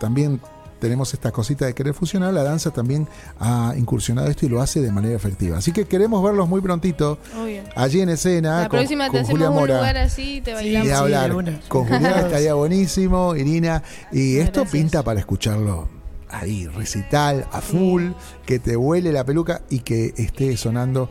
también 0.00 0.40
tenemos 0.78 1.12
esta 1.14 1.32
cosita 1.32 1.66
de 1.66 1.74
querer 1.74 1.94
fusionar, 1.94 2.32
la 2.32 2.42
danza 2.42 2.70
también 2.70 3.08
ha 3.40 3.74
incursionado 3.76 4.28
esto 4.28 4.46
y 4.46 4.48
lo 4.48 4.60
hace 4.60 4.80
de 4.80 4.92
manera 4.92 5.14
efectiva. 5.16 5.58
Así 5.58 5.72
que 5.72 5.86
queremos 5.86 6.22
verlos 6.22 6.48
muy 6.48 6.60
prontito 6.60 7.18
Obvio. 7.40 7.62
allí 7.74 8.00
en 8.00 8.08
escena 8.10 8.62
La 8.62 8.68
con, 8.68 8.78
próxima 8.78 9.04
te 9.06 9.10
con 9.10 9.20
hacemos 9.20 9.30
Julián 9.32 9.52
un 9.52 9.58
Mora. 9.58 9.74
lugar 9.76 9.96
así 9.98 10.36
y 10.36 10.40
te 10.40 10.54
bailamos. 10.54 10.88
Y 10.88 10.90
hablar 10.92 11.32
con 11.68 11.84
Julián 11.84 12.18
estaría 12.24 12.54
buenísimo, 12.54 13.34
Irina. 13.36 13.82
Y 14.12 14.38
esto 14.38 14.64
pinta 14.64 15.02
para 15.02 15.20
escucharlo 15.20 15.88
ahí, 16.30 16.66
recital, 16.66 17.46
a 17.52 17.60
full, 17.60 18.10
que 18.44 18.58
te 18.58 18.76
huele 18.76 19.12
la 19.12 19.24
peluca 19.24 19.62
y 19.70 19.80
que 19.80 20.14
esté 20.16 20.56
sonando 20.56 21.08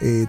eh, 0.00 0.26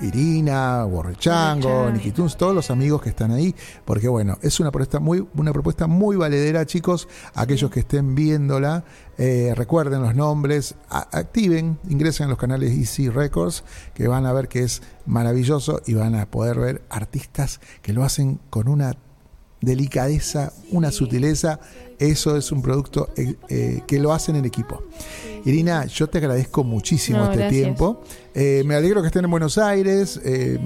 Irina, 0.00 0.84
Borrechango, 0.84 1.90
Tunes, 2.14 2.36
todos 2.36 2.54
los 2.54 2.70
amigos 2.70 3.00
que 3.02 3.08
están 3.08 3.30
ahí, 3.30 3.54
porque 3.84 4.08
bueno, 4.08 4.38
es 4.42 4.60
una 4.60 4.70
propuesta 4.70 5.00
muy, 5.00 5.26
una 5.34 5.52
propuesta 5.52 5.86
muy 5.86 6.16
valedera, 6.16 6.66
chicos. 6.66 7.08
Aquellos 7.34 7.70
que 7.70 7.80
estén 7.80 8.14
viéndola, 8.14 8.84
eh, 9.18 9.52
recuerden 9.56 10.02
los 10.02 10.14
nombres, 10.14 10.74
activen, 10.88 11.78
ingresen 11.88 12.26
a 12.26 12.30
los 12.30 12.38
canales 12.38 12.72
Easy 12.72 13.08
Records, 13.08 13.64
que 13.94 14.08
van 14.08 14.26
a 14.26 14.32
ver 14.32 14.48
que 14.48 14.62
es 14.62 14.82
maravilloso 15.06 15.80
y 15.86 15.94
van 15.94 16.14
a 16.14 16.26
poder 16.26 16.58
ver 16.58 16.82
artistas 16.90 17.60
que 17.82 17.92
lo 17.92 18.04
hacen 18.04 18.40
con 18.50 18.68
una 18.68 18.96
delicadeza, 19.60 20.52
una 20.70 20.90
sutileza. 20.90 21.60
Eso 21.98 22.36
es 22.36 22.50
un 22.52 22.60
producto 22.60 23.08
eh, 23.16 23.36
eh, 23.48 23.82
que 23.86 23.98
lo 23.98 24.12
hacen 24.12 24.36
en 24.36 24.44
equipo. 24.44 24.82
Irina, 25.44 25.86
yo 25.86 26.08
te 26.08 26.18
agradezco 26.18 26.64
muchísimo 26.64 27.18
No, 27.18 27.24
este 27.26 27.38
gracias. 27.38 27.62
tiempo. 27.62 28.02
Eh, 28.36 28.62
me 28.66 28.74
alegro 28.74 29.00
que 29.00 29.06
estén 29.06 29.24
en 29.24 29.30
Buenos 29.30 29.58
Aires, 29.58 30.20
eh, 30.24 30.58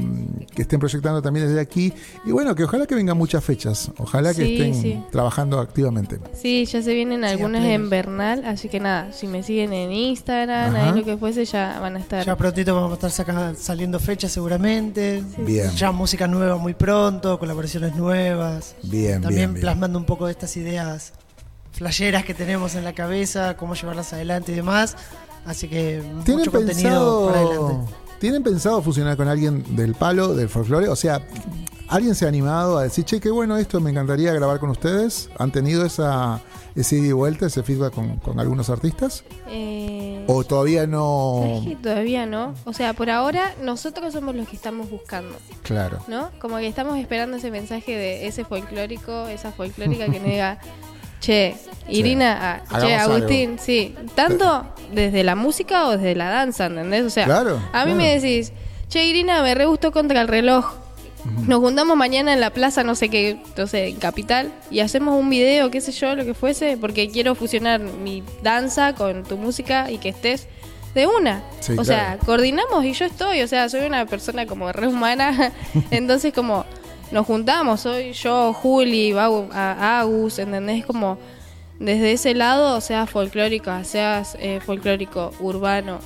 que 0.55 0.63
estén 0.63 0.81
proyectando 0.81 1.21
también 1.21 1.47
desde 1.47 1.61
aquí. 1.61 1.93
Y 2.25 2.33
bueno, 2.33 2.55
que 2.55 2.65
ojalá 2.65 2.87
que 2.87 2.95
vengan 2.95 3.17
muchas 3.19 3.45
fechas. 3.45 3.91
Ojalá 3.99 4.31
que 4.33 4.45
Sí, 4.47 4.55
estén 4.55 4.75
sí. 4.75 5.03
trabajando 5.11 5.61
activamente. 5.61 6.19
Sí, 6.33 6.65
ya 6.65 6.81
se 6.81 6.95
vienen 6.95 7.25
algunas 7.25 7.63
en 7.65 7.91
Bernal, 7.91 8.45
así 8.47 8.69
que 8.71 8.81
nada, 8.81 9.13
si 9.13 9.27
me 9.27 9.43
siguen 9.43 9.73
en 9.75 9.93
Instagram, 9.93 10.75
Ajá. 10.75 10.87
ahí 10.93 10.99
lo 10.99 11.05
que 11.05 11.17
fuese, 11.19 11.45
ya 11.45 11.79
van 11.79 11.97
a 11.97 11.99
estar. 12.01 12.25
Ya 12.25 12.37
prontito 12.37 12.75
vamos 12.75 12.93
a 12.93 12.95
estar 12.95 13.11
saca- 13.11 13.55
saliendo 13.55 14.01
fechas 14.01 14.33
seguramente. 14.33 15.23
Bien. 15.37 15.71
Ya 15.77 15.93
música 15.93 16.27
nueva 16.27 16.57
muy 16.57 16.73
pronto, 16.75 17.39
colaboraciones 17.39 17.95
nuevas. 17.97 18.75
Bien, 18.83 19.21
También 19.21 19.35
bien, 19.35 19.53
bien. 19.55 19.61
plasmando 19.61 19.99
un 19.99 20.07
poco 20.07 20.25
de 20.27 20.33
estas 20.33 20.57
ideas 20.57 21.13
flasheras 21.73 22.25
que 22.25 22.35
tenemos 22.35 22.75
en 22.75 22.83
la 22.85 22.93
cabeza, 22.93 23.57
cómo 23.57 23.75
llevarlas 23.75 24.13
adelante 24.13 24.53
y 24.53 24.55
demás. 24.57 24.97
Así 25.45 25.69
que 25.69 26.03
¿Tienen 26.25 26.39
mucho 26.41 26.53
contenido 26.53 27.27
para 27.31 27.43
pensado, 27.45 27.69
adelante. 27.69 27.95
¿Tienen 28.21 28.43
pensado 28.43 28.83
fusionar 28.83 29.17
con 29.17 29.29
alguien 29.29 29.77
del 29.77 29.95
palo, 29.95 30.35
del 30.35 30.49
folclore? 30.49 30.89
O 30.89 30.97
sea, 30.97 31.23
¿alguien 31.87 32.15
se 32.15 32.25
ha 32.25 32.29
animado 32.29 32.77
a 32.79 32.83
decir, 32.83 33.05
che, 33.05 33.21
qué 33.21 33.31
bueno 33.31 33.57
esto, 33.57 33.81
me 33.81 33.91
encantaría 33.91 34.33
grabar 34.33 34.59
con 34.59 34.71
ustedes? 34.71 35.31
¿Han 35.39 35.53
tenido 35.53 35.87
esa, 35.87 36.41
ese 36.75 36.97
ida 36.97 37.07
y 37.09 37.13
vuelta, 37.13 37.47
ese 37.47 37.63
feedback 37.63 37.95
con, 37.95 38.17
con 38.17 38.41
algunos 38.41 38.71
artistas? 38.71 39.23
Eh, 39.49 40.25
¿O 40.27 40.43
todavía 40.45 40.87
no? 40.87 41.63
Todavía 41.81 42.27
no. 42.27 42.55
O 42.65 42.73
sea, 42.73 42.93
por 42.93 43.09
ahora 43.09 43.55
nosotros 43.63 44.13
somos 44.13 44.35
los 44.35 44.49
que 44.49 44.57
estamos 44.57 44.91
buscando, 44.91 45.35
Claro. 45.63 46.01
¿no? 46.09 46.31
Como 46.41 46.57
que 46.59 46.67
estamos 46.67 46.99
esperando 46.99 47.37
ese 47.37 47.51
mensaje 47.53 47.97
de 47.97 48.27
ese 48.27 48.45
folclórico, 48.45 49.29
esa 49.29 49.53
folclórica 49.53 50.11
que 50.11 50.19
me 50.21 50.31
diga, 50.33 50.59
che, 51.21 51.55
Irina, 51.89 52.63
ah, 52.71 52.81
che, 52.81 52.95
Agustín, 52.95 53.59
sí. 53.59 53.95
Tanto 54.15 54.67
desde 54.93 55.23
la 55.25 55.35
música 55.35 55.87
o 55.87 55.93
desde 55.97 56.15
la 56.15 56.29
danza, 56.31 56.67
¿entendés? 56.67 57.05
O 57.05 57.11
sea, 57.11 57.25
Claro, 57.25 57.57
a 57.73 57.85
mí 57.85 57.93
claro. 57.93 57.97
me 57.97 58.19
decís, 58.21 58.53
che, 58.89 59.05
Irina, 59.05 59.43
me 59.43 59.55
re 59.55 59.67
gustó 59.67 59.93
contra 59.93 60.21
el 60.21 60.29
reloj. 60.29 60.67
Nos 61.47 61.59
juntamos 61.59 61.97
mañana 61.97 62.33
en 62.33 62.41
la 62.41 62.51
plaza, 62.51 62.85
no 62.85 62.95
sé 62.95 63.09
qué, 63.11 63.43
no 63.57 63.67
sé, 63.67 63.89
en 63.89 63.97
Capital, 63.97 64.53
y 64.71 64.81
hacemos 64.81 65.19
un 65.19 65.29
video, 65.29 65.71
qué 65.71 65.81
sé 65.81 65.93
yo, 65.93 66.15
lo 66.15 66.25
que 66.25 66.33
fuese, 66.33 66.79
porque 66.79 67.11
quiero 67.11 67.35
fusionar 67.35 67.81
mi 67.81 68.23
danza 68.43 68.95
con 68.95 69.25
tu 69.25 69.37
música 69.37 69.91
y 69.91 69.99
que 69.99 70.09
estés 70.11 70.47
de 70.95 71.07
una. 71.07 71.43
Sí, 71.61 71.73
o 71.73 71.83
claro. 71.83 71.85
sea, 71.85 72.19
coordinamos 72.25 72.85
y 72.85 72.93
yo 72.93 73.05
estoy, 73.05 73.43
o 73.43 73.49
sea, 73.49 73.69
soy 73.69 73.83
una 73.83 74.07
persona 74.07 74.47
como 74.47 74.73
re 74.73 74.87
humana, 74.87 75.53
entonces 75.91 76.33
como 76.33 76.65
nos 77.11 77.27
juntamos, 77.27 77.81
soy 77.81 78.13
yo, 78.13 78.53
Juli, 78.53 79.15
Agus, 79.17 80.39
¿entendés? 80.39 80.85
Como 80.85 81.19
desde 81.79 82.13
ese 82.13 82.35
lado, 82.35 82.81
seas 82.81 83.09
folclórica, 83.09 83.85
seas 83.85 84.37
eh, 84.41 84.61
folclórico 84.65 85.33
urbano, 85.41 86.01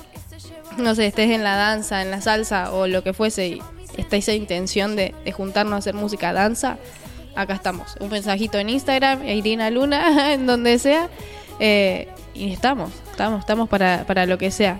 no 0.77 0.95
sé, 0.95 1.07
estés 1.07 1.31
en 1.31 1.43
la 1.43 1.55
danza, 1.55 2.01
en 2.01 2.11
la 2.11 2.21
salsa 2.21 2.71
o 2.73 2.87
lo 2.87 3.03
que 3.03 3.13
fuese 3.13 3.47
y 3.47 3.61
está 3.97 4.17
esa 4.17 4.33
intención 4.33 4.95
de, 4.95 5.13
juntarnos 5.35 5.73
a 5.73 5.77
hacer 5.77 5.95
música, 5.95 6.33
danza, 6.33 6.77
acá 7.35 7.53
estamos. 7.53 7.95
Un 7.99 8.09
mensajito 8.09 8.57
en 8.59 8.69
Instagram, 8.69 9.27
Irina 9.27 9.69
Luna, 9.69 10.33
en 10.33 10.45
donde 10.45 10.79
sea, 10.79 11.09
eh, 11.59 12.07
y 12.33 12.51
estamos, 12.51 12.91
estamos, 13.11 13.39
estamos 13.41 13.69
para, 13.69 14.05
para 14.05 14.25
lo 14.25 14.37
que 14.37 14.51
sea. 14.51 14.79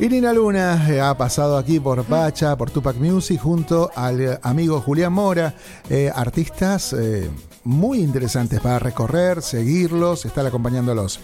Irina 0.00 0.32
Luna 0.32 0.90
eh, 0.90 1.00
ha 1.00 1.16
pasado 1.16 1.56
aquí 1.56 1.78
por 1.78 2.02
Pacha, 2.04 2.56
por 2.56 2.68
Tupac 2.68 2.96
Music, 2.96 3.40
junto 3.40 3.92
al 3.94 4.20
eh, 4.20 4.38
amigo 4.42 4.80
Julián 4.80 5.12
Mora, 5.12 5.54
eh, 5.88 6.10
artistas 6.12 6.92
eh, 6.92 7.30
muy 7.62 8.00
interesantes 8.00 8.58
para 8.58 8.80
recorrer, 8.80 9.40
seguirlos, 9.40 10.24
estar 10.24 10.44
acompañándolos. 10.44 11.20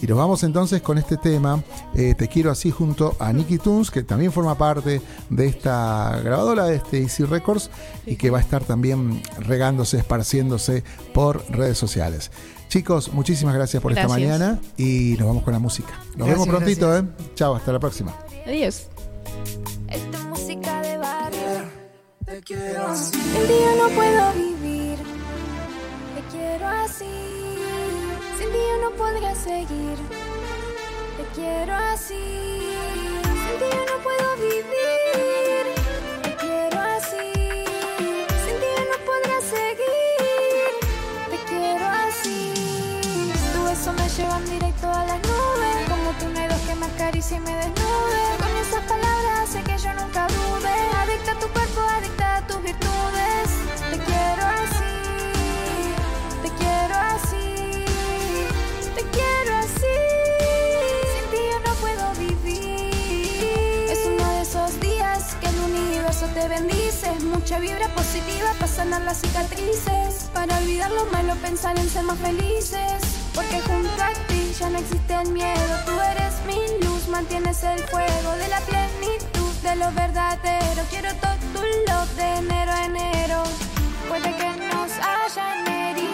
Y 0.00 0.06
nos 0.06 0.18
vamos 0.18 0.42
entonces 0.42 0.80
con 0.80 0.96
este 0.96 1.18
tema, 1.18 1.62
eh, 1.94 2.14
Te 2.14 2.28
quiero 2.28 2.50
así, 2.50 2.70
junto 2.70 3.14
a 3.18 3.32
Nicky 3.32 3.58
Tunes, 3.58 3.90
que 3.90 4.02
también 4.02 4.32
forma 4.32 4.56
parte 4.56 5.02
de 5.28 5.46
esta 5.46 6.18
grabadora, 6.24 6.64
de 6.64 6.76
este 6.76 7.02
Easy 7.02 7.24
Records, 7.24 7.70
y 8.06 8.16
que 8.16 8.30
va 8.30 8.38
a 8.38 8.40
estar 8.40 8.64
también 8.64 9.22
regándose, 9.38 9.98
esparciéndose 9.98 10.82
por 11.12 11.44
redes 11.50 11.76
sociales. 11.78 12.30
Chicos, 12.68 13.12
muchísimas 13.12 13.54
gracias 13.54 13.80
por 13.82 13.92
esta 13.92 14.06
Gracias. 14.06 14.20
mañana 14.20 14.60
y 14.76 15.14
nos 15.18 15.28
vamos 15.28 15.42
con 15.44 15.52
la 15.52 15.58
música. 15.60 15.92
Nos 16.16 16.26
Gracias, 16.26 16.34
vemos 16.38 16.48
prontito, 16.48 16.88
gracias. 16.88 17.10
¿eh? 17.28 17.32
Chao, 17.34 17.54
hasta 17.54 17.72
la 17.72 17.78
próxima. 17.78 18.14
Adiós. 18.46 18.88
Esta 19.88 20.18
es 20.18 20.24
música 20.24 20.82
de 20.82 20.96
barrio. 20.98 21.84
Sin 22.44 23.48
día 23.48 23.74
no 23.78 23.88
puedo 23.94 24.32
vivir. 24.32 24.96
Te 24.98 26.36
quiero 26.36 26.66
así. 26.66 27.04
Sin 28.38 28.50
día 28.52 28.74
no 28.82 28.90
podría 28.96 29.34
seguir. 29.36 29.96
Te 31.16 31.40
quiero 31.40 31.74
así. 31.74 32.14
Sin 33.22 33.58
día 33.60 33.80
no 33.86 34.02
puedo 34.02 34.36
vivir. 34.36 35.03
Y 47.30 47.40
me 47.40 47.54
desnude. 47.56 48.36
Con 48.38 48.56
esas 48.56 48.82
palabras 48.86 49.48
sé 49.48 49.62
que 49.62 49.78
yo 49.78 49.92
nunca 49.94 50.26
dude. 50.28 50.68
Adicta 51.02 51.32
a 51.32 51.38
tu 51.38 51.48
cuerpo, 51.48 51.80
adicta 51.80 52.36
a 52.36 52.46
tus 52.46 52.62
virtudes. 52.62 53.48
Te 53.90 53.98
quiero 53.98 54.44
así. 54.62 54.94
Te 56.42 56.50
quiero 56.60 56.94
así. 57.14 57.84
Te 58.94 59.02
quiero 59.16 59.56
así. 59.64 59.96
Sin 61.14 61.30
ti 61.30 61.38
yo 61.50 61.60
no 61.66 61.74
puedo 61.76 62.12
vivir. 62.18 63.90
Es 63.90 64.00
uno 64.06 64.28
de 64.32 64.42
esos 64.42 64.80
días 64.80 65.36
que 65.40 65.46
el 65.46 65.58
universo 65.60 66.26
te 66.34 66.46
bendice. 66.48 67.10
Mucha 67.24 67.58
vibra 67.58 67.88
positiva 67.94 68.52
para 68.58 68.68
sanar 68.68 69.00
las 69.02 69.20
cicatrices. 69.22 70.30
Para 70.34 70.58
olvidar 70.58 70.90
lo 70.90 71.06
malo, 71.06 71.34
pensar 71.36 71.78
en 71.78 71.88
ser 71.88 72.02
más 72.02 72.18
felices. 72.18 73.02
Porque 73.34 73.60
junto 73.62 74.02
a 74.02 74.12
ti 74.28 74.54
ya 74.58 74.68
no 74.68 74.78
existe 74.78 75.14
el 75.14 75.30
miedo. 75.30 75.74
Tú 75.86 75.92
eres 76.00 76.34
mi 76.46 76.84
luz, 76.84 76.93
mantienes 77.14 77.62
el 77.62 77.78
fuego 77.78 78.30
de 78.42 78.48
la 78.48 78.60
plenitud 78.62 79.52
de 79.62 79.76
lo 79.76 79.92
verdadero. 79.92 80.82
Quiero 80.90 81.14
todo 81.22 81.36
tu 81.52 81.62
love 81.86 82.12
de 82.16 82.28
enero 82.42 82.72
a 82.72 82.84
enero. 82.86 83.42
Puede 84.08 84.34
que 84.34 84.50
nos 84.72 84.90
hayan 85.12 85.58
herido, 85.68 86.13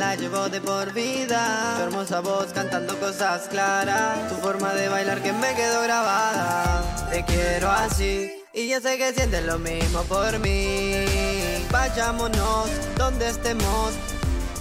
la 0.00 0.16
llevo 0.16 0.48
de 0.48 0.62
por 0.62 0.94
vida. 0.94 1.74
Tu 1.76 1.82
hermosa 1.82 2.20
voz 2.20 2.46
cantando 2.54 2.98
cosas 2.98 3.48
claras. 3.48 4.28
Tu 4.30 4.34
forma 4.36 4.72
de 4.72 4.88
bailar 4.88 5.22
que 5.22 5.32
me 5.32 5.54
quedó 5.54 5.82
grabada. 5.82 6.82
Te 7.10 7.22
quiero 7.24 7.70
así. 7.70 8.32
Y 8.54 8.68
yo 8.70 8.80
sé 8.80 8.96
que 8.96 9.12
sientes 9.12 9.44
lo 9.44 9.58
mismo 9.58 10.00
por 10.04 10.38
mí. 10.38 11.04
Vayámonos 11.70 12.70
donde 12.96 13.28
estemos. 13.28 13.90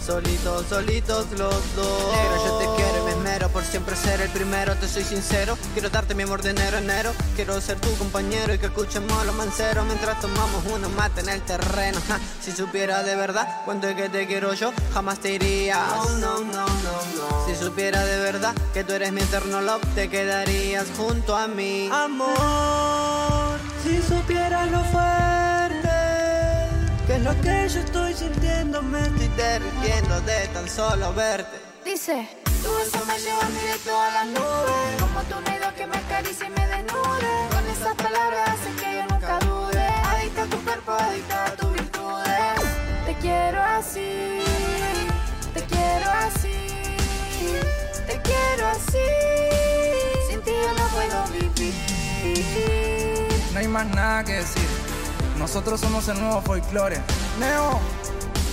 Solitos, 0.05 0.65
solitos 0.67 1.25
los 1.37 1.75
dos. 1.75 2.78
Por 3.59 3.67
siempre 3.67 3.95
ser 3.97 4.21
el 4.21 4.29
primero. 4.29 4.73
Te 4.75 4.87
soy 4.87 5.03
sincero, 5.03 5.57
quiero 5.73 5.89
darte 5.89 6.15
mi 6.15 6.23
amor 6.23 6.41
de 6.41 6.51
enero 6.51 6.77
a 6.77 6.79
enero. 6.79 7.11
Quiero 7.35 7.59
ser 7.59 7.77
tu 7.77 7.93
compañero 7.97 8.53
y 8.53 8.57
que 8.57 8.67
escuchemos 8.67 9.25
los 9.25 9.35
manceros 9.35 9.85
mientras 9.85 10.21
tomamos 10.21 10.63
uno 10.73 10.87
mate 10.91 11.19
en 11.19 11.29
el 11.29 11.41
terreno. 11.41 11.99
Ja, 12.07 12.19
si 12.41 12.53
supiera 12.53 13.03
de 13.03 13.17
verdad 13.17 13.61
cuánto 13.65 13.89
es 13.89 13.95
que 13.95 14.07
te 14.07 14.27
quiero 14.27 14.53
yo, 14.53 14.71
jamás 14.93 15.19
te 15.19 15.33
iría. 15.33 15.75
No, 15.75 16.05
no, 16.19 16.39
no, 16.39 16.65
no, 16.67 16.95
no. 17.17 17.45
Si 17.47 17.55
supiera 17.61 18.05
de 18.05 18.19
verdad 18.19 18.55
que 18.73 18.85
tú 18.85 18.93
eres 18.93 19.11
mi 19.11 19.19
eterno 19.21 19.59
love, 19.59 19.83
te 19.93 20.09
quedarías 20.09 20.87
junto 20.95 21.35
a 21.35 21.49
mí. 21.49 21.89
Amor, 21.91 23.59
si 23.83 24.01
supieras 24.01 24.71
lo 24.71 24.81
fuerte 24.85 25.89
que 27.07 27.15
es 27.15 27.23
lo 27.23 27.41
que 27.41 27.67
yo 27.67 27.79
estoy 27.81 28.13
sintiendo, 28.13 28.81
me 28.81 29.01
estoy 29.01 29.27
derritiendo 29.35 30.21
de 30.21 30.47
tan 30.53 30.69
solo 30.69 31.13
verte. 31.13 31.57
Dice, 31.83 32.29
tu 32.63 32.69
beso 32.75 33.05
me 33.05 33.17
lleva 33.19 33.45
directo 33.59 33.91
a 33.99 34.09
las 34.11 34.25
nubes. 34.27 35.01
Como 35.01 35.21
tu 35.23 35.35
nido 35.49 35.73
que 35.75 35.87
me 35.87 35.97
acaricia 35.97 36.47
y 36.47 36.49
me 36.49 36.67
desnude. 36.67 37.31
Con 37.51 37.67
esas 37.67 37.95
palabras 37.95 38.49
hacen 38.49 38.75
que 38.75 38.95
yo 38.95 39.05
nunca 39.07 39.39
dude. 39.39 39.87
Adicta 40.13 40.43
a 40.43 40.45
tu 40.45 40.57
cuerpo, 40.63 40.91
adicta 40.91 41.45
a 41.45 41.51
tus 41.55 41.71
virtudes. 41.71 42.61
Te 43.05 43.15
quiero 43.15 43.61
así, 43.63 44.41
te 45.53 45.63
quiero 45.63 46.11
así, 46.25 46.57
te 48.07 48.21
quiero 48.21 48.67
así. 48.67 49.07
Sin 50.29 50.41
ti 50.41 50.51
yo 50.51 50.73
no 50.77 50.87
puedo 50.89 51.27
vivir. 51.39 51.73
No 53.53 53.59
hay 53.59 53.67
más 53.67 53.87
nada 53.87 54.23
que 54.23 54.33
decir. 54.33 54.67
Nosotros 55.37 55.79
somos 55.79 56.07
el 56.09 56.19
nuevo 56.19 56.41
folclore. 56.41 57.01
Neo, 57.39 57.79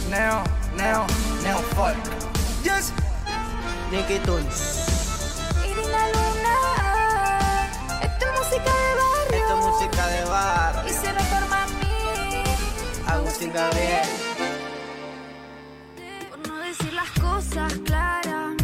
neo, 0.08 0.44
neo, 0.76 1.06
neo 1.42 1.58
folk. 1.74 1.96
Yes. 2.62 2.92
Nicky 3.90 4.18
Tunes. 4.20 4.86
Irina 5.64 6.08
Luna, 6.14 6.56
esto 8.02 8.26
es 8.26 8.32
música 8.38 8.72
de 8.74 8.92
barrio. 9.00 9.38
Esto 9.38 9.58
es 9.58 9.66
música 9.66 10.06
de 10.08 10.24
bar. 10.24 10.84
Y 10.86 10.92
se 10.92 11.12
reforma 11.12 11.62
a 11.62 11.66
mí. 11.66 12.42
Agustín 13.06 13.52
Gabriel. 13.52 14.08
Por 16.30 16.48
no 16.48 16.58
decir 16.58 16.92
las 16.92 17.10
cosas 17.10 17.72
claras, 17.84 18.56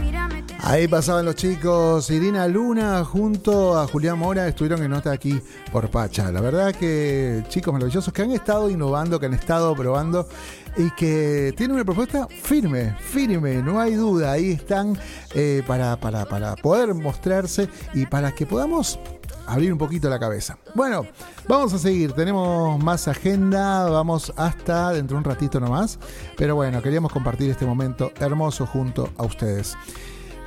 Ahí 0.65 0.87
pasaban 0.87 1.25
los 1.25 1.35
chicos, 1.35 2.09
Irina 2.11 2.47
Luna 2.47 3.05
junto 3.05 3.77
a 3.77 3.87
Julián 3.89 4.17
Mora 4.17 4.47
estuvieron 4.47 4.81
en 4.83 4.93
nota 4.93 5.11
aquí 5.11 5.41
por 5.73 5.91
Pacha. 5.91 6.31
La 6.31 6.41
verdad 6.41 6.73
que 6.73 7.43
chicos 7.49 7.73
maravillosos 7.73 8.13
que 8.13 8.23
han 8.23 8.31
estado 8.31 8.71
innovando, 8.71 9.19
que 9.19 9.27
han 9.27 9.35
estado 9.35 9.75
probando 9.75 10.29
y 10.77 10.91
que 10.93 11.53
tienen 11.57 11.75
una 11.75 11.85
propuesta 11.85 12.27
firme, 12.29 12.97
firme, 12.99 13.63
no 13.63 13.81
hay 13.81 13.95
duda. 13.95 14.33
Ahí 14.33 14.53
están 14.53 14.99
eh, 15.35 15.63
para, 15.67 15.97
para, 15.97 16.25
para 16.25 16.57
poder 16.57 16.95
mostrarse 16.95 17.69
y 17.95 18.07
para 18.07 18.33
que 18.33 18.47
podamos 18.47 18.99
abrir 19.47 19.73
un 19.73 19.79
poquito 19.79 20.09
la 20.09 20.19
cabeza. 20.19 20.59
Bueno, 20.75 21.07
vamos 21.49 21.73
a 21.73 21.79
seguir, 21.79 22.13
tenemos 22.13 22.83
más 22.83 23.09
agenda, 23.09 23.89
vamos 23.89 24.33
hasta 24.37 24.91
dentro 24.91 25.17
de 25.17 25.19
un 25.19 25.25
ratito 25.25 25.61
nomás, 25.61 25.99
pero 26.37 26.55
bueno, 26.55 26.81
queríamos 26.83 27.13
compartir 27.13 27.51
este 27.51 27.67
momento 27.67 28.13
hermoso 28.19 28.67
junto 28.67 29.11
a 29.17 29.25
ustedes. 29.25 29.77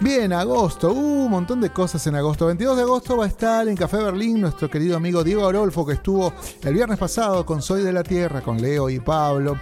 Bien, 0.01 0.34
agosto, 0.34 0.91
uh, 0.91 1.26
un 1.26 1.32
montón 1.32 1.61
de 1.61 1.69
cosas 1.69 2.05
en 2.05 2.15
agosto. 2.15 2.47
22 2.47 2.76
de 2.76 2.84
agosto 2.84 3.15
va 3.15 3.23
a 3.23 3.28
estar 3.30 3.65
en 3.65 3.78
Café 3.78 3.95
Berlín 3.97 4.41
nuestro 4.41 4.69
querido 4.69 4.97
amigo 4.97 5.23
Diego 5.23 5.47
Arolfo, 5.47 5.86
que 5.86 5.93
estuvo 5.93 6.34
el 6.63 6.73
viernes 6.73 6.99
pasado 6.99 7.45
con 7.45 7.61
Soy 7.61 7.82
de 7.82 7.93
la 7.93 8.03
Tierra, 8.03 8.41
con 8.41 8.61
Leo 8.61 8.89
y 8.89 8.99
Pablo. 8.99 9.57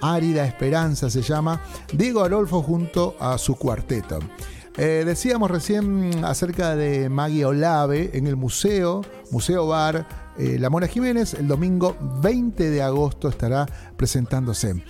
Árida 0.00 0.46
Esperanza 0.46 1.10
se 1.10 1.22
llama. 1.22 1.60
Diego 1.92 2.22
Arolfo 2.22 2.62
junto 2.62 3.16
a 3.20 3.38
su 3.38 3.56
cuarteto. 3.56 4.18
Eh, 4.78 5.04
decíamos 5.06 5.50
recién 5.50 6.24
acerca 6.24 6.76
de 6.76 7.08
Maggie 7.08 7.46
Olave 7.46 8.10
en 8.12 8.26
el 8.26 8.36
museo, 8.36 9.02
Museo 9.30 9.66
Bar 9.66 10.06
eh, 10.38 10.58
La 10.58 10.68
Mora 10.68 10.86
Jiménez, 10.86 11.32
el 11.32 11.48
domingo 11.48 11.96
20 12.20 12.68
de 12.68 12.82
agosto 12.82 13.28
estará 13.28 13.66
presentándose. 13.96 14.82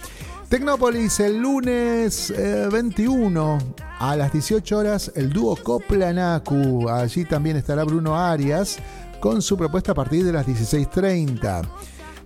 Tecnópolis 0.49 1.21
el 1.21 1.39
lunes 1.39 2.31
eh, 2.31 2.69
21 2.71 3.59
a 3.99 4.17
las 4.17 4.33
18 4.33 4.79
horas 4.79 5.13
el 5.15 5.31
dúo 5.31 5.57
Coplanacu. 5.57 6.89
Allí 6.89 7.25
también 7.25 7.57
estará 7.57 7.85
Bruno 7.85 8.17
Arias 8.17 8.79
con 9.21 9.41
su 9.41 9.57
propuesta 9.57 9.93
a 9.93 9.95
partir 9.95 10.25
de 10.25 10.33
las 10.33 10.47
16.30. 10.47 11.69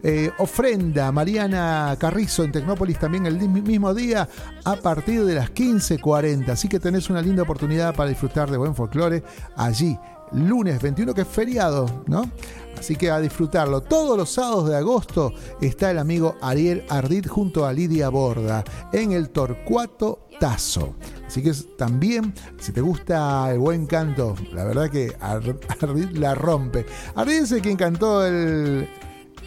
Eh, 0.02 0.30
ofrenda 0.38 1.12
Mariana 1.12 1.94
Carrizo 1.98 2.42
en 2.44 2.52
Tecnópolis 2.52 2.98
también 2.98 3.26
el 3.26 3.36
mismo 3.48 3.92
día 3.92 4.28
a 4.64 4.76
partir 4.76 5.24
de 5.24 5.34
las 5.34 5.50
15.40. 5.52 6.48
Así 6.50 6.68
que 6.68 6.80
tenés 6.80 7.10
una 7.10 7.20
linda 7.20 7.42
oportunidad 7.42 7.94
para 7.94 8.08
disfrutar 8.08 8.50
de 8.50 8.56
buen 8.56 8.74
folclore 8.74 9.22
allí, 9.56 9.98
lunes 10.32 10.80
21, 10.80 11.12
que 11.12 11.20
es 11.22 11.28
feriado, 11.28 12.02
¿no? 12.06 12.30
Así 12.78 12.96
que 12.96 13.10
a 13.10 13.20
disfrutarlo. 13.20 13.82
Todos 13.82 14.16
los 14.16 14.30
sábados 14.30 14.68
de 14.70 14.76
agosto 14.76 15.34
está 15.60 15.90
el 15.90 15.98
amigo 15.98 16.36
Ariel 16.40 16.82
Ardit 16.88 17.26
junto 17.28 17.66
a 17.66 17.72
Lidia 17.74 18.08
Borda 18.08 18.64
en 18.94 19.12
el 19.12 19.28
Torcuato 19.28 20.28
Tazo. 20.38 20.94
Así 21.26 21.42
que 21.42 21.52
también, 21.76 22.32
si 22.58 22.72
te 22.72 22.80
gusta 22.80 23.52
el 23.52 23.58
buen 23.58 23.86
canto, 23.86 24.34
la 24.52 24.64
verdad 24.64 24.88
que 24.88 25.14
Ar- 25.20 25.58
Ardit 25.82 26.12
la 26.16 26.34
rompe. 26.34 26.86
Ardit 27.14 27.42
es 27.42 27.52
el 27.52 27.60
quien 27.60 27.76
cantó 27.76 28.26
el, 28.26 28.88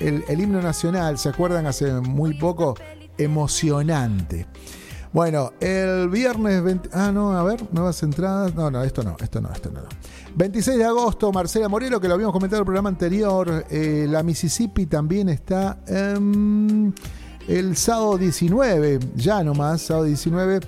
el, 0.08 0.40
himno 0.40 0.62
nacional, 0.62 1.18
¿se 1.18 1.30
acuerdan? 1.30 1.66
Hace 1.66 1.92
muy 1.94 2.34
poco, 2.36 2.76
emocionante. 3.18 4.48
Bueno, 5.12 5.54
el 5.60 6.10
viernes 6.10 6.64
20... 6.64 6.90
Ah, 6.92 7.12
no, 7.14 7.38
a 7.38 7.44
ver, 7.44 7.64
nuevas 7.72 8.02
entradas. 8.02 8.56
No, 8.56 8.72
no, 8.72 8.84
esto 8.84 9.04
no, 9.04 9.16
esto 9.20 9.40
no, 9.40 9.52
esto 9.52 9.70
no. 9.72 9.82
no. 9.82 9.88
26 10.36 10.78
de 10.78 10.86
agosto, 10.86 11.32
Marcela 11.32 11.70
Morelo, 11.70 12.02
que 12.02 12.08
lo 12.08 12.16
habíamos 12.16 12.34
comentado 12.34 12.58
en 12.58 12.62
el 12.62 12.66
programa 12.66 12.90
anterior. 12.90 13.66
eh, 13.70 14.08
la 14.10 14.24
Mississippi 14.24 14.88
también 14.88 15.30
está 15.30 15.78
el 17.48 17.78
sábado 17.78 18.18
19, 18.18 19.00
ya 19.16 19.44
nomás, 19.44 19.82
sábado 19.84 20.06
19, 20.06 20.62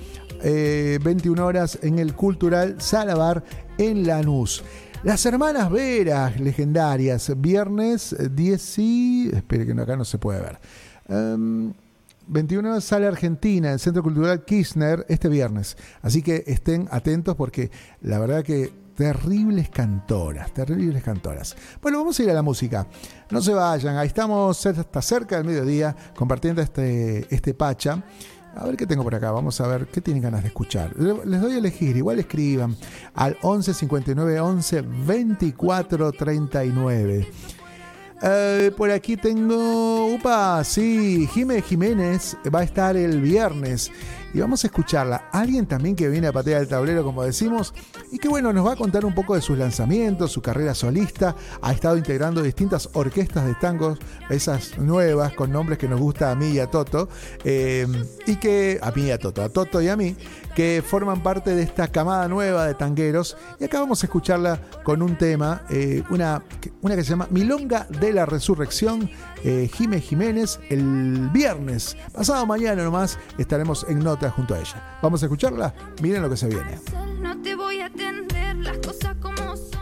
eh, 0.43 0.99
21 1.03 1.45
horas 1.45 1.79
en 1.81 1.97
el 1.97 2.13
Cultural 2.13 2.75
Salabar 2.79 3.43
en 3.77 4.05
Lanús. 4.05 4.63
Las 5.05 5.23
hermanas 5.27 5.69
Veras, 5.69 6.39
legendarias, 6.39 7.31
viernes 7.37 8.15
10 8.31 8.79
y... 8.79 9.29
Espere 9.31 9.63
que 9.63 9.79
acá 9.79 9.95
no 9.95 10.03
se 10.03 10.17
puede 10.17 10.41
ver. 10.41 10.59
Em, 11.07 11.71
21 12.25 12.81
sale 12.81 13.05
Argentina, 13.05 13.71
el 13.71 13.79
Centro 13.79 14.01
Cultural 14.01 14.43
Kirchner, 14.43 15.05
este 15.07 15.29
viernes. 15.29 15.77
Así 16.01 16.23
que 16.23 16.43
estén 16.47 16.87
atentos 16.89 17.35
porque 17.35 17.69
la 18.01 18.17
verdad 18.17 18.43
que 18.43 18.73
terribles 18.95 19.69
cantoras, 19.69 20.51
terribles 20.51 21.03
cantoras. 21.03 21.55
Bueno, 21.83 21.99
vamos 21.99 22.19
a 22.19 22.23
ir 22.23 22.31
a 22.31 22.33
la 22.33 22.41
música. 22.41 22.87
No 23.29 23.43
se 23.43 23.53
vayan, 23.53 23.97
ahí 23.97 24.07
estamos 24.07 24.65
hasta 24.65 25.01
cerca 25.03 25.37
del 25.37 25.45
mediodía 25.45 25.95
compartiendo 26.15 26.63
este, 26.63 27.27
este 27.29 27.53
pacha. 27.53 28.03
A 28.55 28.65
ver 28.65 28.77
qué 28.77 28.87
tengo 28.87 29.03
por 29.03 29.13
acá, 29.13 29.31
vamos 29.31 29.59
a 29.59 29.67
ver 29.67 29.87
qué 29.87 29.99
tienen 29.99 30.23
ganas 30.23 30.41
de 30.41 30.47
escuchar. 30.47 30.95
Les 30.97 31.41
doy 31.41 31.53
a 31.53 31.57
elegir, 31.57 31.97
igual 31.97 32.19
escriban 32.19 32.75
al 33.13 33.37
11 33.41 33.73
59 33.73 34.39
11 34.39 34.81
24 34.81 36.11
39. 36.13 37.27
Eh, 38.21 38.71
por 38.75 38.91
aquí 38.91 39.17
tengo. 39.17 40.13
Upa, 40.13 40.63
sí, 40.63 41.27
Jimé 41.33 41.61
Jiménez 41.61 42.37
va 42.53 42.59
a 42.59 42.63
estar 42.63 42.95
el 42.95 43.19
viernes 43.19 43.91
y 44.35 44.41
vamos 44.41 44.65
a 44.65 44.67
escucharla. 44.67 45.29
Alguien 45.31 45.65
también 45.65 45.95
que 45.95 46.09
viene 46.09 46.27
a 46.27 46.33
patear 46.33 46.61
el 46.61 46.67
tablero, 46.67 47.05
como 47.05 47.23
decimos, 47.23 47.73
y 48.11 48.19
que 48.19 48.27
bueno, 48.27 48.51
nos 48.51 48.67
va 48.67 48.73
a 48.73 48.75
contar 48.75 49.05
un 49.05 49.15
poco 49.15 49.33
de 49.33 49.41
sus 49.41 49.57
lanzamientos, 49.57 50.29
su 50.33 50.41
carrera 50.41 50.75
solista. 50.75 51.37
Ha 51.61 51.71
estado 51.71 51.95
integrando 51.95 52.41
distintas 52.41 52.89
orquestas 52.91 53.45
de 53.45 53.55
tangos, 53.55 53.97
esas 54.29 54.77
nuevas 54.77 55.33
con 55.35 55.53
nombres 55.53 55.79
que 55.79 55.87
nos 55.87 56.01
gusta 56.01 56.31
a 56.31 56.35
mí 56.35 56.49
y 56.49 56.59
a 56.59 56.67
Toto, 56.67 57.07
eh, 57.45 57.87
y 58.27 58.35
que 58.35 58.77
a 58.81 58.91
mí 58.91 59.03
y 59.03 59.11
a 59.11 59.17
Toto, 59.17 59.41
a 59.41 59.47
Toto 59.47 59.81
y 59.81 59.87
a 59.87 59.95
mí, 59.95 60.17
que 60.55 60.81
forman 60.85 61.21
parte 61.21 61.53
de 61.53 61.61
esta 61.61 61.89
camada 61.89 62.27
nueva 62.27 62.65
de 62.65 62.73
tangueros. 62.73 63.37
Y 63.59 63.65
acá 63.65 63.79
vamos 63.79 64.01
a 64.01 64.07
escucharla 64.07 64.59
con 64.83 65.01
un 65.01 65.17
tema, 65.17 65.63
eh, 65.69 66.01
una, 66.09 66.41
una 66.81 66.95
que 66.95 67.03
se 67.03 67.09
llama 67.11 67.27
Milonga 67.29 67.85
de 67.89 68.13
la 68.13 68.25
Resurrección, 68.25 69.09
eh, 69.43 69.69
Jime 69.71 69.99
Jiménez. 69.99 70.59
El 70.69 71.29
viernes, 71.33 71.97
pasado 72.13 72.45
mañana 72.45 72.83
nomás, 72.83 73.19
estaremos 73.37 73.85
en 73.89 73.99
nota 73.99 74.31
junto 74.31 74.55
a 74.55 74.59
ella. 74.59 74.97
Vamos 75.01 75.21
a 75.21 75.25
escucharla, 75.25 75.73
miren 76.01 76.21
lo 76.21 76.29
que 76.29 76.37
se 76.37 76.47
viene. 76.47 76.79
No 77.21 77.39
te 77.41 77.55
voy 77.55 77.81
a 77.81 77.87
atender 77.87 78.55
las 78.55 78.77
cosas 78.77 79.15
como 79.21 79.57
son. 79.57 79.74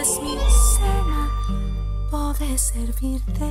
Es 0.00 0.20
mi 0.22 0.36
cena. 0.78 1.30
Puede 2.10 2.58
servirte. 2.58 3.48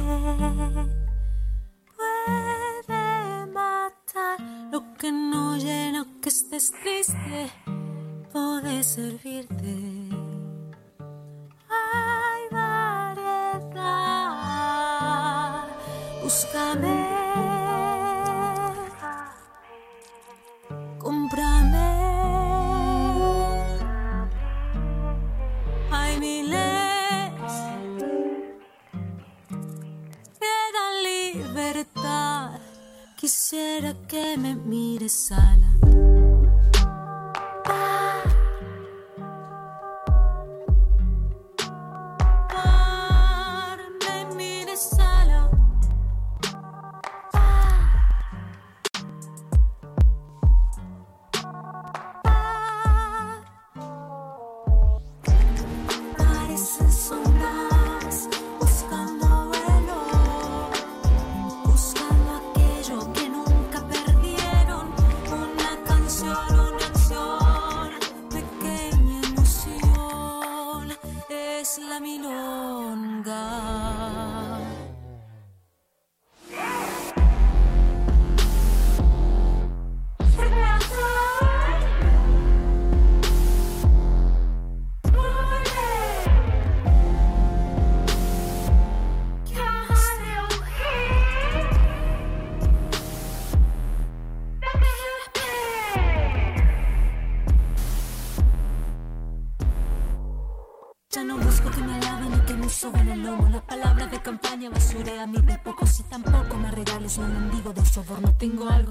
Puede 1.95 3.45
matar 3.53 4.39
lo 4.71 4.79
que 4.97 5.11
no 5.11 5.57
llena, 5.57 6.05
que 6.21 6.29
estés 6.29 6.71
triste. 6.83 7.51
Puede 8.31 8.83
servirte. 8.83 9.75
Hay 11.69 12.41
variedad. 12.51 13.69
Búscame. 16.23 16.98
Mires 35.09 35.88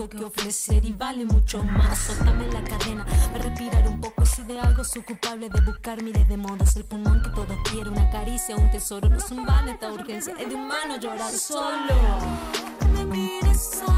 Que 0.08 0.24
ofrecer 0.24 0.84
y 0.86 0.92
vale 0.92 1.26
mucho 1.26 1.62
más. 1.62 1.98
Soltame 1.98 2.50
la 2.50 2.64
cadena, 2.64 3.04
a 3.34 3.38
respirar 3.38 3.86
un 3.88 4.00
poco. 4.00 4.24
Si 4.24 4.42
de 4.42 4.58
algo 4.58 4.82
soy 4.82 5.02
culpable 5.02 5.50
de 5.50 5.60
buscar 5.60 6.02
miles 6.02 6.26
de 6.28 6.36
modos. 6.36 6.76
El 6.76 6.84
pulmón 6.84 7.22
que 7.22 7.28
todo 7.30 7.54
quiere, 7.70 7.90
una 7.90 8.08
caricia, 8.10 8.56
un 8.56 8.70
tesoro. 8.70 9.10
No 9.10 9.18
es 9.18 9.30
un 9.30 9.44
vale 9.44 9.72
esta 9.72 9.92
urgencia, 9.92 10.34
es 10.38 10.48
de 10.48 10.54
humano 10.54 10.96
llorar 10.98 11.30
solo. 11.32 11.94
Me 12.94 13.04
mires 13.04 13.82
a 13.86 13.97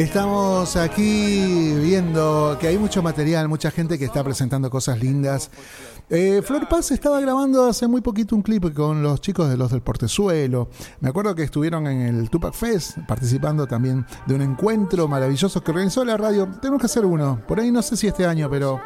Estamos 0.00 0.76
aquí 0.76 1.74
viendo 1.74 2.56
que 2.58 2.68
hay 2.68 2.78
mucho 2.78 3.02
material, 3.02 3.50
mucha 3.50 3.70
gente 3.70 3.98
que 3.98 4.06
está 4.06 4.24
presentando 4.24 4.70
cosas 4.70 4.98
lindas. 4.98 5.50
Eh, 6.08 6.40
Flor 6.42 6.66
Paz 6.70 6.90
estaba 6.90 7.20
grabando 7.20 7.66
hace 7.66 7.86
muy 7.86 8.00
poquito 8.00 8.34
un 8.34 8.40
clip 8.40 8.72
con 8.72 9.02
los 9.02 9.20
chicos 9.20 9.50
de 9.50 9.58
los 9.58 9.70
del 9.70 9.82
Portezuelo. 9.82 10.70
Me 11.00 11.10
acuerdo 11.10 11.34
que 11.34 11.42
estuvieron 11.42 11.86
en 11.86 12.00
el 12.00 12.30
Tupac 12.30 12.54
Fest 12.54 12.96
participando 13.06 13.66
también 13.66 14.06
de 14.26 14.34
un 14.34 14.40
encuentro 14.40 15.06
maravilloso 15.06 15.62
que 15.62 15.70
organizó 15.70 16.02
la 16.02 16.16
radio. 16.16 16.48
Tenemos 16.62 16.80
que 16.80 16.86
hacer 16.86 17.04
uno, 17.04 17.42
por 17.46 17.60
ahí 17.60 17.70
no 17.70 17.82
sé 17.82 17.94
si 17.94 18.06
este 18.06 18.24
año, 18.24 18.48
pero 18.48 18.80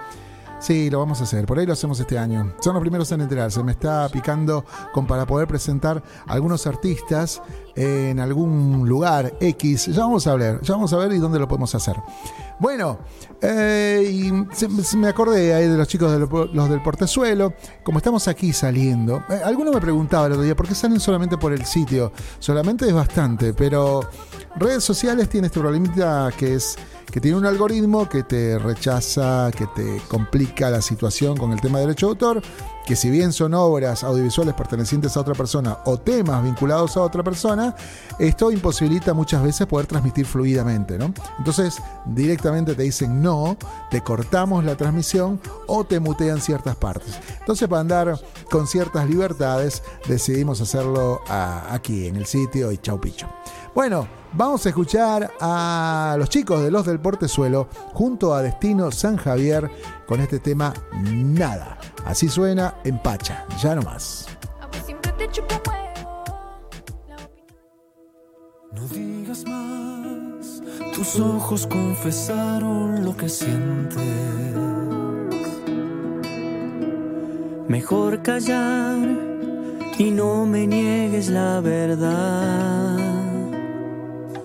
Sí, 0.64 0.88
lo 0.88 0.98
vamos 0.98 1.20
a 1.20 1.24
hacer. 1.24 1.44
Por 1.44 1.58
ahí 1.58 1.66
lo 1.66 1.74
hacemos 1.74 2.00
este 2.00 2.16
año. 2.16 2.54
Son 2.60 2.72
los 2.72 2.80
primeros 2.80 3.12
en 3.12 3.20
enterarse. 3.20 3.62
Me 3.62 3.72
está 3.72 4.08
picando 4.08 4.64
con 4.94 5.06
para 5.06 5.26
poder 5.26 5.46
presentar 5.46 6.02
algunos 6.26 6.66
artistas 6.66 7.42
en 7.76 8.20
algún 8.20 8.88
lugar 8.88 9.34
X. 9.40 9.86
Ya 9.86 10.00
vamos 10.02 10.26
a 10.26 10.34
ver, 10.34 10.60
ya 10.62 10.74
vamos 10.74 10.92
a 10.92 10.96
ver 10.96 11.12
y 11.12 11.18
dónde 11.18 11.38
lo 11.38 11.48
podemos 11.48 11.74
hacer. 11.74 11.96
Bueno, 12.60 12.98
eh, 13.42 14.32
me 14.96 15.08
acordé 15.08 15.54
ahí 15.54 15.66
de 15.68 15.76
los 15.76 15.88
chicos 15.88 16.12
de 16.12 16.20
lo- 16.20 16.46
los 16.46 16.68
del 16.70 16.80
Portezuelo. 16.82 17.52
Como 17.82 17.98
estamos 17.98 18.28
aquí 18.28 18.52
saliendo, 18.52 19.22
eh, 19.28 19.40
alguno 19.44 19.72
me 19.72 19.80
preguntaba 19.80 20.26
el 20.26 20.32
otro 20.32 20.44
día, 20.44 20.54
¿por 20.54 20.68
qué 20.68 20.74
salen 20.74 21.00
solamente 21.00 21.36
por 21.36 21.52
el 21.52 21.64
sitio? 21.66 22.12
Solamente 22.38 22.86
es 22.86 22.94
bastante, 22.94 23.52
pero 23.54 24.00
redes 24.56 24.84
sociales 24.84 25.28
tiene 25.28 25.48
este 25.48 25.58
problemita 25.60 26.30
que 26.36 26.54
es 26.54 26.76
que 27.10 27.20
tiene 27.20 27.36
un 27.36 27.46
algoritmo 27.46 28.08
que 28.08 28.24
te 28.24 28.58
rechaza, 28.58 29.50
que 29.56 29.66
te 29.68 30.00
complica 30.08 30.68
la 30.70 30.80
situación 30.82 31.36
con 31.36 31.52
el 31.52 31.60
tema 31.60 31.78
de 31.78 31.86
derecho 31.86 32.06
de 32.06 32.10
autor 32.10 32.42
que 32.84 32.96
si 32.96 33.10
bien 33.10 33.32
son 33.32 33.54
obras 33.54 34.04
audiovisuales 34.04 34.54
pertenecientes 34.54 35.16
a 35.16 35.20
otra 35.20 35.34
persona 35.34 35.78
o 35.84 35.98
temas 35.98 36.42
vinculados 36.42 36.96
a 36.96 37.02
otra 37.02 37.22
persona, 37.22 37.74
esto 38.18 38.50
imposibilita 38.50 39.14
muchas 39.14 39.42
veces 39.42 39.66
poder 39.66 39.86
transmitir 39.86 40.26
fluidamente, 40.26 40.98
¿no? 40.98 41.12
Entonces, 41.38 41.76
directamente 42.04 42.74
te 42.74 42.82
dicen 42.82 43.22
no, 43.22 43.56
te 43.90 44.02
cortamos 44.02 44.64
la 44.64 44.76
transmisión 44.76 45.40
o 45.66 45.84
te 45.84 45.98
mutean 46.00 46.40
ciertas 46.40 46.76
partes. 46.76 47.18
Entonces, 47.40 47.68
para 47.68 47.80
andar 47.80 48.20
con 48.50 48.66
ciertas 48.66 49.08
libertades, 49.08 49.82
decidimos 50.06 50.60
hacerlo 50.60 51.20
aquí 51.28 52.06
en 52.06 52.16
el 52.16 52.26
sitio 52.26 52.70
y 52.70 52.78
chau 52.78 53.00
picho. 53.00 53.28
Bueno, 53.74 54.06
vamos 54.32 54.64
a 54.64 54.68
escuchar 54.68 55.32
a 55.40 56.14
los 56.16 56.28
chicos 56.28 56.62
de 56.62 56.70
Los 56.70 56.86
del 56.86 57.00
Portezuelo 57.00 57.68
junto 57.92 58.32
a 58.32 58.40
Destino 58.40 58.92
San 58.92 59.16
Javier 59.16 59.68
con 60.06 60.20
este 60.20 60.38
tema 60.38 60.72
Nada. 61.02 61.78
Así 62.04 62.28
suena 62.28 62.76
en 62.84 63.02
Pacha, 63.02 63.44
ya 63.60 63.74
no 63.74 63.82
más. 63.82 64.28
No 68.72 68.86
digas 68.88 69.44
más, 69.44 70.62
tus 70.94 71.18
ojos 71.18 71.66
confesaron 71.66 73.04
lo 73.04 73.16
que 73.16 73.28
sientes. 73.28 74.54
Mejor 77.66 78.22
callar 78.22 78.98
y 79.98 80.10
no 80.12 80.46
me 80.46 80.64
niegues 80.64 81.28
la 81.28 81.60
verdad. 81.60 83.23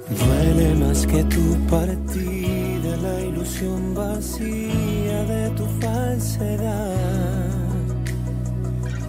Duele 0.10 0.74
más 0.76 1.05
que 1.05 1.24
tu 1.26 1.55
partida, 1.70 2.97
la 2.97 3.22
ilusión 3.22 3.93
vacía 3.93 5.24
de 5.26 5.49
tu 5.51 5.66
falsedad. 5.80 7.60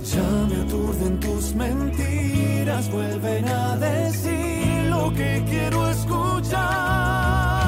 Ya 0.04 0.30
me 0.48 0.62
aturden 0.62 1.18
tus 1.20 1.54
mentiras, 1.54 2.90
vuelven 2.90 3.48
a 3.48 3.76
decir 3.76 4.90
lo 4.90 5.10
que 5.14 5.42
quiero 5.48 5.88
escuchar. 5.88 7.59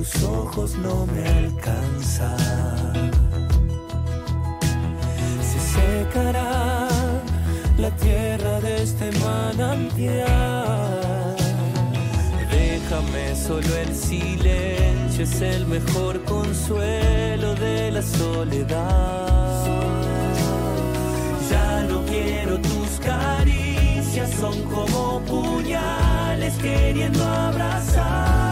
Tus 0.00 0.22
ojos 0.22 0.76
no 0.76 1.04
me 1.04 1.28
alcanza. 1.28 2.34
Se 5.50 5.60
secará 5.76 6.88
la 7.76 7.90
tierra 7.96 8.60
de 8.60 8.82
este 8.82 9.12
manantial. 9.18 10.26
Déjame 12.50 13.36
solo 13.36 13.76
el 13.76 13.94
silencio, 13.94 15.24
es 15.24 15.42
el 15.42 15.66
mejor 15.66 16.24
consuelo 16.24 17.54
de 17.56 17.90
la 17.90 18.00
soledad. 18.00 19.66
Ya 21.50 21.82
no 21.90 22.02
quiero 22.06 22.58
tus 22.58 22.90
caricias, 23.04 24.30
son 24.40 24.62
como 24.62 25.20
puñales 25.26 26.54
queriendo 26.54 27.22
abrazar. 27.22 28.49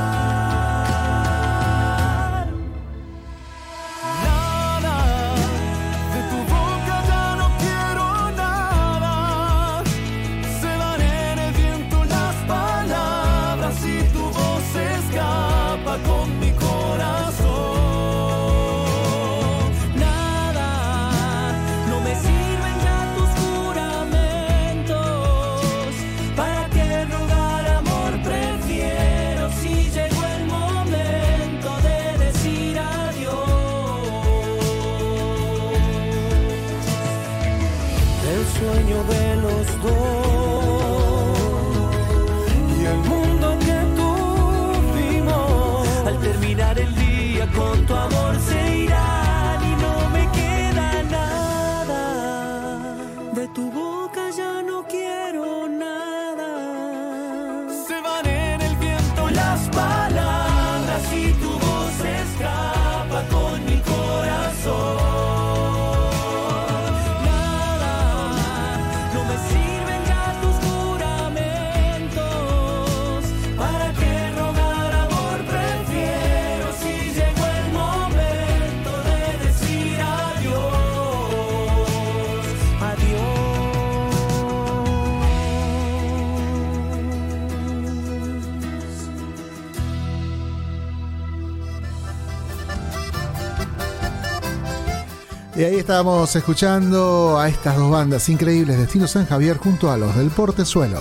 Y 95.59 95.65
ahí 95.65 95.75
estábamos 95.75 96.37
escuchando 96.37 97.37
a 97.37 97.49
estas 97.49 97.77
dos 97.77 97.91
bandas 97.91 98.29
increíbles, 98.29 98.79
Destino 98.79 99.09
San 99.09 99.27
Javier 99.27 99.57
junto 99.57 99.91
a 99.91 99.97
los 99.97 100.15
del 100.15 100.31
Portezuelo. 100.31 101.01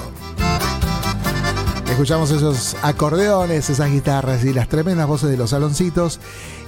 Escuchamos 1.87 2.31
esos 2.31 2.75
acordeones, 2.81 3.69
esas 3.69 3.91
guitarras 3.91 4.43
y 4.43 4.53
las 4.53 4.67
tremendas 4.67 5.05
voces 5.07 5.29
de 5.29 5.37
los 5.37 5.51
saloncitos. 5.51 6.19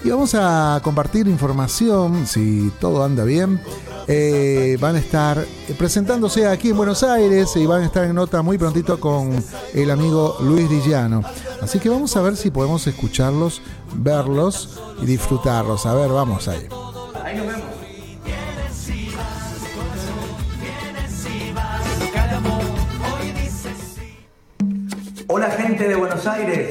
Y 0.03 0.11
vamos 0.11 0.35
a 0.35 0.79
compartir 0.83 1.27
información, 1.27 2.27
si 2.27 2.71
todo 2.79 3.03
anda 3.03 3.23
bien. 3.23 3.59
Eh, 4.07 4.77
van 4.79 4.95
a 4.95 4.99
estar 4.99 5.43
presentándose 5.75 6.45
aquí 6.45 6.69
en 6.69 6.77
Buenos 6.77 7.01
Aires 7.01 7.55
y 7.55 7.65
van 7.65 7.81
a 7.81 7.85
estar 7.85 8.03
en 8.03 8.13
nota 8.13 8.43
muy 8.43 8.59
prontito 8.59 8.99
con 8.99 9.43
el 9.73 9.89
amigo 9.89 10.37
Luis 10.41 10.69
Dillano. 10.69 11.23
Así 11.59 11.79
que 11.79 11.89
vamos 11.89 12.15
a 12.15 12.21
ver 12.21 12.37
si 12.37 12.51
podemos 12.51 12.85
escucharlos, 12.85 13.63
verlos 13.95 14.79
y 15.01 15.07
disfrutarlos. 15.07 15.87
A 15.87 15.95
ver, 15.95 16.09
vamos 16.09 16.47
ahí. 16.47 16.67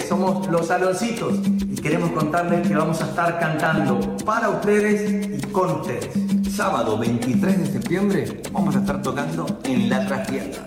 Somos 0.08 0.48
Los 0.48 0.68
Saloncitos 0.68 1.34
y 1.44 1.74
queremos 1.76 2.10
contarles 2.12 2.66
que 2.66 2.74
vamos 2.74 3.02
a 3.02 3.06
estar 3.06 3.38
cantando 3.38 4.16
para 4.24 4.48
ustedes 4.48 5.38
y 5.38 5.46
con 5.48 5.70
ustedes. 5.80 6.08
Sábado 6.54 6.98
23 6.98 7.58
de 7.58 7.66
septiembre 7.66 8.42
vamos 8.52 8.76
a 8.76 8.80
estar 8.80 9.02
tocando 9.02 9.46
en 9.64 9.90
La 9.90 10.06
Trastienda. 10.06 10.58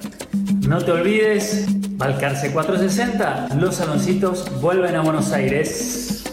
No 0.68 0.84
te 0.84 0.92
olvides, 0.92 1.66
Balcarce 1.98 2.52
460, 2.52 3.56
Los 3.60 3.76
Saloncitos 3.76 4.62
vuelven 4.62 4.96
a 4.96 5.02
Buenos 5.02 5.32
Aires. 5.32 6.24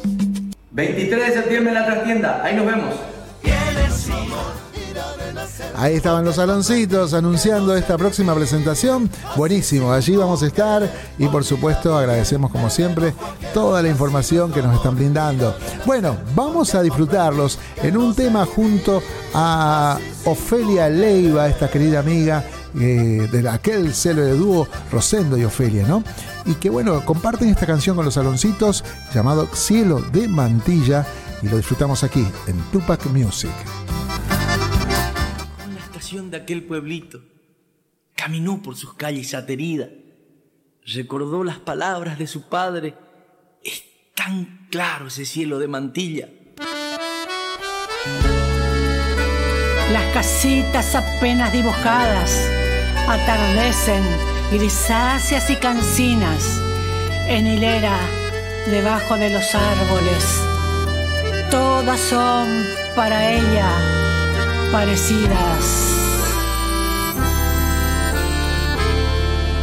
23 0.73 1.27
de 1.27 1.33
septiembre 1.33 1.71
en 1.71 1.75
La 1.75 1.87
Trastienda, 1.87 2.43
ahí 2.45 2.55
nos 2.55 2.67
vemos. 2.67 2.95
Ahí 5.77 5.95
estaban 5.95 6.25
los 6.25 6.37
saloncitos 6.37 7.15
anunciando 7.15 7.77
esta 7.77 7.97
próxima 7.97 8.35
presentación. 8.35 9.09
Buenísimo, 9.37 9.93
allí 9.93 10.17
vamos 10.17 10.43
a 10.43 10.47
estar 10.47 10.91
y 11.19 11.27
por 11.29 11.45
supuesto 11.45 11.97
agradecemos 11.97 12.51
como 12.51 12.69
siempre 12.71 13.15
toda 13.55 13.83
la 13.83 13.89
información 13.89 14.53
que 14.53 14.63
nos 14.63 14.75
están 14.75 14.97
brindando. 14.97 15.55
Bueno, 15.87 16.17
vamos 16.35 16.75
a 16.75 16.83
disfrutarlos 16.83 17.59
en 17.83 17.97
un 17.97 18.15
tema 18.15 18.45
junto 18.45 19.03
a 19.35 19.99
Ofelia 20.25 20.89
Leiva, 20.89 21.49
esta 21.49 21.69
querida 21.69 22.01
amiga 22.01 22.45
eh, 22.79 23.29
de 23.31 23.49
aquel 23.49 23.93
de 23.93 24.37
dúo 24.37 24.69
Rosendo 24.93 25.39
y 25.39 25.45
Ofelia, 25.45 25.87
¿no? 25.87 26.05
Y 26.45 26.55
que 26.55 26.71
bueno, 26.71 27.05
comparten 27.05 27.49
esta 27.49 27.67
canción 27.67 27.97
con 27.97 28.05
los 28.05 28.15
saloncitos 28.15 28.85
llamado 29.15 29.49
Cielo 29.55 30.01
de 30.13 30.29
Mantilla 30.29 31.07
y 31.43 31.49
lo 31.49 31.57
disfrutamos 31.57 32.05
aquí 32.05 32.27
en 32.47 32.57
Tupac 32.71 33.07
Music. 33.07 33.51
De 36.09 36.39
aquel 36.39 36.63
pueblito, 36.65 37.21
caminó 38.15 38.63
por 38.63 38.77
sus 38.77 38.95
calles 38.95 39.35
aterida, 39.35 39.91
recordó 40.87 41.45
las 41.45 41.59
palabras 41.59 42.19
de 42.19 42.27
su 42.27 42.49
padre, 42.49 42.95
es 43.63 43.85
tan 44.15 44.69
claro 44.71 45.09
ese 45.09 45.27
cielo 45.27 45.59
de 45.59 45.69
mantilla. 45.69 46.31
Las 49.93 50.15
casitas 50.15 50.95
apenas 50.95 51.53
dibujadas 51.53 52.49
atardecen 53.07 54.03
grisáceas 54.51 55.51
y 55.51 55.57
cancinas 55.57 56.59
en 57.27 57.47
hilera 57.47 57.99
debajo 58.67 59.19
de 59.19 59.29
los 59.29 59.55
árboles. 59.55 60.43
Todas 61.51 62.01
son 62.01 62.49
para 62.97 63.31
ella 63.31 63.99
parecidas. 64.73 65.98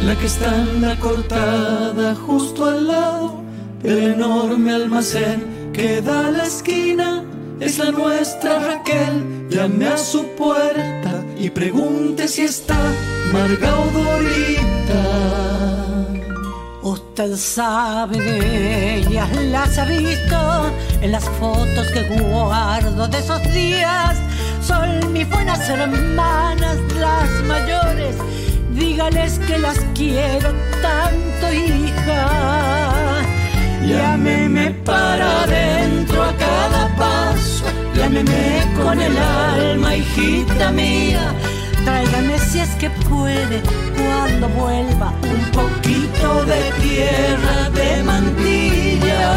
La 0.06 0.14
que 0.14 0.26
está 0.26 0.64
cortada 1.00 2.14
justo 2.14 2.64
al 2.64 2.86
lado 2.86 3.42
del 3.82 4.14
enorme 4.14 4.72
almacén 4.72 5.72
que 5.72 6.00
da 6.00 6.30
la 6.30 6.44
esquina 6.44 7.24
es 7.58 7.78
la 7.78 7.90
nuestra 7.90 8.60
Raquel. 8.60 9.48
Llame 9.50 9.88
a 9.88 9.98
su 9.98 10.24
puerta 10.36 11.24
y 11.36 11.50
pregunte 11.50 12.28
si 12.28 12.42
está 12.42 12.78
Marga 13.32 13.80
o 13.80 13.86
Dorita. 13.98 15.02
Usted 16.82 17.34
sabe 17.34 18.20
de 18.20 18.98
ellas, 18.98 19.28
las 19.46 19.76
ha 19.76 19.86
visto 19.86 20.70
en 21.00 21.10
las 21.10 21.24
fotos 21.40 21.88
que 21.92 22.02
guardo 22.20 23.08
de 23.08 23.18
esos 23.18 23.42
días. 23.52 24.16
Son 24.62 25.12
mis 25.12 25.28
buenas 25.28 25.68
hermanas, 25.68 26.78
las 27.00 27.28
mayores. 27.42 28.14
Dígales 28.76 29.38
que 29.46 29.58
las 29.58 29.78
quiero 29.94 30.52
tanto, 30.82 31.52
hija. 31.52 33.22
Llámeme 33.86 34.70
para 34.84 35.44
adentro 35.44 36.22
a 36.22 36.32
cada 36.36 36.94
paso, 36.96 37.64
llámeme 37.94 38.66
con 38.76 39.00
el 39.00 39.16
alma, 39.16 39.96
hijita 39.96 40.72
mía. 40.72 41.32
Tráigame 41.84 42.38
si 42.38 42.58
es 42.60 42.68
que 42.74 42.90
puede 43.08 43.62
cuando 43.96 44.48
vuelva 44.50 45.14
un 45.22 45.50
poquito 45.52 46.44
de 46.44 46.60
tierra 46.82 47.70
de 47.70 48.02
mantilla. 48.02 49.32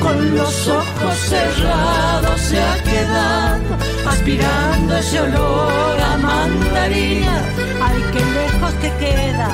Con 0.00 0.36
los 0.36 0.68
ojos 0.68 1.16
cerrados 1.28 2.40
se 2.40 2.58
ha 2.62 2.82
quedado 2.82 3.83
aspirando 4.14 4.96
ese 4.96 5.20
olor 5.20 6.00
a 6.00 6.16
mandarina. 6.18 7.42
Ay, 7.82 8.00
qué 8.12 8.22
lejos 8.40 8.72
que 8.80 8.90
queda 9.04 9.48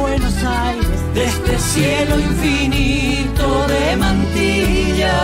Buenos 0.00 0.36
Aires 0.44 1.14
de 1.14 1.24
este 1.24 1.58
cielo 1.58 2.18
infinito 2.18 3.66
de 3.68 3.96
mantilla. 3.96 5.18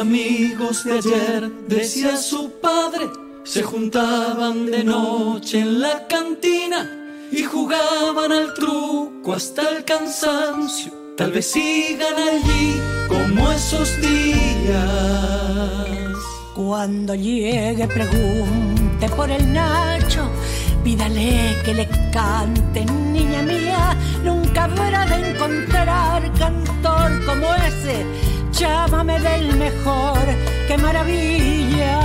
Amigos 0.00 0.84
de 0.84 0.92
ayer, 0.94 1.50
decía 1.68 2.16
su 2.16 2.52
padre, 2.60 3.10
se 3.44 3.62
juntaban 3.62 4.64
de 4.70 4.82
noche 4.82 5.60
en 5.60 5.82
la 5.82 6.06
cantina 6.06 7.28
y 7.30 7.42
jugaban 7.42 8.32
al 8.32 8.54
truco 8.54 9.34
hasta 9.34 9.68
el 9.68 9.84
cansancio. 9.84 10.90
Tal 11.18 11.32
vez 11.32 11.46
sigan 11.46 12.14
allí 12.14 12.80
como 13.08 13.52
esos 13.52 14.00
días. 14.00 14.80
Cuando 16.54 17.14
llegue 17.14 17.86
pregunte 17.86 19.06
por 19.14 19.30
el 19.30 19.52
Nacho, 19.52 20.30
pídale 20.82 21.56
que 21.62 21.74
le 21.74 21.88
cante, 22.10 22.86
niña 22.86 23.42
mía, 23.42 23.96
nunca 24.24 24.64
habrá 24.64 25.04
de 25.04 25.30
encontrar 25.30 26.32
cantor 26.38 27.24
como 27.26 27.54
ese 27.54 28.06
llámame 28.52 29.18
del 29.20 29.56
mejor, 29.56 30.18
qué 30.66 30.76
maravilla. 30.78 32.00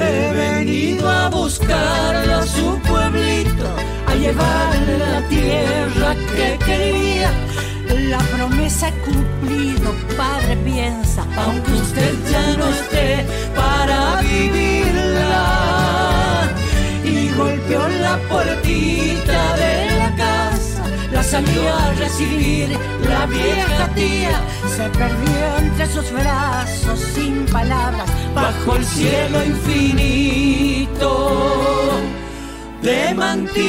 He 0.00 0.32
venido 0.32 1.08
a 1.08 1.28
buscarlo 1.28 2.36
a 2.36 2.46
su 2.46 2.78
pueblito, 2.80 3.66
a 4.06 4.14
llevarle 4.14 4.98
la 4.98 5.20
tierra 5.28 6.14
que 6.34 6.58
quería. 6.64 7.30
La 8.10 8.18
promesa 8.18 8.88
he 8.88 8.92
cumplido, 9.00 9.92
padre 10.16 10.56
piensa, 10.64 11.24
aunque 11.36 11.72
usted 11.72 12.14
ya 12.30 12.56
no 12.56 12.68
esté 12.68 13.26
para 13.56 14.20
vivirla. 14.22 15.46
Y 17.04 17.30
golpeó 17.30 17.88
la 17.88 18.18
puertita 18.28 19.56
de 19.56 19.87
salió 21.30 21.74
a 21.74 21.92
recibir 21.92 22.70
la 23.06 23.26
vieja 23.26 23.88
tía 23.94 24.40
se 24.74 24.88
perdió 24.88 25.58
entre 25.58 25.86
sus 25.86 26.10
brazos 26.10 26.98
sin 27.14 27.44
palabras 27.46 28.08
bajo 28.34 28.76
el 28.76 28.84
cielo 28.86 29.44
infinito 29.44 31.10
de 32.80 33.14
mantilla. 33.14 33.68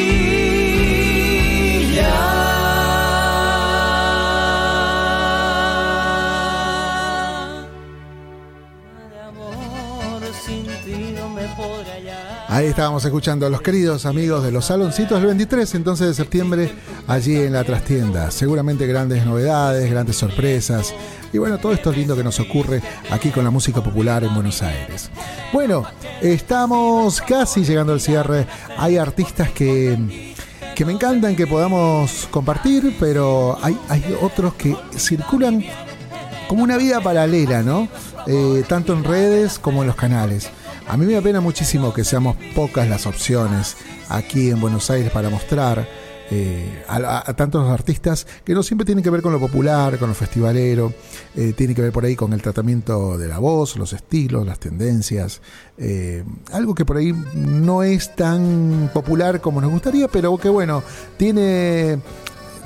Ahí 12.52 12.66
estábamos 12.66 13.06
escuchando 13.06 13.46
a 13.46 13.50
los 13.52 13.62
queridos 13.62 14.08
amigos 14.08 14.44
de 14.44 14.52
los 14.52 14.66
saloncitos 14.66 15.20
el 15.20 15.28
23 15.28 15.76
entonces 15.76 16.08
de 16.08 16.14
septiembre 16.16 16.72
allí 17.06 17.36
en 17.36 17.54
la 17.54 17.64
trastienda. 17.64 18.32
Seguramente 18.32 18.88
grandes 18.88 19.24
novedades, 19.24 19.88
grandes 19.92 20.16
sorpresas 20.16 20.92
y 21.32 21.38
bueno, 21.38 21.60
todo 21.60 21.74
esto 21.74 21.92
lindo 21.92 22.16
que 22.16 22.24
nos 22.24 22.40
ocurre 22.40 22.82
aquí 23.12 23.30
con 23.30 23.44
la 23.44 23.52
música 23.52 23.84
popular 23.84 24.24
en 24.24 24.34
Buenos 24.34 24.64
Aires. 24.64 25.12
Bueno, 25.54 25.86
estamos 26.24 27.22
casi 27.22 27.64
llegando 27.64 27.94
al 27.94 28.02
cierre. 28.02 28.48
Hay 28.80 28.98
artistas 28.98 29.52
que, 29.52 30.34
que 30.76 30.86
me 30.86 30.94
encantan 30.94 31.36
que 31.36 31.46
podamos 31.46 32.28
compartir, 32.32 32.96
pero 33.00 33.60
hay, 33.62 33.78
hay 33.90 34.18
otros 34.24 34.56
que 34.56 34.76
circulan 34.98 35.64
como 36.48 36.64
una 36.64 36.78
vida 36.78 37.00
paralela, 37.00 37.62
¿no? 37.62 37.88
Eh, 38.26 38.64
tanto 38.68 38.94
en 38.94 39.04
redes 39.04 39.60
como 39.60 39.82
en 39.82 39.88
los 39.88 39.96
canales. 39.96 40.50
A 40.90 40.98
mí 40.98 41.06
me 41.06 41.16
apena 41.16 41.40
muchísimo 41.40 41.94
que 41.94 42.04
seamos 42.04 42.36
pocas 42.56 42.90
las 42.90 43.06
opciones 43.06 43.78
aquí 44.10 44.50
en 44.50 44.60
Buenos 44.60 44.90
Aires 44.90 45.12
para 45.12 45.30
mostrar 45.30 45.88
eh, 46.32 46.84
a, 46.88 47.32
tantos 47.36 47.70
artistas 47.70 48.26
que 48.44 48.56
no 48.56 48.64
siempre 48.64 48.86
tienen 48.86 49.04
que 49.04 49.12
ver 49.12 49.22
con 49.22 49.32
lo 49.32 49.40
popular, 49.40 50.00
con 50.00 50.10
lo 50.10 50.16
festivalero, 50.16 50.92
eh, 51.36 51.54
tiene 51.56 51.76
que 51.76 51.84
ver 51.84 51.92
por 51.92 52.06
ahí 52.06 52.16
con 52.16 52.34
el 52.34 52.42
tratamiento 52.42 53.20
de 53.20 53.28
la 53.28 53.38
voz, 53.38 53.78
los 53.78 53.94
estilos, 53.94 54.48
las 54.48 54.58
tendencias, 54.58 55.42
eh, 55.78 56.24
algo 56.52 56.74
que 56.74 56.86
por 56.86 56.98
ahí 56.98 57.14
no 57.36 57.84
es 57.84 58.16
tan 58.16 58.90
popular 58.92 59.42
como 59.42 59.62
nos 59.62 59.70
gustaría, 59.70 60.08
pero 60.08 60.36
que 60.40 60.50
bueno, 60.50 60.82
tiene 61.18 62.00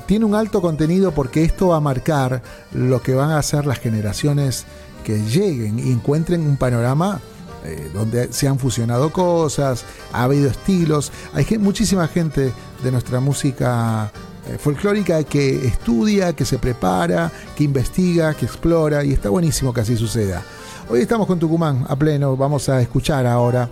tiene 0.06 0.24
un 0.24 0.34
alto 0.34 0.62
contenido 0.62 1.12
porque 1.12 1.44
esto 1.44 1.68
va 1.68 1.76
a 1.76 1.80
marcar 1.80 2.42
lo 2.72 3.02
que 3.02 3.14
van 3.14 3.32
a 3.32 3.38
hacer 3.38 3.66
las 3.66 3.80
generaciones 3.80 4.64
que 5.04 5.18
lleguen 5.18 5.78
y 5.78 5.92
encuentren 5.92 6.40
un 6.40 6.56
panorama 6.56 7.20
eh, 7.64 7.90
donde 7.92 8.32
se 8.32 8.46
han 8.46 8.58
fusionado 8.58 9.12
cosas, 9.12 9.84
ha 10.12 10.24
habido 10.24 10.50
estilos. 10.50 11.10
Hay 11.32 11.46
muchísima 11.58 12.06
gente 12.08 12.52
de 12.82 12.92
nuestra 12.92 13.20
música 13.20 14.12
eh, 14.46 14.58
folclórica 14.58 15.22
que 15.24 15.66
estudia, 15.66 16.34
que 16.34 16.44
se 16.44 16.58
prepara, 16.58 17.32
que 17.56 17.64
investiga, 17.64 18.34
que 18.34 18.44
explora 18.44 19.02
y 19.02 19.12
está 19.12 19.30
buenísimo 19.30 19.72
que 19.72 19.80
así 19.80 19.96
suceda. 19.96 20.42
Hoy 20.90 21.00
estamos 21.00 21.26
con 21.26 21.38
Tucumán 21.38 21.86
a 21.88 21.96
pleno, 21.96 22.36
vamos 22.36 22.68
a 22.68 22.82
escuchar 22.82 23.26
ahora 23.26 23.70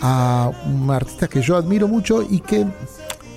a 0.00 0.50
un 0.64 0.88
artista 0.90 1.26
que 1.26 1.42
yo 1.42 1.56
admiro 1.56 1.88
mucho 1.88 2.22
y 2.22 2.38
que 2.38 2.64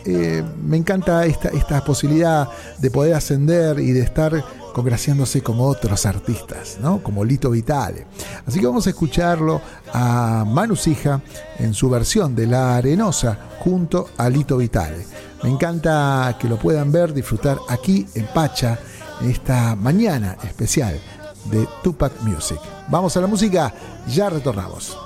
eh, 0.06 0.44
me 0.64 0.78
encanta 0.78 1.26
esta, 1.26 1.50
esta 1.50 1.84
posibilidad 1.84 2.48
de 2.78 2.92
poder 2.92 3.16
ascender 3.16 3.80
y 3.80 3.92
de 3.92 4.02
estar 4.02 4.44
congraciándose 4.76 5.42
con 5.42 5.62
otros 5.62 6.06
artistas, 6.06 6.80
¿no? 6.82 7.02
Como 7.02 7.24
Lito 7.24 7.50
Vitale. 7.50 8.08
Así 8.46 8.60
que 8.60 8.66
vamos 8.66 8.86
a 8.86 8.90
escucharlo 8.90 9.62
a 9.94 10.44
Manu 10.46 10.76
Sija 10.76 11.22
en 11.60 11.74
su 11.74 11.90
versión 11.90 12.36
de 12.36 12.46
La 12.46 12.76
Arenosa 12.76 13.40
junto 13.60 14.10
a 14.18 14.28
Lito 14.28 14.58
Vitale. 14.58 15.08
Me 15.44 15.50
encanta 15.50 16.36
que 16.38 16.50
lo 16.50 16.60
puedan 16.60 16.92
ver, 16.92 17.14
disfrutar 17.14 17.58
aquí 17.70 18.06
en 18.16 18.28
Pacha, 18.28 18.78
esta 19.22 19.78
mañana 19.78 20.36
especial 20.44 21.00
de 21.46 21.66
Tupac 21.82 22.12
Music. 22.24 22.60
Vamos 22.90 23.16
a 23.16 23.22
la 23.22 23.28
música, 23.28 23.74
ya 24.10 24.30
retornamos. 24.30 24.98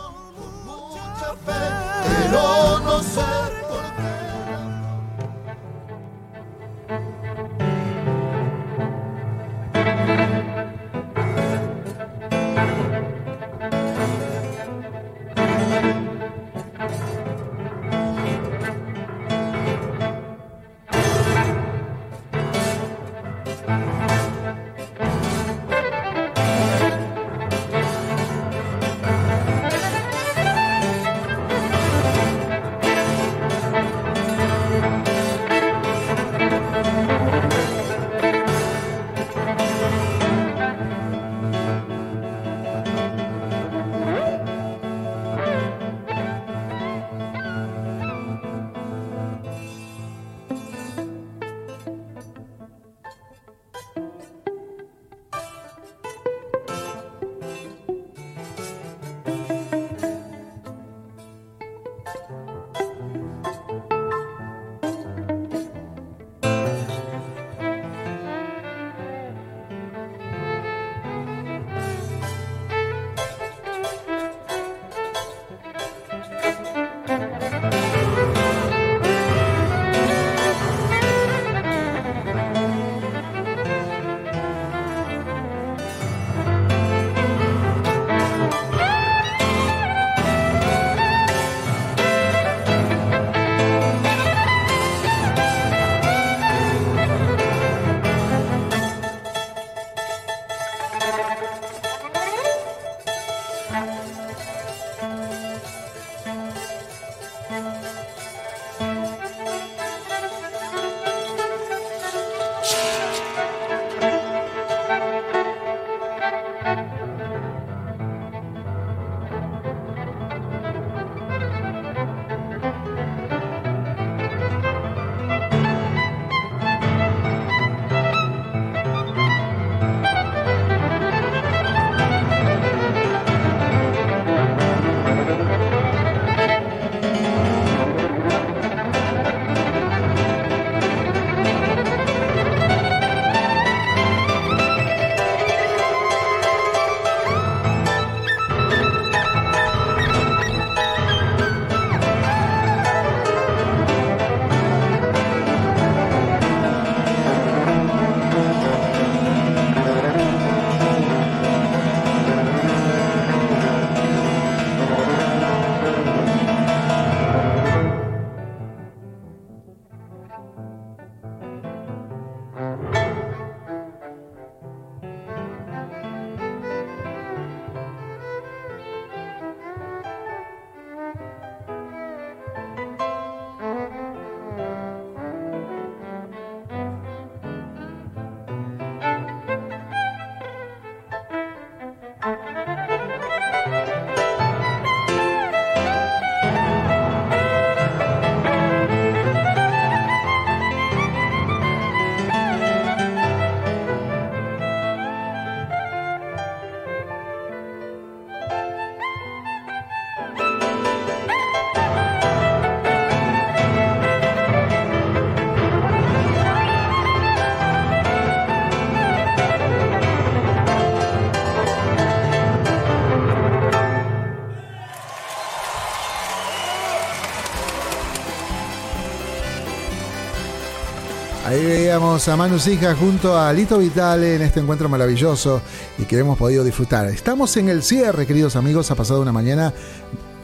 A 232.27 232.35
Manu 232.35 232.59
Sija 232.59 232.95
junto 232.95 233.37
a 233.37 233.53
Lito 233.53 233.77
Vitale 233.77 234.35
en 234.35 234.41
este 234.41 234.59
encuentro 234.59 234.89
maravilloso 234.89 235.61
y 235.97 236.03
que 236.03 236.17
hemos 236.17 236.37
podido 236.37 236.65
disfrutar. 236.65 237.05
Estamos 237.05 237.55
en 237.55 237.69
el 237.69 237.81
cierre, 237.81 238.27
queridos 238.27 238.57
amigos. 238.57 238.91
Ha 238.91 238.95
pasado 238.95 239.21
una 239.21 239.31
mañana 239.31 239.73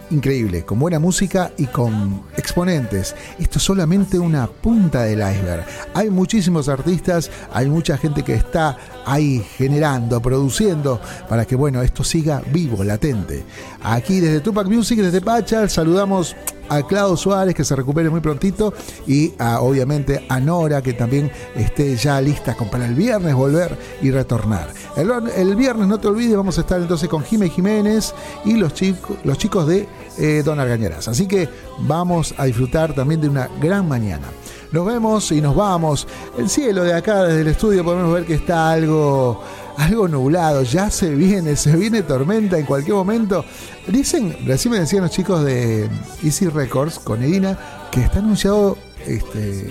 increíble, 0.10 0.64
con 0.64 0.80
buena 0.80 0.99
música 0.99 1.52
y 1.57 1.65
con 1.65 2.23
exponentes. 2.38 3.14
Esto 3.39 3.57
es 3.57 3.64
solamente 3.64 4.18
una 4.18 4.47
punta 4.47 5.03
del 5.03 5.19
iceberg. 5.19 5.65
Hay 5.93 6.10
muchísimos 6.10 6.69
artistas, 6.69 7.30
hay 7.52 7.68
mucha 7.68 7.97
gente 7.97 8.23
que 8.23 8.35
está 8.35 8.77
ahí 9.06 9.45
generando, 9.57 10.22
produciendo, 10.22 11.02
para 11.27 11.45
que 11.45 11.56
bueno, 11.56 11.81
esto 11.81 12.03
siga 12.03 12.41
vivo, 12.53 12.84
latente. 12.84 13.43
Aquí 13.84 14.22
desde 14.22 14.39
Tupac 14.39 14.68
Music, 14.68 14.99
desde 14.99 15.19
Pacha, 15.19 15.68
saludamos 15.68 16.35
a 16.69 16.83
Claudio 16.83 17.17
Suárez 17.17 17.55
que 17.55 17.63
se 17.63 17.75
recupere 17.75 18.09
muy 18.09 18.21
prontito 18.21 18.73
y 19.07 19.33
a, 19.39 19.61
obviamente 19.61 20.25
a 20.29 20.39
Nora 20.39 20.81
que 20.81 20.93
también 20.93 21.31
esté 21.55 21.95
ya 21.95 22.19
lista 22.21 22.55
para 22.71 22.85
el 22.85 22.95
viernes 22.95 23.33
volver 23.35 23.77
y 24.01 24.11
retornar. 24.11 24.69
El, 24.95 25.55
viernes 25.55 25.87
no 25.87 25.99
te 25.99 26.07
olvides, 26.07 26.35
vamos 26.35 26.57
a 26.57 26.61
estar 26.61 26.79
entonces 26.81 27.09
con 27.09 27.23
Jimé 27.23 27.49
Jiménez 27.49 28.13
y 28.43 28.53
los, 28.53 28.73
chicos 28.73 29.17
los 29.23 29.37
chicos 29.37 29.67
de 29.67 29.87
eh, 30.17 30.41
Don 30.43 30.59
Argañeras. 30.59 31.07
Así 31.07 31.27
que 31.27 31.49
vamos 31.79 32.33
a 32.37 32.45
disfrutar 32.45 32.93
también 32.93 33.21
de 33.21 33.29
una 33.29 33.49
gran 33.61 33.87
mañana. 33.87 34.27
Nos 34.76 34.85
vemos 34.85 35.31
y 35.31 35.39
nos 35.39 35.56
vamos. 35.56 36.06
El 36.38 36.49
cielo 36.49 36.84
de 36.84 36.93
acá 36.93 37.23
desde 37.23 37.39
el 37.39 37.47
estudio 37.47 37.81
podemos 37.81 38.14
ver 38.14 38.26
que 38.26 38.34
está 38.34 38.72
algo 38.72 39.41
algo 39.77 40.06
nublado, 40.10 40.64
ya 40.64 40.89
se 40.89 41.15
viene, 41.15 41.56
se 41.56 41.77
viene 41.77 42.03
tormenta 42.03 42.60
en 42.60 42.65
cualquier 42.65 42.95
momento. 42.95 43.45
Dicen, 43.88 44.35
recién 44.45 44.73
me 44.73 44.81
decían 44.81 45.03
los 45.03 45.11
chicos 45.11 45.45
de 45.45 45.89
Easy 46.22 46.49
Records 46.49 46.99
con 46.99 47.23
Edina 47.23 47.57
que 47.89 48.02
está 48.02 48.19
anunciado 48.19 48.77
este 49.07 49.69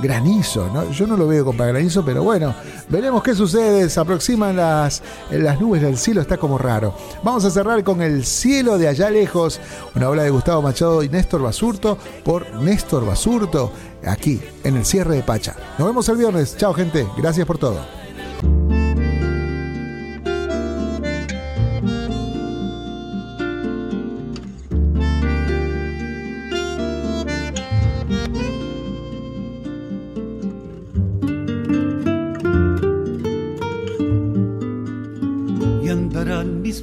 granizo, 0.00 0.68
¿no? 0.72 0.90
Yo 0.90 1.06
no 1.06 1.16
lo 1.16 1.26
veo 1.26 1.44
con 1.44 1.56
granizo, 1.56 2.04
pero 2.04 2.22
bueno, 2.22 2.54
veremos 2.88 3.22
qué 3.22 3.34
sucede. 3.34 3.88
Se 3.88 4.00
aproximan 4.00 4.56
las, 4.56 5.02
las 5.30 5.60
nubes 5.60 5.82
del 5.82 5.98
cielo, 5.98 6.20
está 6.20 6.36
como 6.36 6.58
raro. 6.58 6.94
Vamos 7.22 7.44
a 7.44 7.50
cerrar 7.50 7.82
con 7.84 8.02
El 8.02 8.24
cielo 8.24 8.78
de 8.78 8.88
allá 8.88 9.10
lejos, 9.10 9.60
una 9.94 10.08
obra 10.08 10.22
de 10.22 10.30
Gustavo 10.30 10.62
Machado 10.62 11.02
y 11.02 11.08
Néstor 11.08 11.42
Basurto 11.42 11.98
por 12.24 12.52
Néstor 12.56 13.04
Basurto, 13.06 13.72
aquí 14.06 14.40
en 14.64 14.76
el 14.76 14.84
cierre 14.84 15.16
de 15.16 15.22
Pacha. 15.22 15.56
Nos 15.78 15.88
vemos 15.88 16.08
el 16.08 16.16
viernes. 16.16 16.56
Chao, 16.56 16.72
gente. 16.74 17.06
Gracias 17.16 17.46
por 17.46 17.58
todo. 17.58 18.07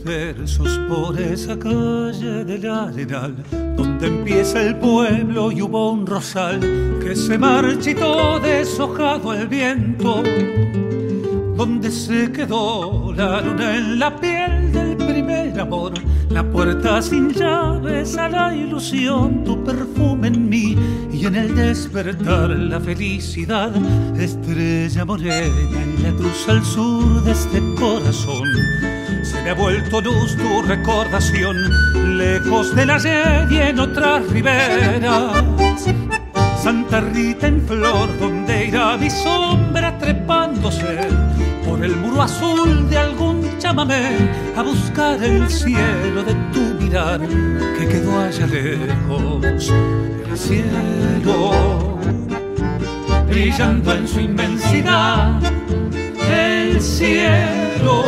Versos 0.04 0.80
por 0.88 1.20
esa 1.20 1.58
calle 1.58 2.44
del 2.44 2.70
Arenal, 2.70 3.36
donde 3.76 4.08
empieza 4.08 4.62
el 4.62 4.76
pueblo 4.78 5.52
y 5.52 5.62
hubo 5.62 5.92
un 5.92 6.06
rosal 6.06 6.60
que 7.02 7.16
se 7.16 7.38
marchitó 7.38 8.40
deshojado 8.40 9.32
al 9.32 9.48
viento, 9.48 10.24
donde 11.56 11.92
se 11.92 12.32
quedó 12.32 13.14
la 13.16 13.42
luna 13.42 13.78
en 13.78 14.00
la 14.00 14.16
piel 14.16 14.72
del 14.72 14.98
primer 14.98 15.60
amor, 15.60 15.94
la 16.30 16.44
puerta 16.44 17.02
sin 17.02 17.32
llaves 17.34 18.18
a 18.18 18.30
la 18.30 18.56
ilusión, 18.56 19.44
tu 19.44 19.64
perfume 19.64 20.28
en 20.28 20.50
mí 20.50 20.76
y 21.12 21.26
en 21.26 21.36
el 21.36 21.56
despertar 21.56 22.50
la 22.50 22.80
felicidad, 22.80 23.72
estrella 24.20 25.06
morena 25.06 25.84
en 25.84 26.04
la 26.04 26.12
cruz 26.18 26.50
al 26.50 26.64
sur 26.64 27.24
de 27.24 27.32
este 27.32 27.62
corazón 27.76 28.95
me 29.46 29.52
ha 29.52 29.54
vuelto 29.54 30.02
luz 30.02 30.36
tu 30.36 30.64
recordación, 30.64 31.56
lejos 32.18 32.76
de 32.76 32.84
la 32.84 32.96
ayer 32.96 33.48
y 33.52 33.58
en 33.58 33.80
otras 33.80 34.28
riberas. 34.30 35.44
Santa 36.64 37.00
Rita 37.02 37.46
en 37.46 37.62
flor, 37.62 38.10
donde 38.20 38.66
irá 38.66 38.98
mi 38.98 39.08
sombra 39.08 39.96
trepándose 40.00 40.98
por 41.64 41.86
el 41.86 41.96
muro 41.96 42.24
azul 42.24 42.90
de 42.90 42.98
algún 42.98 43.48
chamamé 43.60 44.18
a 44.58 44.64
buscar 44.64 45.24
el 45.24 45.48
cielo 45.48 46.24
de 46.24 46.34
tu 46.52 46.62
mirar 46.84 47.20
que 47.78 47.88
quedó 47.88 48.20
allá 48.20 48.48
lejos. 48.48 49.72
El 50.28 50.38
cielo 50.40 52.00
brillando 53.28 53.94
en 53.94 54.08
su 54.08 54.22
inmensidad, 54.22 55.40
el 56.32 56.82
cielo 56.82 58.04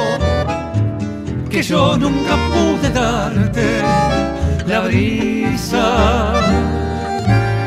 que 1.57 1.63
yo 1.63 1.97
nunca 1.97 2.35
pude 2.53 2.89
darte. 2.91 3.81
La 4.67 4.81
brisa 4.81 6.33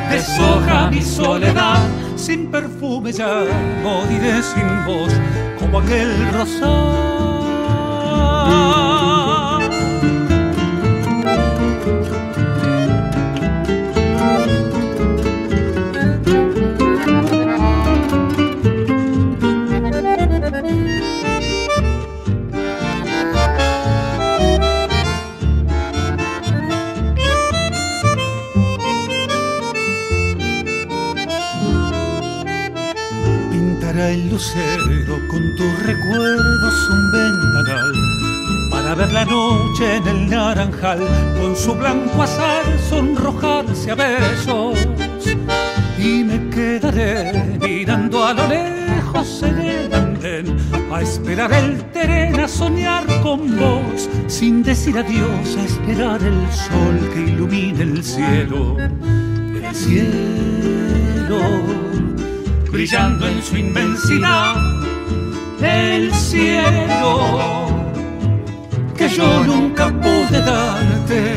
deshoja 0.08 0.90
mi 0.92 1.02
soledad, 1.02 1.80
sin 2.14 2.52
perfume 2.52 3.10
ya 3.12 3.44
moriré 3.82 4.42
sin 4.42 4.84
voz, 4.86 5.12
como 5.58 5.80
aquel 5.80 6.10
rosal. 6.32 7.10
Con 40.68 41.56
su 41.56 41.74
blanco 41.74 42.22
azar 42.22 42.64
sonrojarse 42.88 43.92
a 43.92 43.94
besos. 43.94 44.76
Y 45.98 46.24
me 46.24 46.50
quedaré 46.50 47.58
mirando 47.60 48.24
a 48.24 48.34
lo 48.34 48.46
lejos 48.46 49.42
en 49.42 49.58
el 49.58 49.94
andén 49.94 50.56
a 50.92 51.00
esperar 51.00 51.52
el 51.52 51.82
tren 51.92 52.38
a 52.40 52.48
soñar 52.48 53.06
con 53.22 53.56
vos 53.56 54.08
sin 54.26 54.62
decir 54.62 54.98
adiós 54.98 55.56
a 55.56 55.64
esperar 55.64 56.22
el 56.22 56.52
sol 56.52 57.10
que 57.14 57.20
ilumine 57.20 57.82
el 57.82 58.04
cielo. 58.04 58.76
El 58.78 59.74
cielo 59.74 61.40
brillando 62.70 63.26
en 63.28 63.42
su 63.42 63.56
inmensidad, 63.56 64.56
el 65.62 66.12
cielo 66.14 67.69
que 69.00 69.08
yo 69.08 69.42
nunca 69.44 69.86
pude 69.88 70.42
darte, 70.42 71.34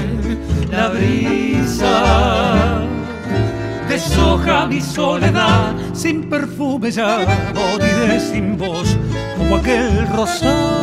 la 0.69 0.89
brisa 0.89 1.93
deshoja 3.87 4.65
mi 4.65 4.81
soledad, 4.81 5.71
sin 5.93 6.29
perfume 6.29 6.91
ya 6.91 7.19
moriré 7.55 8.19
sin 8.19 8.57
voz, 8.57 8.97
como 9.37 9.55
aquel 9.55 10.05
rosal. 10.09 10.82